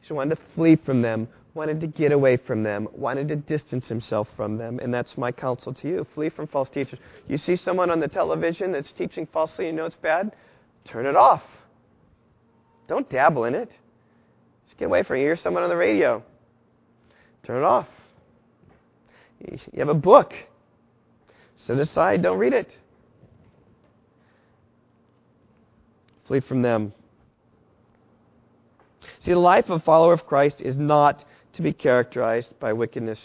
He 0.00 0.12
wanted 0.12 0.36
to 0.36 0.42
flee 0.54 0.76
from 0.76 1.02
them 1.02 1.28
wanted 1.54 1.80
to 1.80 1.86
get 1.86 2.12
away 2.12 2.36
from 2.36 2.62
them, 2.62 2.88
wanted 2.92 3.28
to 3.28 3.36
distance 3.36 3.86
himself 3.86 4.28
from 4.36 4.58
them, 4.58 4.80
and 4.80 4.92
that's 4.92 5.16
my 5.16 5.30
counsel 5.30 5.72
to 5.72 5.88
you. 5.88 6.06
Flee 6.14 6.28
from 6.28 6.46
false 6.48 6.68
teachers. 6.68 6.98
You 7.28 7.38
see 7.38 7.56
someone 7.56 7.90
on 7.90 8.00
the 8.00 8.08
television 8.08 8.72
that's 8.72 8.90
teaching 8.92 9.26
falsely, 9.32 9.66
you 9.66 9.72
know 9.72 9.86
it's 9.86 9.96
bad? 9.96 10.34
Turn 10.84 11.06
it 11.06 11.16
off. 11.16 11.42
Don't 12.88 13.08
dabble 13.08 13.44
in 13.44 13.54
it. 13.54 13.70
Just 14.66 14.78
get 14.78 14.86
away 14.86 15.04
from 15.04 15.16
it. 15.16 15.20
You 15.20 15.26
hear 15.26 15.36
someone 15.36 15.62
on 15.62 15.70
the 15.70 15.76
radio. 15.76 16.22
Turn 17.44 17.62
it 17.62 17.66
off. 17.66 17.88
You 19.44 19.78
have 19.78 19.88
a 19.88 19.94
book. 19.94 20.34
Set 21.66 21.78
aside, 21.78 22.22
don't 22.22 22.38
read 22.38 22.52
it. 22.52 22.68
Flee 26.26 26.40
from 26.40 26.62
them. 26.62 26.92
See, 29.20 29.32
the 29.32 29.38
life 29.38 29.66
of 29.66 29.80
a 29.80 29.84
follower 29.84 30.12
of 30.12 30.26
Christ 30.26 30.60
is 30.60 30.76
not 30.76 31.24
to 31.54 31.62
be 31.62 31.72
characterized 31.72 32.58
by 32.58 32.72
wickedness. 32.72 33.20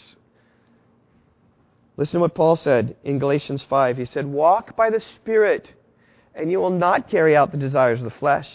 Listen 1.96 2.14
to 2.14 2.20
what 2.20 2.34
Paul 2.34 2.56
said 2.56 2.96
in 3.04 3.18
Galatians 3.18 3.62
5. 3.68 3.98
He 3.98 4.04
said, 4.04 4.26
Walk 4.26 4.76
by 4.76 4.88
the 4.90 5.00
Spirit, 5.00 5.72
and 6.34 6.50
you 6.50 6.58
will 6.58 6.70
not 6.70 7.10
carry 7.10 7.36
out 7.36 7.52
the 7.52 7.58
desires 7.58 7.98
of 8.00 8.04
the 8.04 8.18
flesh. 8.18 8.48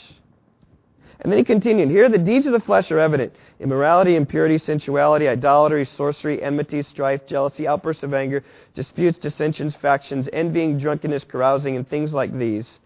And 1.21 1.31
then 1.31 1.39
he 1.39 1.45
continued, 1.45 1.89
Here 1.89 2.09
the 2.09 2.17
deeds 2.17 2.45
of 2.45 2.53
the 2.53 2.59
flesh 2.59 2.91
are 2.91 2.99
evident 2.99 3.33
immorality, 3.59 4.15
impurity, 4.15 4.57
sensuality, 4.57 5.27
idolatry, 5.27 5.85
sorcery, 5.85 6.43
enmity, 6.43 6.81
strife, 6.81 7.25
jealousy, 7.25 7.67
outbursts 7.67 8.03
of 8.03 8.13
anger, 8.13 8.43
disputes, 8.73 9.17
dissensions, 9.17 9.75
factions, 9.77 10.27
envying, 10.33 10.77
drunkenness, 10.77 11.23
carousing, 11.23 11.77
and 11.77 11.87
things 11.89 12.13
like 12.13 12.37
these, 12.37 12.79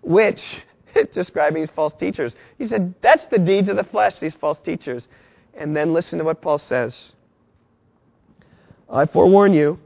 which 0.00 0.40
describing 1.14 1.62
these 1.62 1.70
false 1.74 1.94
teachers. 1.98 2.32
He 2.58 2.66
said, 2.66 2.94
that's 3.02 3.24
the 3.30 3.38
deeds 3.38 3.68
of 3.68 3.76
the 3.76 3.84
flesh, 3.84 4.18
these 4.18 4.34
false 4.34 4.58
teachers. 4.64 5.06
And 5.54 5.76
then 5.76 5.92
listen 5.92 6.18
to 6.18 6.24
what 6.24 6.40
Paul 6.40 6.58
says. 6.58 7.12
I 8.90 9.06
forewarn 9.06 9.52
you, 9.52 9.78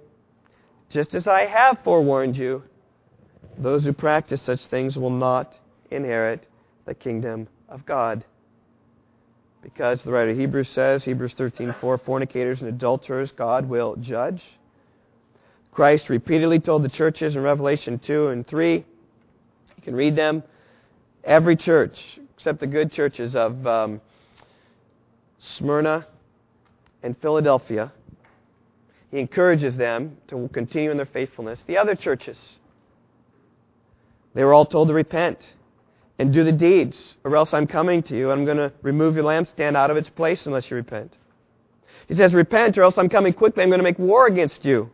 just 0.89 1.15
as 1.15 1.27
I 1.27 1.47
have 1.47 1.79
forewarned 1.83 2.37
you, 2.37 2.63
those 3.59 3.85
who 3.85 3.93
practice 3.93 4.41
such 4.43 4.65
things 4.67 4.97
will 4.97 5.11
not 5.11 5.55
inherit 5.91 6.47
the 6.87 6.95
kingdom 6.95 7.49
of 7.69 7.85
God. 7.85 8.25
Because 9.63 10.01
the 10.03 10.13
writer 10.13 10.31
of 10.31 10.39
Hebrews 10.39 10.69
says, 10.69 11.05
Hebrews 11.05 11.35
13:4, 11.35 12.01
fornicators 12.05 12.61
and 12.61 12.69
adulterers 12.69 13.33
God 13.33 13.69
will 13.69 13.97
judge. 13.97 14.43
Christ 15.73 16.09
repeatedly 16.09 16.61
told 16.61 16.85
the 16.85 16.89
churches 16.89 17.37
in 17.37 17.43
Revelation 17.43 17.99
2 17.99 18.29
and 18.29 18.47
3, 18.47 18.77
you 18.77 18.85
can 19.83 19.95
read 19.95 20.17
them, 20.17 20.43
Every 21.23 21.57
church, 21.57 21.99
except 22.37 22.61
the 22.61 22.67
good 22.69 22.93
churches 22.93 23.35
of 23.35 23.67
um, 23.67 24.01
Smyrna 25.39 26.07
and 27.03 27.19
Philadelphia, 27.19 27.93
he 29.11 29.19
encourages 29.19 29.77
them 29.77 30.17
to 30.29 30.49
continue 30.53 30.91
in 30.93 30.97
their 30.97 31.07
faithfulness. 31.07 31.59
The 31.67 31.79
other 31.79 31.97
churches, 31.97 32.39
they 34.35 34.45
were 34.45 34.55
all 34.55 34.67
told 34.67 34.89
to 34.89 34.95
repent 34.95 35.39
and 36.19 36.33
do 36.33 36.45
the 36.45 36.53
deeds, 36.53 37.15
or 37.25 37.37
else 37.37 37.53
I'm 37.53 37.67
coming 37.67 38.03
to 38.05 38.17
you 38.17 38.31
and 38.31 38.41
I'm 38.41 38.47
going 38.47 38.57
to 38.57 38.73
remove 38.83 39.17
your 39.17 39.25
lampstand 39.25 39.77
out 39.77 39.91
of 39.91 39.97
its 39.97 40.09
place 40.09 40.47
unless 40.47 40.71
you 40.71 40.77
repent. 40.77 41.17
He 42.09 42.15
says, 42.15 42.33
Repent, 42.33 42.79
or 42.79 42.83
else 42.83 42.97
I'm 42.97 43.09
coming 43.09 43.33
quickly. 43.33 43.63
I'm 43.63 43.69
going 43.69 43.81
to 43.81 43.85
make 43.85 43.99
war 43.99 44.27
against 44.27 44.65
you. 44.65 44.91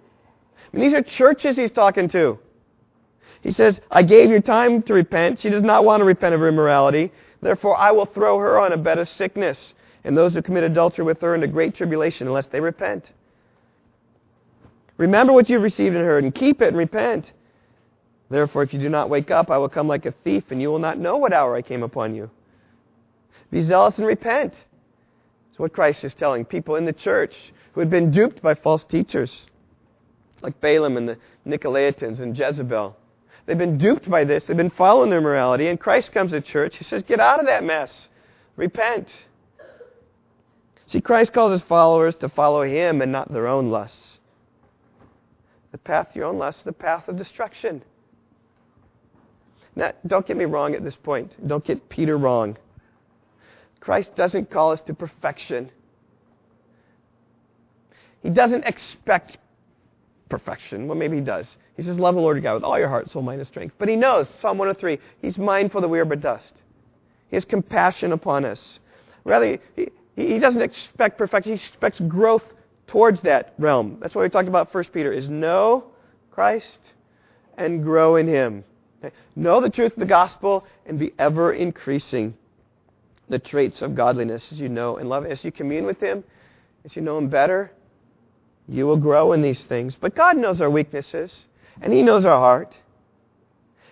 I 0.56 0.76
mean, 0.76 0.86
these 0.86 0.96
are 0.96 1.02
churches 1.02 1.56
he's 1.56 1.70
talking 1.70 2.08
to. 2.10 2.38
He 3.42 3.52
says, 3.52 3.80
I 3.90 4.02
gave 4.02 4.30
you 4.30 4.40
time 4.40 4.82
to 4.84 4.94
repent. 4.94 5.40
She 5.40 5.50
does 5.50 5.62
not 5.62 5.84
want 5.84 6.00
to 6.00 6.04
repent 6.04 6.34
of 6.34 6.40
her 6.40 6.48
immorality. 6.48 7.12
Therefore, 7.40 7.76
I 7.76 7.90
will 7.90 8.06
throw 8.06 8.38
her 8.38 8.58
on 8.58 8.72
a 8.72 8.76
bed 8.76 8.98
of 8.98 9.08
sickness, 9.08 9.74
and 10.04 10.16
those 10.16 10.32
who 10.32 10.42
commit 10.42 10.64
adultery 10.64 11.04
with 11.04 11.20
her 11.20 11.34
into 11.34 11.48
great 11.48 11.74
tribulation, 11.74 12.28
unless 12.28 12.46
they 12.46 12.60
repent. 12.60 13.10
Remember 14.96 15.32
what 15.32 15.48
you've 15.48 15.62
received 15.62 15.96
and 15.96 16.04
heard, 16.04 16.22
and 16.22 16.34
keep 16.34 16.62
it 16.62 16.68
and 16.68 16.76
repent. 16.76 17.32
Therefore, 18.32 18.62
if 18.62 18.72
you 18.72 18.80
do 18.80 18.88
not 18.88 19.10
wake 19.10 19.30
up, 19.30 19.50
I 19.50 19.58
will 19.58 19.68
come 19.68 19.88
like 19.88 20.06
a 20.06 20.14
thief, 20.24 20.44
and 20.48 20.60
you 20.60 20.70
will 20.70 20.78
not 20.78 20.98
know 20.98 21.18
what 21.18 21.34
hour 21.34 21.54
I 21.54 21.60
came 21.60 21.82
upon 21.82 22.14
you. 22.14 22.30
Be 23.50 23.62
zealous 23.62 23.98
and 23.98 24.06
repent. 24.06 24.54
It's 25.50 25.58
what 25.58 25.74
Christ 25.74 26.02
is 26.02 26.14
telling 26.14 26.46
people 26.46 26.76
in 26.76 26.86
the 26.86 26.94
church 26.94 27.34
who 27.72 27.80
had 27.80 27.90
been 27.90 28.10
duped 28.10 28.40
by 28.40 28.54
false 28.54 28.84
teachers, 28.84 29.42
like 30.40 30.62
Balaam 30.62 30.96
and 30.96 31.06
the 31.10 31.18
Nicolaitans 31.46 32.20
and 32.20 32.36
Jezebel. 32.36 32.96
They've 33.44 33.58
been 33.58 33.76
duped 33.76 34.08
by 34.08 34.24
this. 34.24 34.44
They've 34.44 34.56
been 34.56 34.70
following 34.70 35.10
their 35.10 35.20
morality. 35.20 35.68
And 35.68 35.78
Christ 35.78 36.12
comes 36.12 36.30
to 36.30 36.40
church. 36.40 36.78
He 36.78 36.84
says, 36.84 37.02
Get 37.02 37.20
out 37.20 37.38
of 37.38 37.44
that 37.46 37.64
mess. 37.64 38.08
Repent. 38.56 39.12
See, 40.86 41.02
Christ 41.02 41.34
calls 41.34 41.52
his 41.52 41.68
followers 41.68 42.14
to 42.16 42.30
follow 42.30 42.62
him 42.62 43.02
and 43.02 43.12
not 43.12 43.30
their 43.30 43.46
own 43.46 43.70
lusts. 43.70 44.18
The 45.72 45.78
path 45.78 46.12
to 46.12 46.18
your 46.18 46.28
own 46.28 46.38
lusts 46.38 46.60
is 46.60 46.64
the 46.64 46.72
path 46.72 47.08
of 47.08 47.16
destruction. 47.16 47.82
Now, 49.74 49.92
don't 50.06 50.26
get 50.26 50.36
me 50.36 50.44
wrong 50.44 50.74
at 50.74 50.84
this 50.84 50.96
point. 50.96 51.34
Don't 51.46 51.64
get 51.64 51.88
Peter 51.88 52.18
wrong. 52.18 52.56
Christ 53.80 54.14
doesn't 54.14 54.50
call 54.50 54.72
us 54.72 54.80
to 54.82 54.94
perfection. 54.94 55.70
He 58.22 58.30
doesn't 58.30 58.64
expect 58.64 59.38
perfection. 60.28 60.86
Well, 60.86 60.96
maybe 60.96 61.16
he 61.16 61.22
does. 61.22 61.56
He 61.76 61.82
says, 61.82 61.98
Love 61.98 62.14
the 62.14 62.20
Lord 62.20 62.36
your 62.36 62.42
God 62.42 62.54
with 62.54 62.64
all 62.64 62.78
your 62.78 62.88
heart, 62.88 63.10
soul, 63.10 63.22
mind, 63.22 63.40
and 63.40 63.48
strength. 63.48 63.74
But 63.78 63.88
he 63.88 63.96
knows, 63.96 64.28
Psalm 64.40 64.58
103, 64.58 64.98
he's 65.20 65.38
mindful 65.38 65.80
that 65.80 65.88
we 65.88 65.98
are 65.98 66.04
but 66.04 66.20
dust. 66.20 66.52
He 67.28 67.36
has 67.36 67.44
compassion 67.44 68.12
upon 68.12 68.44
us. 68.44 68.78
Rather, 69.24 69.58
he, 69.74 69.88
he 70.16 70.38
doesn't 70.38 70.62
expect 70.62 71.18
perfection, 71.18 71.56
he 71.56 71.64
expects 71.64 71.98
growth 72.00 72.44
towards 72.86 73.20
that 73.22 73.54
realm. 73.58 73.98
That's 74.00 74.14
why 74.14 74.22
we 74.22 74.28
talked 74.28 74.48
about 74.48 74.72
1 74.72 74.84
Peter, 74.92 75.12
is 75.12 75.28
know 75.28 75.84
Christ 76.30 76.78
and 77.56 77.82
grow 77.82 78.16
in 78.16 78.26
him. 78.26 78.64
Okay? 79.02 79.14
Know 79.34 79.60
the 79.60 79.70
truth 79.70 79.92
of 79.92 79.98
the 79.98 80.06
gospel 80.06 80.64
and 80.86 80.98
be 80.98 81.12
ever 81.18 81.52
increasing 81.52 82.34
the 83.28 83.38
traits 83.38 83.82
of 83.82 83.94
godliness 83.94 84.52
as 84.52 84.60
you 84.60 84.68
know 84.68 84.96
and 84.96 85.08
love. 85.08 85.24
As 85.24 85.44
you 85.44 85.50
commune 85.50 85.86
with 85.86 86.00
him, 86.00 86.24
as 86.84 86.94
you 86.94 87.02
know 87.02 87.18
him 87.18 87.28
better, 87.28 87.72
you 88.68 88.86
will 88.86 88.96
grow 88.96 89.32
in 89.32 89.42
these 89.42 89.62
things. 89.64 89.96
But 89.96 90.14
God 90.14 90.36
knows 90.36 90.60
our 90.60 90.70
weaknesses, 90.70 91.44
and 91.80 91.92
He 91.92 92.02
knows 92.02 92.24
our 92.24 92.38
heart. 92.38 92.74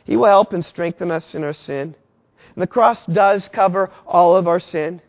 He 0.05 0.17
will 0.17 0.27
help 0.27 0.53
and 0.53 0.65
strengthen 0.65 1.11
us 1.11 1.35
in 1.35 1.45
our 1.45 1.53
sin. 1.53 1.95
And 2.55 2.63
the 2.63 2.67
cross 2.67 3.05
does 3.07 3.49
cover 3.53 3.91
all 4.07 4.37
of 4.37 4.49
our 4.49 4.61
sin. 4.61 5.03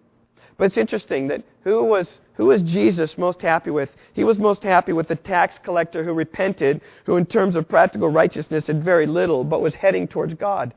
But 0.58 0.66
it's 0.66 0.78
interesting 0.78 1.28
that 1.30 1.44
who 1.64 1.84
was, 1.84 2.08
who 2.34 2.48
was 2.48 2.62
Jesus 2.64 3.18
most 3.18 3.42
happy 3.42 3.70
with? 3.70 3.90
He 4.14 4.24
was 4.24 4.38
most 4.38 4.64
happy 4.64 4.94
with 4.94 5.08
the 5.08 5.16
tax 5.16 5.56
collector 5.64 6.04
who 6.04 6.14
repented, 6.14 6.82
who, 7.06 7.18
in 7.18 7.26
terms 7.26 7.56
of 7.56 7.70
practical 7.70 8.10
righteousness, 8.10 8.68
had 8.68 8.84
very 8.84 9.06
little, 9.06 9.44
but 9.44 9.62
was 9.62 9.76
heading 9.76 10.08
towards 10.08 10.34
God. 10.34 10.74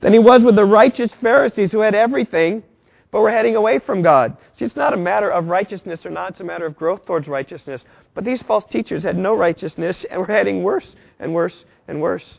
Than 0.00 0.12
he 0.12 0.18
was 0.18 0.42
with 0.42 0.56
the 0.56 0.64
righteous 0.64 1.10
Pharisees 1.20 1.70
who 1.72 1.80
had 1.80 1.94
everything, 1.94 2.62
but 3.10 3.20
we're 3.20 3.30
heading 3.30 3.56
away 3.56 3.78
from 3.78 4.02
God. 4.02 4.36
See, 4.56 4.64
it's 4.64 4.74
not 4.74 4.94
a 4.94 4.96
matter 4.96 5.30
of 5.30 5.46
righteousness 5.46 6.04
or 6.06 6.10
not, 6.10 6.30
it's 6.30 6.40
a 6.40 6.44
matter 6.44 6.64
of 6.64 6.76
growth 6.76 7.04
towards 7.04 7.28
righteousness. 7.28 7.84
But 8.14 8.24
these 8.24 8.42
false 8.42 8.64
teachers 8.70 9.02
had 9.02 9.16
no 9.16 9.34
righteousness 9.34 10.04
and 10.10 10.20
were 10.20 10.26
heading 10.26 10.62
worse 10.62 10.96
and 11.20 11.34
worse 11.34 11.64
and 11.86 12.00
worse. 12.00 12.38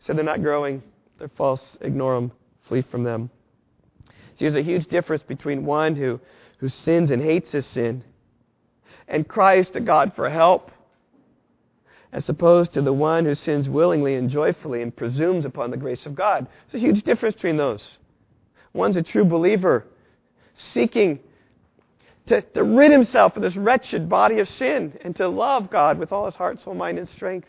So 0.00 0.12
they're 0.12 0.24
not 0.24 0.42
growing. 0.42 0.82
They're 1.18 1.28
false. 1.28 1.76
Ignore 1.80 2.16
them. 2.16 2.32
Flee 2.68 2.82
from 2.82 3.04
them. 3.04 3.30
See, 4.36 4.46
there's 4.48 4.56
a 4.56 4.62
huge 4.62 4.86
difference 4.86 5.22
between 5.22 5.64
one 5.64 5.94
who, 5.94 6.20
who 6.64 6.70
sins 6.70 7.10
and 7.10 7.20
hates 7.20 7.52
his 7.52 7.66
sin 7.66 8.02
and 9.06 9.28
cries 9.28 9.68
to 9.68 9.80
God 9.80 10.14
for 10.16 10.30
help 10.30 10.70
as 12.10 12.26
opposed 12.30 12.72
to 12.72 12.80
the 12.80 12.90
one 12.90 13.26
who 13.26 13.34
sins 13.34 13.68
willingly 13.68 14.14
and 14.14 14.30
joyfully 14.30 14.80
and 14.80 14.96
presumes 14.96 15.44
upon 15.44 15.70
the 15.70 15.76
grace 15.76 16.06
of 16.06 16.14
God. 16.14 16.46
There's 16.72 16.82
a 16.82 16.86
huge 16.86 17.02
difference 17.02 17.34
between 17.34 17.58
those. 17.58 17.98
One's 18.72 18.96
a 18.96 19.02
true 19.02 19.26
believer, 19.26 19.84
seeking 20.54 21.20
to, 22.28 22.40
to 22.40 22.64
rid 22.64 22.92
himself 22.92 23.36
of 23.36 23.42
this 23.42 23.56
wretched 23.56 24.08
body 24.08 24.38
of 24.38 24.48
sin 24.48 24.98
and 25.02 25.14
to 25.16 25.28
love 25.28 25.68
God 25.68 25.98
with 25.98 26.12
all 26.12 26.24
his 26.24 26.34
heart, 26.34 26.62
soul, 26.62 26.72
mind, 26.72 26.98
and 26.98 27.10
strength. 27.10 27.48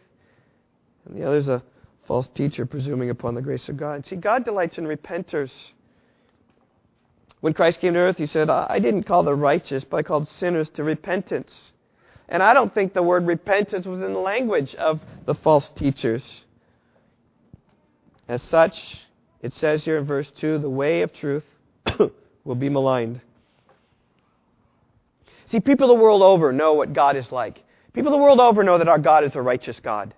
And 1.06 1.16
the 1.16 1.26
other's 1.26 1.48
a 1.48 1.64
false 2.06 2.28
teacher 2.36 2.66
presuming 2.66 3.12
upon 3.12 3.34
the 3.34 3.42
grace 3.42 3.70
of 3.70 3.78
God. 3.78 4.06
See, 4.06 4.18
God 4.18 4.44
delights 4.44 4.78
in 4.78 4.84
repenters. 4.84 5.54
When 7.42 7.54
Christ 7.54 7.80
came 7.80 7.94
to 7.94 8.00
earth, 8.00 8.18
he 8.18 8.26
said, 8.26 8.50
I 8.50 8.80
didn't 8.80 9.04
call 9.04 9.24
the 9.24 9.36
righteous, 9.36 9.84
but 9.84 9.98
I 9.98 10.04
called 10.04 10.28
sinners 10.28 10.70
to 10.72 10.84
repentance. 10.84 11.72
And 12.28 12.42
I 12.42 12.54
don't 12.54 12.74
think 12.74 12.94
the 12.94 13.04
word 13.04 13.28
repentance 13.28 13.86
was 13.86 14.02
in 14.02 14.14
the 14.14 14.20
language 14.20 14.74
of 14.76 15.00
the 15.26 15.36
false 15.36 15.70
teachers. 15.76 16.44
As 18.28 18.42
such, 18.42 19.06
it 19.42 19.54
says 19.54 19.86
here 19.86 19.98
in 19.98 20.06
verse 20.06 20.32
2 20.40 20.58
the 20.58 20.70
way 20.70 21.02
of 21.02 21.14
truth 21.14 21.44
will 22.44 22.56
be 22.56 22.70
maligned. 22.70 23.22
See, 25.48 25.60
people 25.60 25.88
the 25.88 25.94
world 25.94 26.24
over 26.24 26.52
know 26.52 26.74
what 26.74 26.94
God 26.94 27.16
is 27.16 27.32
like. 27.32 27.62
People 27.94 28.12
the 28.12 28.18
world 28.18 28.40
over 28.40 28.64
know 28.64 28.80
that 28.80 28.88
our 28.88 28.98
God 28.98 29.24
is 29.24 29.36
a 29.36 29.42
righteous 29.42 29.80
God. 29.80 30.14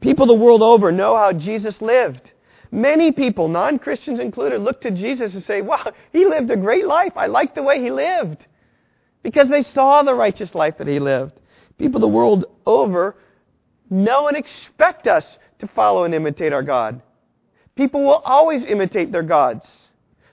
People 0.00 0.26
the 0.26 0.34
world 0.34 0.62
over 0.62 0.92
know 0.92 1.16
how 1.16 1.32
Jesus 1.32 1.80
lived. 1.80 2.32
Many 2.72 3.10
people, 3.12 3.48
non 3.48 3.78
Christians 3.78 4.20
included, 4.20 4.60
look 4.60 4.80
to 4.82 4.90
Jesus 4.90 5.34
and 5.34 5.44
say, 5.44 5.60
Wow, 5.60 5.92
he 6.12 6.24
lived 6.26 6.50
a 6.50 6.56
great 6.56 6.86
life. 6.86 7.12
I 7.16 7.26
like 7.26 7.54
the 7.54 7.62
way 7.62 7.82
he 7.82 7.90
lived. 7.90 8.46
Because 9.22 9.48
they 9.48 9.62
saw 9.62 10.02
the 10.02 10.14
righteous 10.14 10.54
life 10.54 10.78
that 10.78 10.86
he 10.86 10.98
lived. 10.98 11.32
People 11.78 12.00
the 12.00 12.08
world 12.08 12.46
over 12.64 13.16
know 13.90 14.28
and 14.28 14.36
expect 14.36 15.06
us 15.06 15.26
to 15.58 15.66
follow 15.68 16.04
and 16.04 16.14
imitate 16.14 16.52
our 16.52 16.62
God. 16.62 17.02
People 17.74 18.02
will 18.02 18.22
always 18.24 18.64
imitate 18.64 19.10
their 19.10 19.22
gods. 19.22 19.66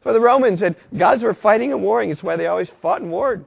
For 0.02 0.14
the 0.14 0.20
Romans 0.20 0.60
said 0.60 0.76
gods 0.98 1.24
were 1.24 1.34
fighting 1.34 1.72
and 1.72 1.82
warring. 1.82 2.12
It's 2.12 2.24
why 2.24 2.36
they 2.36 2.48
always 2.48 2.72
fought 2.82 3.02
and 3.02 3.12
warred. 3.12 3.46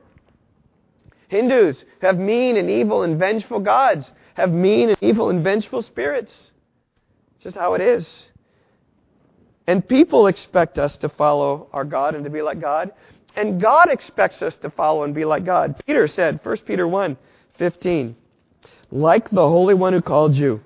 Hindus 1.28 1.84
have 2.02 2.18
mean 2.18 2.56
and 2.56 2.68
evil 2.68 3.02
and 3.02 3.18
vengeful 3.18 3.60
gods, 3.60 4.10
have 4.34 4.50
mean 4.50 4.90
and 4.90 4.98
evil 5.00 5.30
and 5.30 5.44
vengeful 5.44 5.82
spirits. 5.82 6.32
It's 7.36 7.44
just 7.44 7.56
how 7.56 7.74
it 7.74 7.80
is. 7.80 8.26
And 9.70 9.86
people 9.86 10.26
expect 10.26 10.80
us 10.80 10.96
to 10.96 11.08
follow 11.08 11.68
our 11.72 11.84
God 11.84 12.16
and 12.16 12.24
to 12.24 12.30
be 12.30 12.42
like 12.42 12.60
God. 12.60 12.90
And 13.36 13.60
God 13.60 13.88
expects 13.88 14.42
us 14.42 14.56
to 14.62 14.70
follow 14.70 15.04
and 15.04 15.14
be 15.14 15.24
like 15.24 15.44
God. 15.44 15.80
Peter 15.86 16.08
said, 16.08 16.40
1 16.42 16.56
Peter 16.66 16.88
1 16.88 17.16
15, 17.56 18.16
like 18.90 19.30
the 19.30 19.48
Holy 19.48 19.74
One 19.74 19.92
who 19.92 20.02
called 20.02 20.34
you 20.34 20.60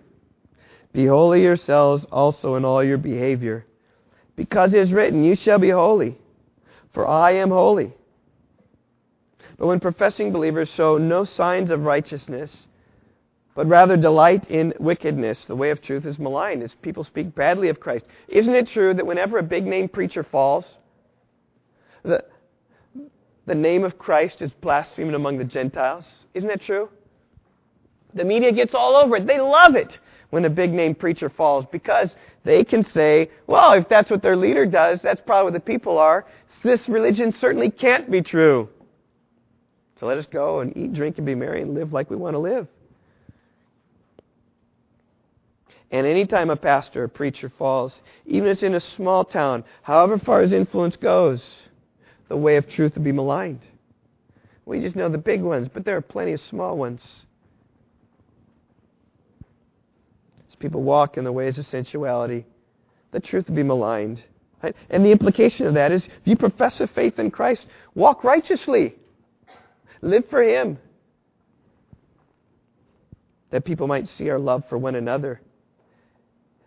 be 0.95 1.05
holy 1.05 1.43
yourselves 1.43 2.07
also 2.11 2.55
in 2.55 2.65
all 2.65 2.83
your 2.83 2.97
behavior. 2.97 3.67
Because 4.37 4.73
it 4.73 4.81
is 4.81 4.91
written, 4.91 5.23
You 5.23 5.35
shall 5.35 5.59
be 5.59 5.69
holy, 5.69 6.17
for 6.95 7.07
I 7.07 7.33
am 7.33 7.51
holy. 7.51 7.93
But 9.59 9.67
when 9.67 9.81
professing 9.81 10.33
believers 10.33 10.71
show 10.71 10.97
no 10.97 11.25
signs 11.25 11.71
of 11.71 11.83
righteousness, 11.83 12.67
but 13.55 13.67
rather 13.67 13.97
delight 13.97 14.51
in 14.51 14.75
wickedness, 14.81 15.45
the 15.45 15.55
way 15.55 15.71
of 15.71 15.81
truth 15.81 16.05
is 16.05 16.19
malign, 16.19 16.61
as 16.63 16.75
people 16.75 17.05
speak 17.05 17.35
badly 17.35 17.69
of 17.69 17.79
Christ. 17.79 18.07
Isn't 18.29 18.55
it 18.55 18.67
true 18.67 18.95
that 18.95 19.07
whenever 19.07 19.39
a 19.39 19.43
big 19.43 19.65
name 19.65 19.89
preacher 19.89 20.25
falls, 20.25 20.65
the, 22.03 22.25
the 23.47 23.55
name 23.55 23.85
of 23.85 23.97
Christ 23.97 24.43
is 24.43 24.53
blasphemed 24.53 25.15
among 25.15 25.39
the 25.39 25.45
Gentiles? 25.45 26.05
Isn't 26.35 26.49
that 26.49 26.63
true? 26.63 26.89
The 28.15 28.25
media 28.25 28.53
gets 28.53 28.75
all 28.75 28.97
over 28.97 29.17
it. 29.17 29.27
They 29.27 29.41
love 29.41 29.77
it 29.77 29.99
when 30.31 30.45
a 30.45 30.51
big 30.51 30.73
name 30.73 30.97
preacher 30.97 31.29
falls 31.29 31.65
because 31.71 32.17
they 32.43 32.65
can 32.65 32.85
say, 32.91 33.31
well, 33.47 33.73
if 33.73 33.89
that's 33.89 34.11
what 34.11 34.23
their 34.23 34.37
leader 34.37 34.67
does, 34.67 35.01
that's 35.01 35.21
probably 35.25 35.45
what 35.45 35.55
the 35.55 35.61
people 35.61 35.97
are. 35.97 36.27
This 36.65 36.89
religion 36.89 37.33
certainly 37.41 37.71
can't 37.71 38.11
be 38.11 38.21
true. 38.21 38.69
So 40.01 40.07
let 40.07 40.19
us 40.19 40.27
go 40.27 40.61
and 40.61 40.77
eat, 40.77 40.93
drink, 40.93 41.19
and 41.19 41.27
be 41.27 41.37
merry 41.37 41.63
and 41.63 41.75
live 41.75 41.93
like 41.93 42.11
we 42.11 42.17
want 42.17 42.35
to 42.35 42.41
live. 42.41 42.67
And 45.95 46.09
anytime 46.09 46.51
a 46.51 46.57
pastor 46.57 47.05
or 47.05 47.09
preacher 47.09 47.49
falls, 47.57 48.01
even 48.27 48.49
if 48.49 48.55
it's 48.55 48.63
in 48.65 48.75
a 48.75 48.81
small 48.81 49.25
town, 49.25 49.63
however 49.83 50.19
far 50.19 50.43
his 50.43 50.51
influence 50.51 50.97
goes, 50.97 51.49
the 52.27 52.37
way 52.37 52.57
of 52.57 52.69
truth 52.69 52.97
will 52.97 53.05
be 53.05 53.13
maligned. 53.13 53.61
We 54.67 54.81
just 54.81 54.97
know 54.97 55.09
the 55.09 55.19
big 55.19 55.41
ones, 55.41 55.69
but 55.73 55.85
there 55.85 55.97
are 55.97 56.01
plenty 56.01 56.33
of 56.33 56.41
small 56.41 56.77
ones. 56.77 57.25
As 60.49 60.57
people 60.57 60.83
walk 60.83 61.17
in 61.17 61.23
the 61.23 61.31
ways 61.31 61.61
of 61.61 61.67
sensuality, 61.67 62.45
the 63.13 63.21
truth 63.21 63.47
will 63.47 63.55
be 63.55 63.63
maligned. 63.63 64.21
And 64.91 65.07
the 65.07 65.13
implication 65.13 65.69
of 65.69 65.75
that 65.75 65.93
is 65.93 66.05
if 66.05 66.11
you 66.25 66.35
profess 66.35 66.81
a 66.81 66.89
faith 66.89 67.21
in 67.21 67.31
Christ, 67.31 67.67
walk 67.95 68.25
righteously, 68.25 68.97
live 70.03 70.29
for 70.29 70.43
Him, 70.43 70.77
that 73.51 73.65
people 73.65 73.87
might 73.87 74.09
see 74.09 74.29
our 74.29 74.41
love 74.41 74.65
for 74.69 74.77
one 74.77 74.97
another 74.97 75.41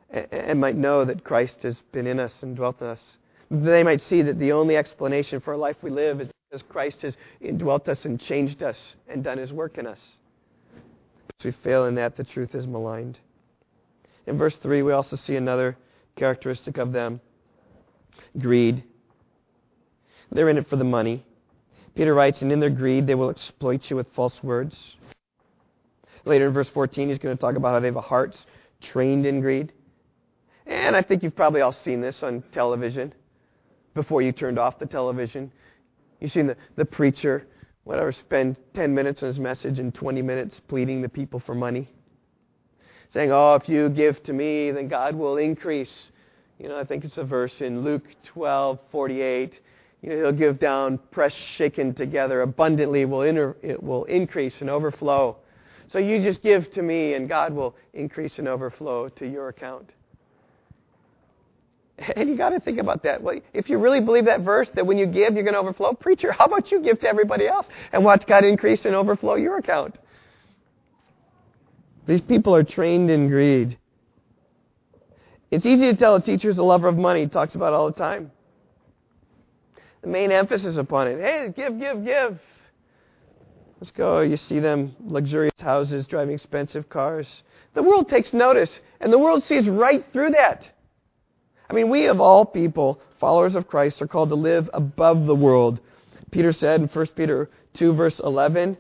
and 0.10 0.60
might 0.60 0.76
know 0.76 1.06
that 1.06 1.24
Christ 1.24 1.64
has 1.64 1.82
been 1.92 2.08
in 2.08 2.20
us 2.20 2.34
and 2.42 2.56
dwelt 2.56 2.82
in 2.82 2.88
us. 2.88 3.02
They 3.50 3.84
might 3.84 4.02
see 4.02 4.22
that 4.22 4.40
the 4.40 4.52
only 4.52 4.78
explanation 4.78 5.40
for 5.40 5.54
a 5.54 5.58
life 5.58 5.78
we 5.82 5.90
live 5.90 6.22
is 6.22 6.30
because 6.50 6.64
Christ 6.70 7.02
has 7.02 7.16
indwelt 7.42 7.88
us 7.90 8.06
and 8.06 8.20
changed 8.20 8.64
us 8.64 8.96
and 9.08 9.24
done 9.24 9.38
His 9.38 9.52
work 9.52 9.78
in 9.78 9.88
us. 9.88 10.00
If 11.40 11.46
we 11.46 11.52
fail 11.64 11.86
in 11.86 11.96
that, 11.96 12.18
the 12.18 12.24
truth 12.24 12.56
is 12.56 12.66
maligned. 12.66 13.20
In 14.26 14.38
verse 14.38 14.56
3, 14.56 14.82
we 14.82 14.92
also 14.92 15.16
see 15.16 15.36
another 15.36 15.78
characteristic 16.16 16.78
of 16.78 16.92
them 16.92 17.22
greed. 18.40 18.84
They're 20.32 20.50
in 20.50 20.58
it 20.58 20.68
for 20.68 20.76
the 20.76 20.84
money. 20.84 21.26
Peter 21.96 22.14
writes, 22.14 22.42
and 22.42 22.52
in 22.52 22.60
their 22.60 22.70
greed, 22.70 23.08
they 23.08 23.16
will 23.16 23.30
exploit 23.30 23.90
you 23.90 23.96
with 23.96 24.08
false 24.14 24.44
words. 24.44 24.96
Later 26.26 26.48
in 26.48 26.54
verse 26.54 26.70
14, 26.70 27.10
he's 27.10 27.18
going 27.18 27.36
to 27.36 27.40
talk 27.40 27.56
about 27.56 27.70
how 27.70 27.80
they 27.80 27.88
have 27.88 27.96
a 27.96 28.02
hearts 28.02 28.46
trained 28.82 29.26
in 29.26 29.40
greed. 29.42 29.72
And 30.68 30.96
I 30.96 31.02
think 31.02 31.24
you've 31.24 31.36
probably 31.36 31.62
all 31.62 31.72
seen 31.72 32.02
this 32.02 32.22
on 32.22 32.44
television 32.52 33.14
before 33.94 34.22
you 34.22 34.34
turned 34.34 34.60
off 34.60 34.78
the 34.80 34.86
television. 34.86 35.52
You've 36.20 36.32
seen 36.32 36.48
the, 36.48 36.58
the 36.76 36.86
preacher, 36.86 37.48
whatever, 37.86 38.12
spend 38.12 38.58
10 38.76 38.94
minutes 38.94 39.24
on 39.24 39.30
his 39.30 39.40
message 39.40 39.80
and 39.80 39.94
20 39.94 40.22
minutes 40.22 40.60
pleading 40.68 41.02
the 41.02 41.10
people 41.10 41.40
for 41.40 41.56
money. 41.56 41.90
Saying, 43.14 43.32
oh, 43.32 43.56
if 43.56 43.70
you 43.70 43.90
give 43.90 44.22
to 44.24 44.34
me, 44.34 44.72
then 44.72 44.90
God 44.90 45.16
will 45.16 45.38
increase. 45.38 45.94
You 46.60 46.68
know, 46.68 46.78
I 46.78 46.84
think 46.84 47.06
it's 47.06 47.18
a 47.18 47.24
verse 47.24 47.62
in 47.62 47.84
Luke 47.84 48.04
12, 48.26 48.78
48. 48.92 49.60
You 50.02 50.10
know, 50.10 50.16
he'll 50.18 50.32
give 50.34 50.60
down, 50.60 51.00
press 51.12 51.34
shaken 51.34 51.94
together, 51.94 52.42
abundantly 52.42 53.06
will, 53.06 53.22
inter- 53.22 53.56
it 53.62 53.82
will 53.82 54.04
increase 54.06 54.56
and 54.60 54.70
overflow. 54.70 55.38
So 55.88 56.00
you 56.00 56.22
just 56.22 56.44
give 56.44 56.70
to 56.74 56.82
me, 56.82 57.14
and 57.14 57.30
God 57.30 57.54
will 57.54 57.74
increase 57.94 58.38
and 58.38 58.50
overflow 58.50 59.08
to 59.10 59.26
your 59.26 59.48
account. 59.48 59.92
And 61.98 62.30
you 62.30 62.38
got 62.38 62.50
to 62.50 62.60
think 62.60 62.80
about 62.80 63.04
that. 63.04 63.22
Well, 63.22 63.40
if 63.54 63.70
you 63.70 63.78
really 63.78 64.02
believe 64.02 64.26
that 64.26 64.42
verse 64.42 64.70
that 64.76 64.86
when 64.86 64.98
you 64.98 65.06
give, 65.06 65.34
you're 65.34 65.44
going 65.44 65.54
to 65.54 65.60
overflow, 65.60 65.94
preacher, 65.94 66.32
how 66.32 66.46
about 66.46 66.72
you 66.72 66.82
give 66.82 67.00
to 67.02 67.08
everybody 67.08 67.48
else 67.48 67.68
and 67.92 68.04
watch 68.04 68.26
God 68.28 68.44
increase 68.44 68.86
and 68.86 68.96
overflow 68.96 69.36
your 69.36 69.58
account? 69.58 69.98
These 72.08 72.22
people 72.22 72.56
are 72.56 72.64
trained 72.64 73.10
in 73.10 73.28
greed. 73.28 73.78
It's 75.50 75.66
easy 75.66 75.92
to 75.92 75.96
tell 75.96 76.16
a 76.16 76.22
teacher 76.22 76.50
is 76.50 76.58
a 76.58 76.64
lover 76.64 76.88
of 76.88 76.98
money. 76.98 77.22
He 77.22 77.28
talks 77.28 77.56
about 77.56 77.74
all 77.74 77.88
the 77.88 77.98
time. 77.98 78.32
The 80.02 80.08
main 80.08 80.32
emphasis 80.32 80.78
upon 80.78 81.08
it. 81.08 81.20
Hey, 81.20 81.54
give, 81.56 81.80
give, 81.80 82.06
give. 82.06 82.40
Let's 83.80 83.92
go. 83.92 84.22
You 84.22 84.38
see 84.38 84.60
them, 84.60 84.96
luxurious 85.00 85.54
houses, 85.60 86.08
driving 86.08 86.36
expensive 86.36 86.90
cars. 86.90 87.44
The 87.74 87.84
world 87.84 88.10
takes 88.10 88.34
notice, 88.34 88.80
and 89.00 89.12
the 89.12 89.20
world 89.20 89.44
sees 89.44 89.68
right 89.68 90.04
through 90.12 90.32
that. 90.32 90.64
I 91.70 91.74
mean, 91.74 91.90
we 91.90 92.08
of 92.08 92.22
all 92.22 92.46
people, 92.46 93.02
followers 93.20 93.56
of 93.56 93.68
Christ, 93.68 94.02
are 94.02 94.08
called 94.08 94.30
to 94.30 94.36
live 94.36 94.70
above 94.74 95.26
the 95.26 95.36
world. 95.36 95.80
Peter 96.32 96.54
said 96.54 96.82
in 96.82 96.88
1 96.88 97.08
Peter 97.08 97.50
2, 97.76 97.94
verse 97.94 98.20
11, 98.20 98.78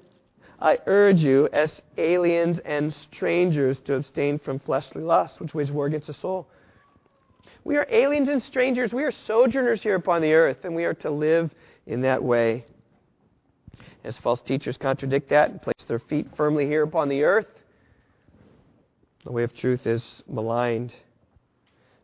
I 0.59 0.79
urge 0.87 1.17
you, 1.17 1.47
as 1.53 1.69
aliens 1.97 2.59
and 2.65 2.93
strangers, 2.93 3.77
to 3.85 3.95
abstain 3.95 4.39
from 4.39 4.59
fleshly 4.59 5.03
lusts, 5.03 5.39
which 5.39 5.53
wage 5.53 5.69
war 5.69 5.85
against 5.85 6.07
the 6.07 6.13
soul. 6.13 6.47
We 7.63 7.75
are 7.75 7.85
aliens 7.91 8.29
and 8.29 8.41
strangers. 8.41 8.93
We 8.93 9.03
are 9.03 9.11
sojourners 9.11 9.83
here 9.83 9.95
upon 9.95 10.21
the 10.21 10.33
earth, 10.33 10.63
and 10.63 10.75
we 10.75 10.85
are 10.85 10.93
to 10.95 11.11
live 11.11 11.51
in 11.85 12.01
that 12.01 12.23
way. 12.23 12.65
As 14.03 14.17
false 14.19 14.41
teachers 14.41 14.77
contradict 14.77 15.29
that 15.29 15.51
and 15.51 15.61
place 15.61 15.83
their 15.87 15.99
feet 15.99 16.27
firmly 16.35 16.65
here 16.65 16.83
upon 16.83 17.09
the 17.09 17.23
earth, 17.23 17.47
the 19.25 19.31
way 19.31 19.43
of 19.43 19.53
truth 19.53 19.85
is 19.85 20.23
maligned, 20.27 20.93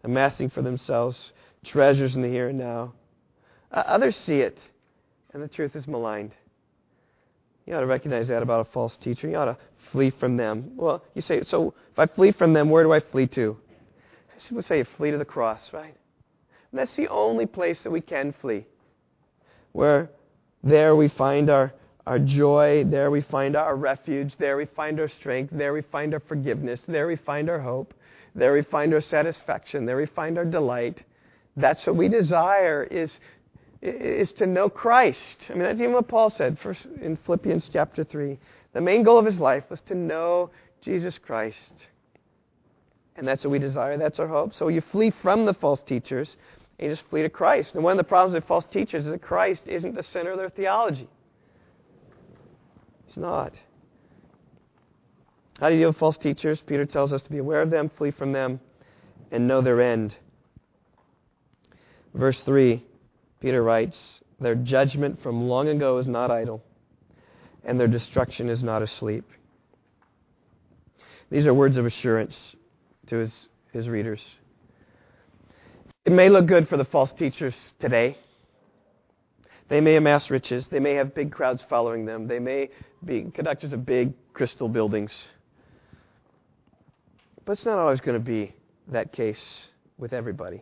amassing 0.03 0.49
for 0.49 0.61
themselves 0.61 1.31
treasures 1.65 2.15
in 2.15 2.21
the 2.21 2.27
here 2.27 2.49
and 2.49 2.59
now. 2.59 2.93
Others 3.71 4.15
see 4.17 4.39
it, 4.39 4.57
and 5.33 5.41
the 5.41 5.47
truth 5.47 5.75
is 5.75 5.87
maligned. 5.87 6.31
You 7.65 7.75
ought 7.75 7.79
to 7.79 7.87
recognize 7.87 8.27
that 8.27 8.43
about 8.43 8.67
a 8.67 8.71
false 8.71 8.95
teacher. 8.97 9.29
You 9.29 9.37
ought 9.37 9.45
to 9.45 9.57
flee 9.91 10.11
from 10.11 10.37
them. 10.37 10.73
Well, 10.75 11.03
you 11.13 11.21
say, 11.21 11.43
so 11.43 11.73
if 11.91 11.97
I 11.97 12.05
flee 12.05 12.33
from 12.33 12.53
them, 12.53 12.69
where 12.69 12.83
do 12.83 12.91
I 12.91 12.99
flee 12.99 13.27
to? 13.27 13.57
People 14.47 14.63
say 14.63 14.79
you 14.79 14.85
flee 14.97 15.11
to 15.11 15.17
the 15.17 15.25
cross, 15.25 15.71
right? 15.71 15.95
And 16.71 16.79
that's 16.79 16.95
the 16.95 17.07
only 17.07 17.45
place 17.45 17.81
that 17.83 17.91
we 17.91 18.01
can 18.01 18.33
flee. 18.41 18.65
Where 19.71 20.09
there 20.63 20.95
we 20.95 21.07
find 21.07 21.49
our 21.49 21.73
our 22.05 22.19
joy. 22.19 22.83
There 22.83 23.09
we 23.09 23.21
find 23.21 23.55
our 23.55 23.75
refuge. 23.75 24.35
There 24.37 24.57
we 24.57 24.65
find 24.65 24.99
our 24.99 25.07
strength. 25.07 25.51
There 25.53 25.73
we 25.73 25.81
find 25.83 26.13
our 26.13 26.19
forgiveness. 26.19 26.81
There 26.87 27.07
we 27.07 27.15
find 27.15 27.49
our 27.49 27.59
hope. 27.59 27.93
There 28.35 28.53
we 28.53 28.63
find 28.63 28.93
our 28.93 29.01
satisfaction. 29.01 29.85
There 29.85 29.97
we 29.97 30.07
find 30.07 30.37
our 30.37 30.45
delight. 30.45 30.99
That's 31.55 31.85
what 31.85 31.95
we 31.95 32.07
desire 32.07 32.83
is, 32.83 33.19
is 33.81 34.31
to 34.33 34.47
know 34.47 34.69
Christ. 34.69 35.45
I 35.49 35.53
mean, 35.53 35.63
that's 35.63 35.79
even 35.79 35.93
what 35.93 36.07
Paul 36.07 36.29
said 36.29 36.57
first 36.59 36.85
in 37.01 37.17
Philippians 37.25 37.69
chapter 37.71 38.03
3. 38.03 38.39
The 38.73 38.81
main 38.81 39.03
goal 39.03 39.19
of 39.19 39.25
his 39.25 39.37
life 39.37 39.63
was 39.69 39.81
to 39.81 39.95
know 39.95 40.49
Jesus 40.81 41.19
Christ. 41.19 41.73
And 43.15 43.27
that's 43.27 43.43
what 43.43 43.51
we 43.51 43.59
desire. 43.59 43.95
That's 43.97 44.17
our 44.17 44.27
hope. 44.27 44.55
So 44.55 44.69
you 44.69 44.81
flee 44.81 45.13
from 45.21 45.45
the 45.45 45.53
false 45.53 45.81
teachers 45.85 46.35
and 46.79 46.89
you 46.89 46.95
just 46.95 47.07
flee 47.09 47.21
to 47.21 47.29
Christ. 47.29 47.75
And 47.75 47.83
one 47.83 47.91
of 47.91 47.97
the 47.97 48.03
problems 48.03 48.33
with 48.33 48.45
false 48.45 48.65
teachers 48.71 49.05
is 49.05 49.11
that 49.11 49.21
Christ 49.21 49.61
isn't 49.67 49.93
the 49.93 50.01
center 50.01 50.31
of 50.31 50.39
their 50.39 50.49
theology. 50.49 51.07
It's 53.07 53.17
not. 53.17 53.53
How 55.59 55.69
do 55.69 55.75
you 55.75 55.81
deal 55.81 55.89
with 55.89 55.97
false 55.97 56.17
teachers? 56.17 56.61
Peter 56.65 56.85
tells 56.85 57.13
us 57.13 57.21
to 57.23 57.29
be 57.29 57.37
aware 57.37 57.61
of 57.61 57.69
them, 57.69 57.89
flee 57.97 58.11
from 58.11 58.31
them, 58.31 58.59
and 59.31 59.47
know 59.47 59.61
their 59.61 59.81
end. 59.81 60.15
Verse 62.13 62.39
3, 62.41 62.83
Peter 63.39 63.63
writes, 63.63 63.97
Their 64.39 64.55
judgment 64.55 65.21
from 65.21 65.47
long 65.47 65.67
ago 65.67 65.97
is 65.97 66.07
not 66.07 66.31
idle, 66.31 66.63
and 67.63 67.79
their 67.79 67.87
destruction 67.87 68.49
is 68.49 68.63
not 68.63 68.81
asleep. 68.81 69.25
These 71.29 71.47
are 71.47 71.53
words 71.53 71.77
of 71.77 71.85
assurance 71.85 72.35
to 73.07 73.17
his, 73.17 73.33
his 73.71 73.89
readers. 73.89 74.21
It 76.05 76.11
may 76.11 76.29
look 76.29 76.47
good 76.47 76.67
for 76.67 76.77
the 76.77 76.85
false 76.85 77.13
teachers 77.13 77.55
today. 77.79 78.17
They 79.69 79.81
may 79.81 79.95
amass 79.95 80.29
riches. 80.29 80.67
They 80.67 80.79
may 80.79 80.93
have 80.95 81.15
big 81.15 81.31
crowds 81.31 81.63
following 81.69 82.05
them. 82.05 82.27
They 82.27 82.39
may 82.39 82.69
be 83.03 83.31
conductors 83.33 83.73
of 83.73 83.85
big 83.85 84.13
crystal 84.33 84.67
buildings. 84.67 85.11
But 87.45 87.53
it's 87.53 87.65
not 87.65 87.77
always 87.77 87.99
going 87.99 88.17
to 88.17 88.23
be 88.23 88.53
that 88.87 89.11
case 89.11 89.67
with 89.97 90.13
everybody. 90.13 90.61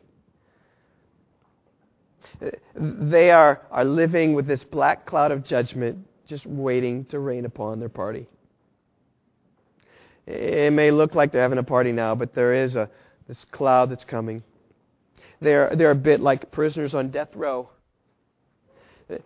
They 2.76 3.32
are, 3.32 3.62
are 3.72 3.86
living 3.86 4.34
with 4.34 4.48
this 4.48 4.64
black 4.64 5.06
cloud 5.06 5.32
of 5.32 5.44
judgment 5.44 6.08
just 6.28 6.46
waiting 6.46 7.06
to 7.06 7.20
rain 7.20 7.46
upon 7.46 7.80
their 7.80 7.90
party. 7.90 8.28
It 10.26 10.72
may 10.72 10.92
look 10.92 11.14
like 11.14 11.32
they're 11.32 11.42
having 11.42 11.58
a 11.58 11.64
party 11.64 11.92
now, 11.92 12.16
but 12.16 12.34
there 12.34 12.54
is 12.54 12.76
a, 12.76 12.90
this 13.28 13.46
cloud 13.52 13.92
that's 13.92 14.06
coming. 14.06 14.44
They're, 15.40 15.76
they're 15.76 15.92
a 15.92 15.96
bit 15.96 16.22
like 16.22 16.52
prisoners 16.52 16.94
on 16.94 17.10
death 17.10 17.36
row 17.36 17.70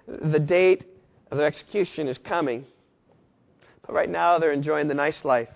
the 0.08 0.40
date 0.40 0.84
of 1.32 1.38
their 1.38 1.48
execution 1.48 2.08
is 2.08 2.18
coming. 2.18 2.66
But 3.86 3.94
right 3.94 4.10
now 4.10 4.40
they're 4.40 4.52
enjoying 4.52 4.88
the 4.88 4.94
nice 4.94 5.24
life. 5.24 5.50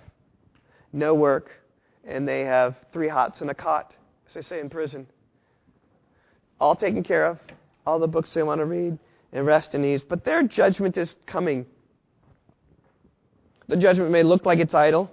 No 0.93 1.13
work. 1.13 1.51
And 2.09 2.27
they 2.27 2.41
have 2.41 2.75
three 2.91 3.07
hots 3.07 3.41
and 3.41 3.51
a 3.51 3.53
cot, 3.53 3.93
as 4.27 4.33
they 4.33 4.41
say 4.41 4.59
in 4.59 4.69
prison. 4.69 5.05
All 6.59 6.75
taken 6.75 7.03
care 7.03 7.27
of. 7.27 7.37
All 7.85 7.99
the 7.99 8.07
books 8.07 8.33
they 8.33 8.41
want 8.41 8.59
to 8.59 8.65
read 8.65 8.97
and 9.31 9.45
rest 9.45 9.75
in 9.75 9.85
ease. 9.85 10.01
But 10.07 10.25
their 10.25 10.41
judgment 10.41 10.97
is 10.97 11.13
coming. 11.27 11.67
The 13.67 13.77
judgment 13.77 14.09
may 14.09 14.23
look 14.23 14.43
like 14.43 14.57
it's 14.57 14.73
idle. 14.73 15.11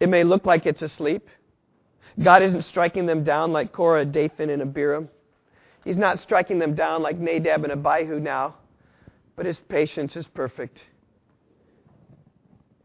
It 0.00 0.08
may 0.08 0.24
look 0.24 0.46
like 0.46 0.64
it's 0.64 0.80
asleep. 0.80 1.28
God 2.22 2.42
isn't 2.42 2.62
striking 2.64 3.04
them 3.04 3.22
down 3.22 3.52
like 3.52 3.70
Korah, 3.70 4.06
Dathan, 4.06 4.48
and 4.48 4.62
Abiram. 4.62 5.10
He's 5.84 5.98
not 5.98 6.18
striking 6.20 6.58
them 6.58 6.74
down 6.74 7.02
like 7.02 7.18
Nadab 7.18 7.64
and 7.64 7.72
Abihu 7.72 8.18
now, 8.18 8.56
but 9.36 9.44
his 9.44 9.58
patience 9.68 10.16
is 10.16 10.26
perfect. 10.26 10.78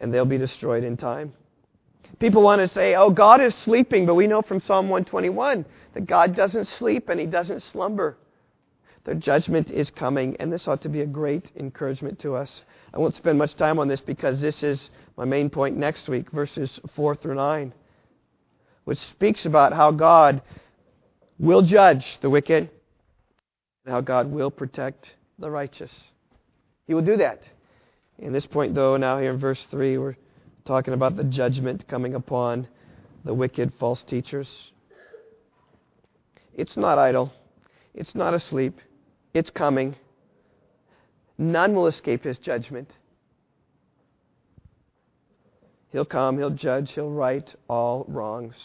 And 0.01 0.13
they'll 0.13 0.25
be 0.25 0.37
destroyed 0.37 0.83
in 0.83 0.97
time. 0.97 1.33
People 2.19 2.41
want 2.41 2.61
to 2.61 2.67
say, 2.67 2.95
oh, 2.95 3.09
God 3.09 3.41
is 3.41 3.53
sleeping, 3.55 4.05
but 4.05 4.15
we 4.15 4.27
know 4.27 4.41
from 4.41 4.59
Psalm 4.61 4.89
121 4.89 5.65
that 5.93 6.05
God 6.05 6.35
doesn't 6.35 6.65
sleep 6.65 7.09
and 7.09 7.19
he 7.19 7.25
doesn't 7.25 7.61
slumber. 7.63 8.17
Their 9.03 9.15
judgment 9.15 9.69
is 9.69 9.91
coming, 9.91 10.35
and 10.39 10.51
this 10.51 10.67
ought 10.67 10.81
to 10.81 10.89
be 10.89 11.01
a 11.01 11.05
great 11.05 11.51
encouragement 11.55 12.17
to 12.19 12.35
us. 12.35 12.63
I 12.93 12.97
won't 12.97 13.13
spend 13.13 13.37
much 13.37 13.55
time 13.55 13.77
on 13.77 13.87
this 13.87 14.01
because 14.01 14.41
this 14.41 14.63
is 14.63 14.89
my 15.15 15.25
main 15.25 15.49
point 15.49 15.77
next 15.77 16.07
week, 16.07 16.31
verses 16.31 16.79
4 16.95 17.15
through 17.15 17.35
9, 17.35 17.71
which 18.85 18.97
speaks 18.97 19.45
about 19.45 19.73
how 19.73 19.91
God 19.91 20.41
will 21.37 21.61
judge 21.61 22.17
the 22.21 22.29
wicked 22.29 22.69
and 23.85 23.93
how 23.93 24.01
God 24.01 24.31
will 24.31 24.49
protect 24.49 25.13
the 25.37 25.51
righteous. 25.51 25.91
He 26.87 26.95
will 26.95 27.03
do 27.03 27.17
that. 27.17 27.43
In 28.17 28.33
this 28.33 28.45
point, 28.47 28.73
though, 28.73 28.97
now 28.97 29.19
here 29.19 29.33
in 29.33 29.39
verse 29.39 29.67
3, 29.69 29.97
we're 29.99 30.15
talking 30.65 30.93
about 30.93 31.15
the 31.15 31.23
judgment 31.23 31.87
coming 31.87 32.15
upon 32.15 32.67
the 33.23 33.33
wicked 33.33 33.71
false 33.79 34.01
teachers. 34.01 34.47
It's 36.53 36.75
not 36.75 36.97
idle, 36.97 37.31
it's 37.93 38.15
not 38.15 38.33
asleep, 38.33 38.79
it's 39.33 39.49
coming. 39.49 39.95
None 41.37 41.75
will 41.75 41.87
escape 41.87 42.23
his 42.23 42.37
judgment. 42.37 42.89
He'll 45.91 46.05
come, 46.05 46.37
he'll 46.37 46.49
judge, 46.49 46.91
he'll 46.93 47.11
right 47.11 47.47
all 47.69 48.05
wrongs. 48.07 48.55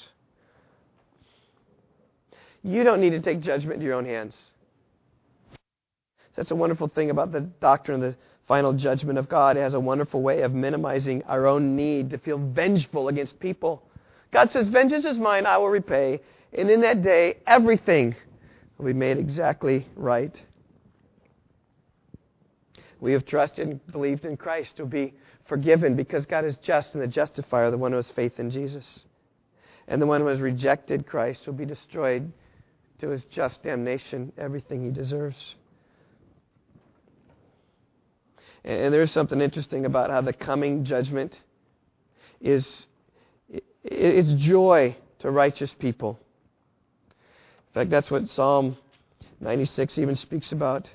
You 2.63 2.85
don't 2.85 3.01
need 3.01 3.11
to 3.11 3.21
take 3.21 3.41
judgment 3.41 3.81
in 3.81 3.87
your 3.87 3.95
own 3.95 4.05
hands. 4.05 4.35
That's 6.37 6.51
a 6.51 6.55
wonderful 6.55 6.89
thing 6.89 7.11
about 7.11 7.33
the 7.33 7.41
doctrine 7.41 8.03
of 8.03 8.13
the 8.13 8.17
final 8.51 8.73
judgment 8.73 9.17
of 9.17 9.29
God. 9.29 9.55
Has 9.55 9.75
a 9.75 9.81
wonderful 9.81 10.23
way 10.23 10.43
of 10.43 10.53
minimizing 10.53 11.23
our 11.29 11.47
own 11.47 11.77
need 11.77 12.11
to 12.11 12.19
feel 12.19 12.37
vengeful 12.37 13.07
against 13.07 13.39
people. 13.39 13.81
God 14.33 14.51
says, 14.51 14.67
Vengeance 14.67 15.05
is 15.05 15.19
mine, 15.19 15.47
I 15.47 15.57
will 15.57 15.69
repay. 15.69 16.21
And 16.53 16.69
in 16.69 16.81
that 16.81 17.01
day, 17.05 17.37
everything 17.47 18.17
will 18.77 18.87
be 18.87 18.93
made 18.93 19.19
exactly 19.19 19.87
right. 19.95 20.35
We 22.99 23.13
have 23.13 23.25
trusted 23.25 23.69
and 23.69 23.87
believed 23.93 24.25
in 24.25 24.37
Christ 24.37 24.77
to 24.79 24.85
be 24.85 25.15
forgiven 25.49 25.95
because 25.95 26.27
God 26.27 26.45
is 26.45 26.57
just 26.61 26.93
and 26.95 27.01
the 27.01 27.07
justifier, 27.07 27.71
the 27.71 27.79
one 27.79 27.93
who 27.93 27.99
has 27.99 28.11
faith 28.17 28.41
in 28.41 28.51
Jesus. 28.51 28.85
And 29.87 30.03
the 30.03 30.07
one 30.09 30.23
who 30.23 30.27
has 30.27 30.41
rejected 30.41 31.07
Christ 31.07 31.43
will 31.47 31.55
be 31.55 31.67
destroyed 31.67 32.33
to 33.01 33.11
his 33.11 33.23
just 33.31 33.63
damnation, 33.63 34.33
everything 34.37 34.85
he 34.85 34.91
deserves. 34.91 35.55
And 38.65 38.93
there's 38.93 39.11
something 39.11 39.41
interesting 39.41 39.87
about 39.87 40.11
how 40.11 40.21
the 40.21 40.33
coming 40.33 40.85
judgment 40.85 41.39
is 42.41 42.87
it's 43.83 44.33
joy 44.43 44.97
to 45.21 45.31
righteous 45.31 45.75
people. 45.79 46.19
In 47.09 47.75
fact, 47.75 47.91
that's 47.91 48.11
what 48.11 48.29
Psalm 48.29 48.77
96 49.41 49.97
even 49.99 50.17
speaks 50.17 50.53
about. 50.53 50.89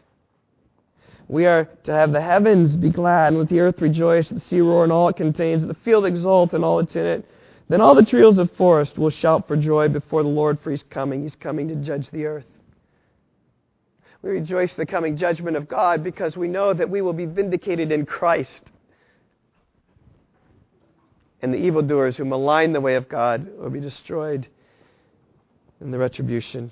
We 1.28 1.48
are 1.48 1.66
to 1.86 1.92
have 1.92 2.12
the 2.12 2.22
heavens 2.22 2.76
be 2.76 2.92
glad, 2.92 3.30
and 3.30 3.40
let 3.40 3.50
the 3.50 3.60
earth 3.62 3.82
rejoice, 3.82 4.30
the 4.30 4.40
sea 4.42 4.62
roar 4.62 4.84
and 4.84 4.94
all 4.94 5.10
it 5.10 5.16
contains, 5.16 5.66
the 5.66 5.74
field 5.74 6.06
exult 6.06 6.54
and 6.54 6.64
all 6.64 6.78
that's 6.78 6.96
in 6.96 7.06
it. 7.06 7.26
Then 7.68 7.82
all 7.82 7.96
the 7.96 8.06
trees 8.06 8.28
of 8.28 8.36
the 8.36 8.48
forest 8.48 8.98
will 8.98 9.10
shout 9.10 9.48
for 9.48 9.58
joy 9.58 9.90
before 9.90 10.22
the 10.22 10.30
Lord, 10.30 10.60
for 10.60 10.70
he's 10.70 10.84
coming. 10.84 11.24
He's 11.24 11.36
coming 11.36 11.68
to 11.70 11.76
judge 11.76 12.12
the 12.12 12.26
earth. 12.26 12.46
We 14.26 14.32
rejoice 14.32 14.74
the 14.74 14.88
coming 14.88 15.18
judgment 15.18 15.56
of 15.56 15.68
God 15.68 16.04
because 16.04 16.36
we 16.36 16.48
know 16.48 16.74
that 16.74 16.90
we 16.90 17.04
will 17.04 17.14
be 17.14 17.28
vindicated 17.28 17.92
in 17.92 18.08
Christ. 18.08 18.60
And 21.44 21.54
the 21.54 21.60
evildoers 21.60 22.18
who 22.18 22.26
malign 22.26 22.74
the 22.74 22.82
way 22.82 22.96
of 22.96 23.08
God 23.08 23.48
will 23.60 23.70
be 23.70 23.80
destroyed 23.80 24.48
in 25.80 25.92
the 25.92 26.00
retribution. 26.00 26.72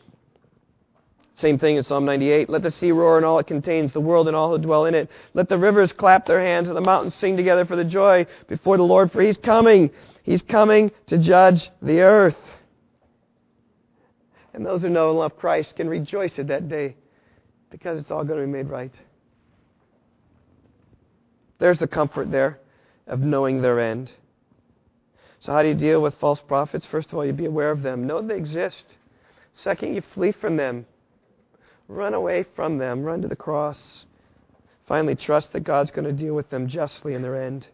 Same 1.37 1.59
thing 1.59 1.75
in 1.75 1.83
Psalm 1.83 2.05
98. 2.05 2.49
Let 2.49 2.63
the 2.63 2.71
sea 2.71 2.91
roar 2.91 3.17
and 3.17 3.25
all 3.25 3.37
it 3.37 3.45
contains, 3.45 3.93
the 3.93 3.99
world 3.99 4.27
and 4.27 4.35
all 4.35 4.49
who 4.49 4.57
dwell 4.57 4.87
in 4.87 4.95
it. 4.95 5.11
Let 5.35 5.47
the 5.47 5.59
rivers 5.59 5.91
clap 5.91 6.25
their 6.25 6.43
hands 6.43 6.69
and 6.69 6.75
the 6.75 6.81
mountains 6.81 7.13
sing 7.15 7.37
together 7.37 7.65
for 7.65 7.75
the 7.75 7.85
joy 7.85 8.25
before 8.47 8.77
the 8.77 8.83
Lord, 8.83 9.11
for 9.11 9.21
he's 9.21 9.37
coming. 9.37 9.91
He's 10.23 10.41
coming 10.41 10.91
to 11.05 11.19
judge 11.19 11.69
the 11.83 11.99
earth. 12.01 12.37
And 14.55 14.65
those 14.65 14.81
who 14.81 14.89
know 14.89 15.11
and 15.11 15.19
love 15.19 15.37
Christ 15.37 15.75
can 15.75 15.87
rejoice 15.87 16.39
at 16.39 16.47
that 16.47 16.67
day 16.67 16.95
because 17.73 17.99
it's 17.99 18.11
all 18.11 18.23
going 18.23 18.39
to 18.39 18.45
be 18.45 18.51
made 18.51 18.69
right. 18.69 18.93
There's 21.57 21.79
the 21.79 21.87
comfort 21.87 22.29
there 22.31 22.59
of 23.07 23.19
knowing 23.19 23.63
their 23.63 23.79
end. 23.79 24.11
So, 25.39 25.51
how 25.51 25.63
do 25.63 25.69
you 25.69 25.73
deal 25.73 25.99
with 25.99 26.13
false 26.19 26.39
prophets? 26.47 26.85
First 26.85 27.11
of 27.11 27.17
all, 27.17 27.25
you 27.25 27.33
be 27.33 27.47
aware 27.47 27.71
of 27.71 27.81
them, 27.81 28.05
know 28.05 28.21
they 28.21 28.37
exist. 28.37 28.83
Second, 29.63 29.95
you 29.95 30.03
flee 30.13 30.31
from 30.33 30.55
them, 30.55 30.85
run 31.87 32.13
away 32.13 32.45
from 32.55 32.77
them, 32.77 33.01
run 33.01 33.23
to 33.23 33.27
the 33.27 33.35
cross. 33.35 34.05
Finally, 34.87 35.15
trust 35.15 35.51
that 35.53 35.63
God's 35.63 35.89
going 35.89 36.05
to 36.05 36.13
deal 36.13 36.35
with 36.35 36.51
them 36.51 36.67
justly 36.67 37.15
in 37.15 37.23
their 37.23 37.41
end. 37.41 37.65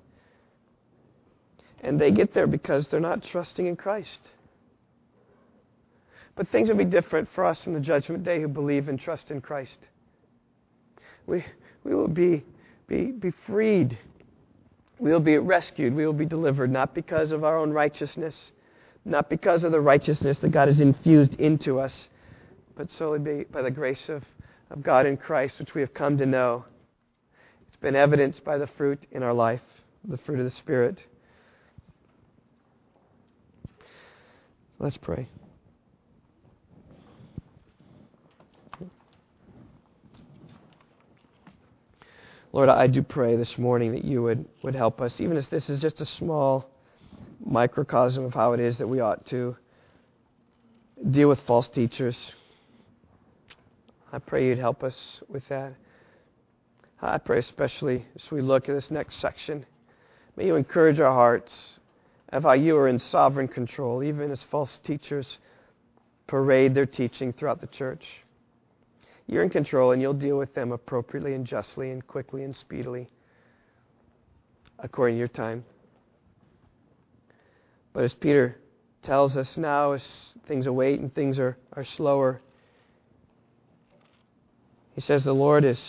And 1.82 2.00
they 2.00 2.12
get 2.12 2.34
there 2.34 2.48
because 2.48 2.88
they're 2.88 3.02
not 3.02 3.22
trusting 3.22 3.66
in 3.66 3.76
Christ. 3.76 4.20
But 6.40 6.48
things 6.48 6.70
will 6.70 6.78
be 6.78 6.86
different 6.86 7.28
for 7.36 7.44
us 7.44 7.68
in 7.68 7.74
the 7.74 7.82
judgment 7.82 8.24
day 8.24 8.40
who 8.40 8.48
believe 8.48 8.88
and 8.88 8.98
trust 8.98 9.30
in 9.30 9.42
Christ. 9.42 9.78
We, 11.28 11.44
we 11.84 11.94
will 11.94 12.08
be, 12.08 12.46
be, 12.88 13.12
be 13.12 13.34
freed. 13.46 13.98
We 15.00 15.12
will 15.12 15.20
be 15.20 15.38
rescued. 15.38 15.94
We 15.94 16.06
will 16.06 16.14
be 16.14 16.26
delivered, 16.26 16.72
not 16.72 16.96
because 16.96 17.32
of 17.32 17.44
our 17.44 17.58
own 17.58 17.72
righteousness, 17.72 18.52
not 19.04 19.30
because 19.30 19.66
of 19.66 19.74
the 19.74 19.82
righteousness 19.82 20.40
that 20.40 20.52
God 20.52 20.70
has 20.70 20.80
infused 20.80 21.34
into 21.34 21.78
us, 21.78 22.08
but 22.78 22.90
solely 22.94 23.44
by, 23.44 23.62
the 23.62 23.70
grace 23.70 24.08
of, 24.08 24.24
of 24.72 24.82
God 24.82 25.06
in 25.06 25.18
Christ, 25.18 25.60
which 25.60 25.76
we 25.76 25.82
have 25.82 25.94
come 25.94 26.18
to 26.20 26.26
know. 26.26 26.64
It's 27.68 27.76
been 27.76 27.98
evidenced 27.98 28.46
by 28.46 28.58
the 28.58 28.68
fruit 28.78 29.04
in 29.12 29.24
our 29.24 29.34
life, 29.34 29.60
the 30.08 30.16
fruit 30.16 30.40
of 30.40 30.46
the 30.46 30.52
Spirit. 30.52 31.00
Let's 34.80 34.96
pray. 34.96 35.28
Lord, 42.52 42.70
I 42.70 42.88
do 42.88 43.04
pray 43.04 43.36
this 43.36 43.60
morning 43.60 43.92
that 43.92 44.04
you 44.04 44.24
would, 44.24 44.44
would 44.64 44.74
help 44.74 45.02
us, 45.02 45.22
even 45.22 45.38
if 45.38 45.50
this 45.52 45.70
is 45.70 45.80
just 45.80 46.02
a 46.02 46.06
small 46.06 46.68
microcosm 47.46 48.26
of 48.26 48.34
how 48.34 48.54
it 48.54 48.60
is 48.60 48.80
that 48.80 48.88
we 48.88 49.00
ought 49.00 49.24
to 49.28 49.56
deal 51.12 51.30
with 51.30 51.40
false 51.42 51.68
teachers. 51.68 52.18
I 54.12 54.18
pray 54.18 54.48
you'd 54.48 54.58
help 54.58 54.84
us 54.84 55.22
with 55.30 55.48
that. 55.50 55.74
I 57.02 57.20
pray 57.20 57.38
especially 57.38 58.06
as 58.16 58.32
we 58.32 58.42
look 58.42 58.68
at 58.68 58.74
this 58.74 58.90
next 58.90 59.18
section, 59.20 59.66
may 60.36 60.48
you 60.48 60.56
encourage 60.56 61.00
our 61.00 61.14
hearts 61.14 61.56
of 62.30 62.44
how 62.44 62.54
you 62.54 62.76
are 62.78 62.88
in 62.88 62.98
sovereign 62.98 63.48
control, 63.48 64.04
even 64.04 64.32
as 64.32 64.42
false 64.50 64.80
teachers 64.84 65.38
parade 66.26 66.74
their 66.74 66.88
teaching 66.88 67.32
throughout 67.32 67.62
the 67.62 67.68
church. 67.68 68.06
You're 69.30 69.44
in 69.44 69.52
control, 69.52 69.92
and 69.92 70.02
you'll 70.02 70.14
deal 70.14 70.40
with 70.40 70.56
them 70.56 70.72
appropriately 70.72 71.36
and 71.36 71.46
justly 71.46 71.92
and 71.92 72.06
quickly 72.08 72.44
and 72.44 72.56
speedily 72.56 73.08
according 74.80 75.18
to 75.18 75.20
your 75.20 75.28
time. 75.28 75.64
But 77.94 78.06
as 78.06 78.16
Peter 78.16 78.58
tells 79.04 79.38
us 79.38 79.56
now, 79.56 79.92
as 79.92 80.04
things 80.48 80.66
await 80.66 81.00
and 81.00 81.14
things 81.14 81.38
are, 81.38 81.56
are 81.74 81.86
slower, 81.86 82.42
he 84.96 85.02
says 85.02 85.24
the 85.24 85.32
Lord 85.32 85.64
is 85.64 85.80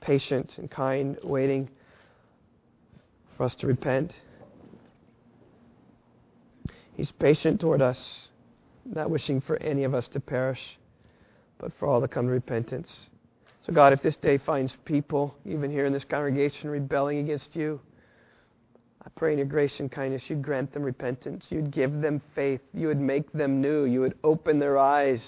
patient 0.00 0.54
and 0.56 0.70
kind, 0.70 1.18
waiting 1.24 1.68
for 3.36 3.42
us 3.44 3.54
to 3.56 3.66
repent. 3.66 4.12
He's 6.94 7.10
patient 7.10 7.60
toward 7.60 7.82
us, 7.82 8.28
not 8.84 9.10
wishing 9.10 9.40
for 9.40 9.56
any 9.56 9.82
of 9.82 9.92
us 9.92 10.06
to 10.08 10.20
perish, 10.20 10.78
but 11.58 11.72
for 11.78 11.86
all 11.88 12.00
to 12.00 12.08
come 12.08 12.26
to 12.26 12.32
repentance. 12.32 13.08
So, 13.66 13.72
God, 13.72 13.92
if 13.92 14.02
this 14.02 14.16
day 14.16 14.38
finds 14.38 14.76
people, 14.84 15.34
even 15.44 15.70
here 15.70 15.86
in 15.86 15.92
this 15.92 16.04
congregation, 16.04 16.70
rebelling 16.70 17.18
against 17.18 17.56
you, 17.56 17.80
I 19.04 19.08
pray 19.16 19.32
in 19.32 19.38
your 19.38 19.46
grace 19.46 19.78
and 19.78 19.90
kindness 19.90 20.28
you'd 20.28 20.42
grant 20.42 20.72
them 20.72 20.82
repentance. 20.82 21.46
You'd 21.48 21.70
give 21.70 22.00
them 22.00 22.20
faith. 22.34 22.60
You 22.74 22.88
would 22.88 23.00
make 23.00 23.32
them 23.32 23.60
new. 23.60 23.84
You 23.84 24.00
would 24.00 24.18
open 24.24 24.58
their 24.58 24.78
eyes, 24.78 25.22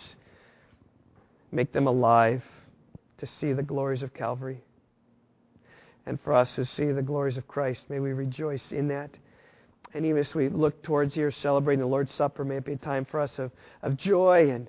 make 1.53 1.73
them 1.73 1.87
alive 1.87 2.43
to 3.19 3.27
see 3.27 3.53
the 3.53 3.63
glories 3.63 4.03
of 4.03 4.13
Calvary. 4.15 4.63
And 6.07 6.21
for 6.21 6.33
us 6.33 6.55
who 6.57 6.65
see 6.65 6.91
the 6.91 7.03
glories 7.03 7.37
of 7.37 7.47
Christ, 7.47 7.85
may 7.89 8.01
we 8.01 8.13
rejoice 8.13 8.73
in 8.73 8.89
that. 8.89 9.11
And 9.95 10.05
even 10.05 10.19
as 10.19 10.35
we 10.35 10.49
look 10.49 10.83
towards 10.83 11.15
here 11.15 11.31
celebrating 11.31 11.81
the 11.81 11.87
Lord's 11.87 12.15
Supper, 12.15 12.45
may 12.45 12.57
it 12.57 12.65
be 12.65 12.73
a 12.73 12.77
time 12.77 13.05
for 13.05 13.21
us 13.21 13.39
of, 13.39 13.53
of 13.83 13.97
joy 13.97 14.51
and, 14.51 14.69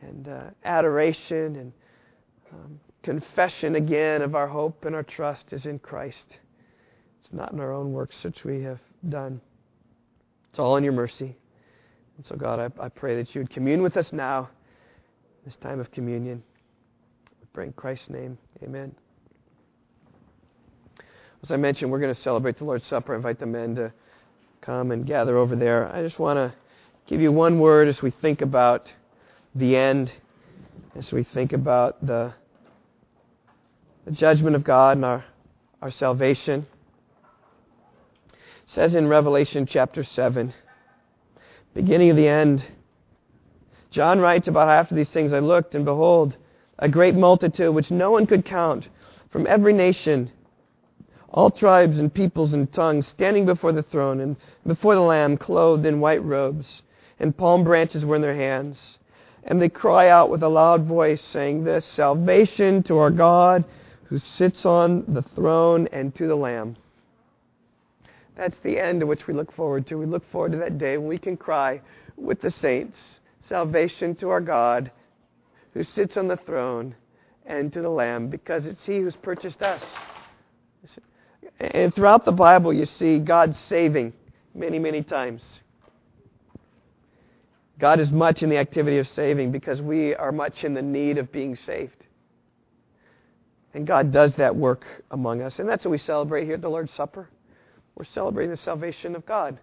and 0.00 0.28
uh, 0.28 0.42
adoration 0.64 1.56
and 1.56 1.72
um, 2.52 2.80
confession 3.02 3.76
again 3.76 4.22
of 4.22 4.34
our 4.34 4.48
hope 4.48 4.84
and 4.84 4.94
our 4.94 5.02
trust 5.02 5.52
is 5.52 5.66
in 5.66 5.78
Christ. 5.78 6.24
It's 7.20 7.32
not 7.32 7.52
in 7.52 7.60
our 7.60 7.72
own 7.72 7.92
works 7.92 8.22
which 8.24 8.44
we 8.44 8.62
have 8.62 8.78
done. 9.08 9.40
It's 10.50 10.58
all 10.58 10.76
in 10.76 10.84
your 10.84 10.92
mercy. 10.92 11.36
And 12.16 12.26
so, 12.26 12.36
God, 12.36 12.58
I, 12.58 12.84
I 12.84 12.88
pray 12.88 13.16
that 13.16 13.34
you 13.34 13.42
would 13.42 13.50
commune 13.50 13.82
with 13.82 13.96
us 13.96 14.12
now, 14.12 14.48
this 15.44 15.56
time 15.56 15.80
of 15.80 15.90
communion. 15.90 16.42
We 17.40 17.46
pray 17.52 17.66
in 17.66 17.72
Christ's 17.72 18.10
name. 18.10 18.38
Amen. 18.62 18.94
As 21.42 21.50
I 21.50 21.56
mentioned, 21.56 21.90
we're 21.90 22.00
going 22.00 22.14
to 22.14 22.20
celebrate 22.22 22.58
the 22.58 22.64
Lord's 22.64 22.86
Supper. 22.86 23.12
I 23.12 23.16
invite 23.16 23.38
the 23.38 23.46
men 23.46 23.74
to 23.76 23.92
come 24.62 24.90
and 24.90 25.06
gather 25.06 25.36
over 25.36 25.54
there. 25.54 25.94
I 25.94 26.02
just 26.02 26.18
want 26.18 26.38
to 26.38 26.54
give 27.06 27.20
you 27.20 27.30
one 27.30 27.60
word 27.60 27.86
as 27.86 28.02
we 28.02 28.10
think 28.10 28.40
about 28.40 28.90
the 29.56 29.74
end 29.74 30.12
as 30.94 31.10
we 31.12 31.24
think 31.24 31.52
about 31.52 32.04
the, 32.04 32.34
the 34.04 34.10
judgment 34.10 34.54
of 34.54 34.62
God 34.62 34.98
and 34.98 35.04
our, 35.04 35.24
our 35.80 35.90
salvation. 35.90 36.66
It 38.32 38.38
says 38.66 38.94
in 38.94 39.08
Revelation 39.08 39.64
chapter 39.64 40.04
7, 40.04 40.52
beginning 41.74 42.10
of 42.10 42.16
the 42.16 42.28
end, 42.28 42.66
John 43.90 44.20
writes 44.20 44.46
about 44.46 44.68
after 44.68 44.94
these 44.94 45.08
things 45.08 45.32
I 45.32 45.38
looked, 45.38 45.74
and 45.74 45.86
behold, 45.86 46.36
a 46.78 46.88
great 46.88 47.14
multitude 47.14 47.74
which 47.74 47.90
no 47.90 48.10
one 48.10 48.26
could 48.26 48.44
count 48.44 48.88
from 49.30 49.46
every 49.46 49.72
nation, 49.72 50.30
all 51.30 51.50
tribes 51.50 51.98
and 51.98 52.12
peoples 52.12 52.52
and 52.52 52.70
tongues, 52.74 53.06
standing 53.06 53.46
before 53.46 53.72
the 53.72 53.82
throne 53.82 54.20
and 54.20 54.36
before 54.66 54.94
the 54.94 55.00
Lamb, 55.00 55.38
clothed 55.38 55.86
in 55.86 56.00
white 56.00 56.22
robes, 56.22 56.82
and 57.18 57.34
palm 57.34 57.64
branches 57.64 58.04
were 58.04 58.16
in 58.16 58.22
their 58.22 58.34
hands 58.34 58.98
and 59.46 59.62
they 59.62 59.68
cry 59.68 60.08
out 60.08 60.28
with 60.28 60.42
a 60.42 60.48
loud 60.48 60.84
voice, 60.84 61.22
saying 61.22 61.64
this 61.64 61.84
Salvation 61.84 62.82
to 62.84 62.98
our 62.98 63.10
God 63.10 63.64
who 64.04 64.18
sits 64.18 64.66
on 64.66 65.04
the 65.08 65.22
throne 65.22 65.88
and 65.92 66.14
to 66.16 66.26
the 66.26 66.34
Lamb. 66.34 66.76
That's 68.36 68.58
the 68.62 68.78
end 68.78 69.00
to 69.00 69.06
which 69.06 69.26
we 69.26 69.34
look 69.34 69.52
forward 69.52 69.86
to. 69.86 69.96
We 69.96 70.06
look 70.06 70.28
forward 70.30 70.52
to 70.52 70.58
that 70.58 70.78
day 70.78 70.98
when 70.98 71.08
we 71.08 71.18
can 71.18 71.36
cry 71.36 71.80
with 72.16 72.40
the 72.40 72.50
saints 72.50 72.98
Salvation 73.44 74.16
to 74.16 74.28
our 74.30 74.40
God 74.40 74.90
who 75.72 75.84
sits 75.84 76.16
on 76.16 76.26
the 76.26 76.36
throne 76.38 76.94
and 77.44 77.72
to 77.72 77.80
the 77.80 77.88
Lamb, 77.88 78.28
because 78.28 78.66
it's 78.66 78.84
He 78.84 78.98
who's 78.98 79.14
purchased 79.14 79.62
us. 79.62 79.84
And 81.60 81.94
throughout 81.94 82.24
the 82.24 82.32
Bible, 82.32 82.72
you 82.72 82.86
see 82.86 83.20
God 83.20 83.54
saving 83.54 84.12
many, 84.54 84.80
many 84.80 85.02
times. 85.02 85.44
God 87.78 88.00
is 88.00 88.10
much 88.10 88.42
in 88.42 88.48
the 88.48 88.56
activity 88.56 88.98
of 88.98 89.06
saving 89.08 89.52
because 89.52 89.82
we 89.82 90.14
are 90.14 90.32
much 90.32 90.64
in 90.64 90.74
the 90.74 90.82
need 90.82 91.18
of 91.18 91.30
being 91.30 91.56
saved. 91.56 92.04
And 93.74 93.86
God 93.86 94.10
does 94.10 94.34
that 94.36 94.56
work 94.56 94.84
among 95.10 95.42
us. 95.42 95.58
And 95.58 95.68
that's 95.68 95.84
what 95.84 95.90
we 95.90 95.98
celebrate 95.98 96.46
here 96.46 96.54
at 96.54 96.62
the 96.62 96.70
Lord's 96.70 96.92
Supper. 96.92 97.28
We're 97.94 98.04
celebrating 98.04 98.50
the 98.50 98.56
salvation 98.56 99.14
of 99.14 99.26
God. 99.26 99.58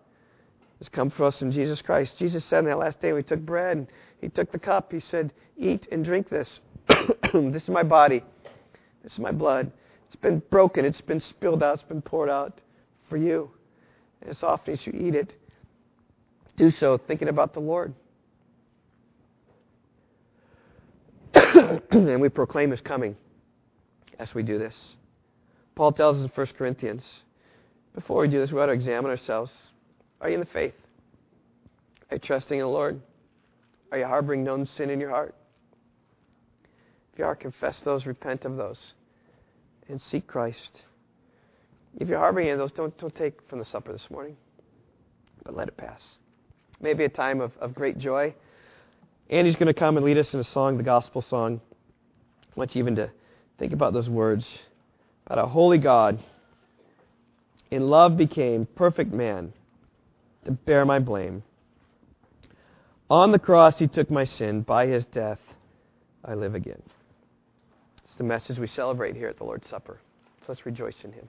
It's 0.79 0.89
come 0.89 1.09
for 1.09 1.25
us 1.25 1.41
in 1.41 1.51
Jesus 1.51 1.81
Christ. 1.81 2.17
Jesus 2.19 2.45
said 2.45 2.59
on 2.59 2.65
that 2.65 2.77
last 2.77 3.01
day, 3.01 3.13
we 3.13 3.23
took 3.23 3.39
bread 3.39 3.77
and 3.77 3.87
he 4.21 4.29
took 4.29 4.51
the 4.51 4.59
cup. 4.59 4.91
He 4.91 4.99
said, 4.99 5.33
Eat 5.57 5.87
and 5.91 6.05
drink 6.05 6.29
this. 6.29 6.59
this 7.33 7.63
is 7.63 7.69
my 7.69 7.83
body. 7.83 8.21
This 9.01 9.13
is 9.13 9.19
my 9.19 9.31
blood. 9.31 9.71
It's 10.07 10.15
been 10.15 10.43
broken. 10.51 10.85
It's 10.85 11.01
been 11.01 11.19
spilled 11.19 11.63
out. 11.63 11.75
It's 11.75 11.83
been 11.83 12.01
poured 12.01 12.29
out 12.29 12.59
for 13.09 13.17
you. 13.17 13.49
And 14.21 14.29
as 14.29 14.43
often 14.43 14.73
as 14.73 14.85
you 14.85 14.93
eat 14.93 15.15
it, 15.15 15.33
do 16.55 16.69
so 16.69 16.99
thinking 16.99 17.29
about 17.29 17.53
the 17.53 17.59
Lord. 17.59 17.93
and 22.09 22.19
we 22.19 22.29
proclaim 22.29 22.71
his 22.71 22.81
coming 22.81 23.15
as 24.17 24.33
we 24.33 24.41
do 24.41 24.57
this. 24.57 24.75
Paul 25.75 25.91
tells 25.91 26.17
us 26.17 26.23
in 26.23 26.29
1 26.29 26.47
Corinthians, 26.57 27.03
before 27.93 28.21
we 28.21 28.27
do 28.27 28.39
this, 28.39 28.51
we 28.51 28.59
ought 28.59 28.67
to 28.67 28.71
examine 28.71 29.11
ourselves. 29.11 29.51
Are 30.19 30.27
you 30.27 30.35
in 30.35 30.39
the 30.39 30.47
faith? 30.47 30.73
Are 32.09 32.15
you 32.15 32.19
trusting 32.19 32.57
in 32.57 32.63
the 32.63 32.69
Lord? 32.69 32.99
Are 33.91 33.97
you 33.99 34.05
harboring 34.05 34.43
known 34.43 34.65
sin 34.65 34.89
in 34.89 34.99
your 34.99 35.11
heart? 35.11 35.35
If 37.13 37.19
you 37.19 37.25
are, 37.25 37.35
confess 37.35 37.79
those, 37.85 38.07
repent 38.07 38.45
of 38.45 38.57
those, 38.57 38.81
and 39.87 40.01
seek 40.01 40.25
Christ. 40.25 40.81
If 41.99 42.07
you're 42.07 42.17
harboring 42.17 42.47
any 42.47 42.53
of 42.53 42.59
those, 42.59 42.71
don't, 42.71 42.97
don't 42.97 43.15
take 43.15 43.47
from 43.49 43.59
the 43.59 43.65
supper 43.65 43.91
this 43.91 44.07
morning, 44.09 44.35
but 45.43 45.55
let 45.55 45.67
it 45.67 45.77
pass. 45.77 46.01
Maybe 46.81 47.03
a 47.03 47.09
time 47.09 47.39
of, 47.39 47.51
of 47.59 47.75
great 47.75 47.99
joy 47.99 48.33
Andy's 49.29 49.55
going 49.55 49.67
to 49.67 49.73
come 49.73 49.97
and 49.97 50.05
lead 50.05 50.17
us 50.17 50.33
in 50.33 50.39
a 50.39 50.43
song, 50.43 50.77
the 50.77 50.83
gospel 50.83 51.21
song. 51.21 51.61
I 52.55 52.59
want 52.59 52.75
you 52.75 52.79
even 52.79 52.95
to 52.97 53.09
think 53.57 53.73
about 53.73 53.93
those 53.93 54.09
words 54.09 54.47
about 55.25 55.43
a 55.43 55.47
holy 55.47 55.77
God 55.79 56.19
in 57.71 57.89
love 57.89 58.17
became 58.17 58.67
perfect 58.75 59.11
man 59.11 59.53
to 60.45 60.51
bear 60.51 60.85
my 60.85 60.99
blame. 60.99 61.41
On 63.09 63.31
the 63.31 63.39
cross, 63.39 63.79
he 63.79 63.87
took 63.87 64.11
my 64.11 64.25
sin. 64.25 64.61
By 64.61 64.85
his 64.85 65.05
death, 65.05 65.39
I 66.23 66.35
live 66.35 66.53
again. 66.53 66.81
It's 68.03 68.15
the 68.15 68.23
message 68.23 68.59
we 68.59 68.67
celebrate 68.67 69.15
here 69.15 69.27
at 69.27 69.37
the 69.37 69.43
Lord's 69.43 69.67
Supper. 69.69 69.99
So 70.41 70.45
let's 70.49 70.65
rejoice 70.65 71.03
in 71.03 71.13
him. 71.13 71.27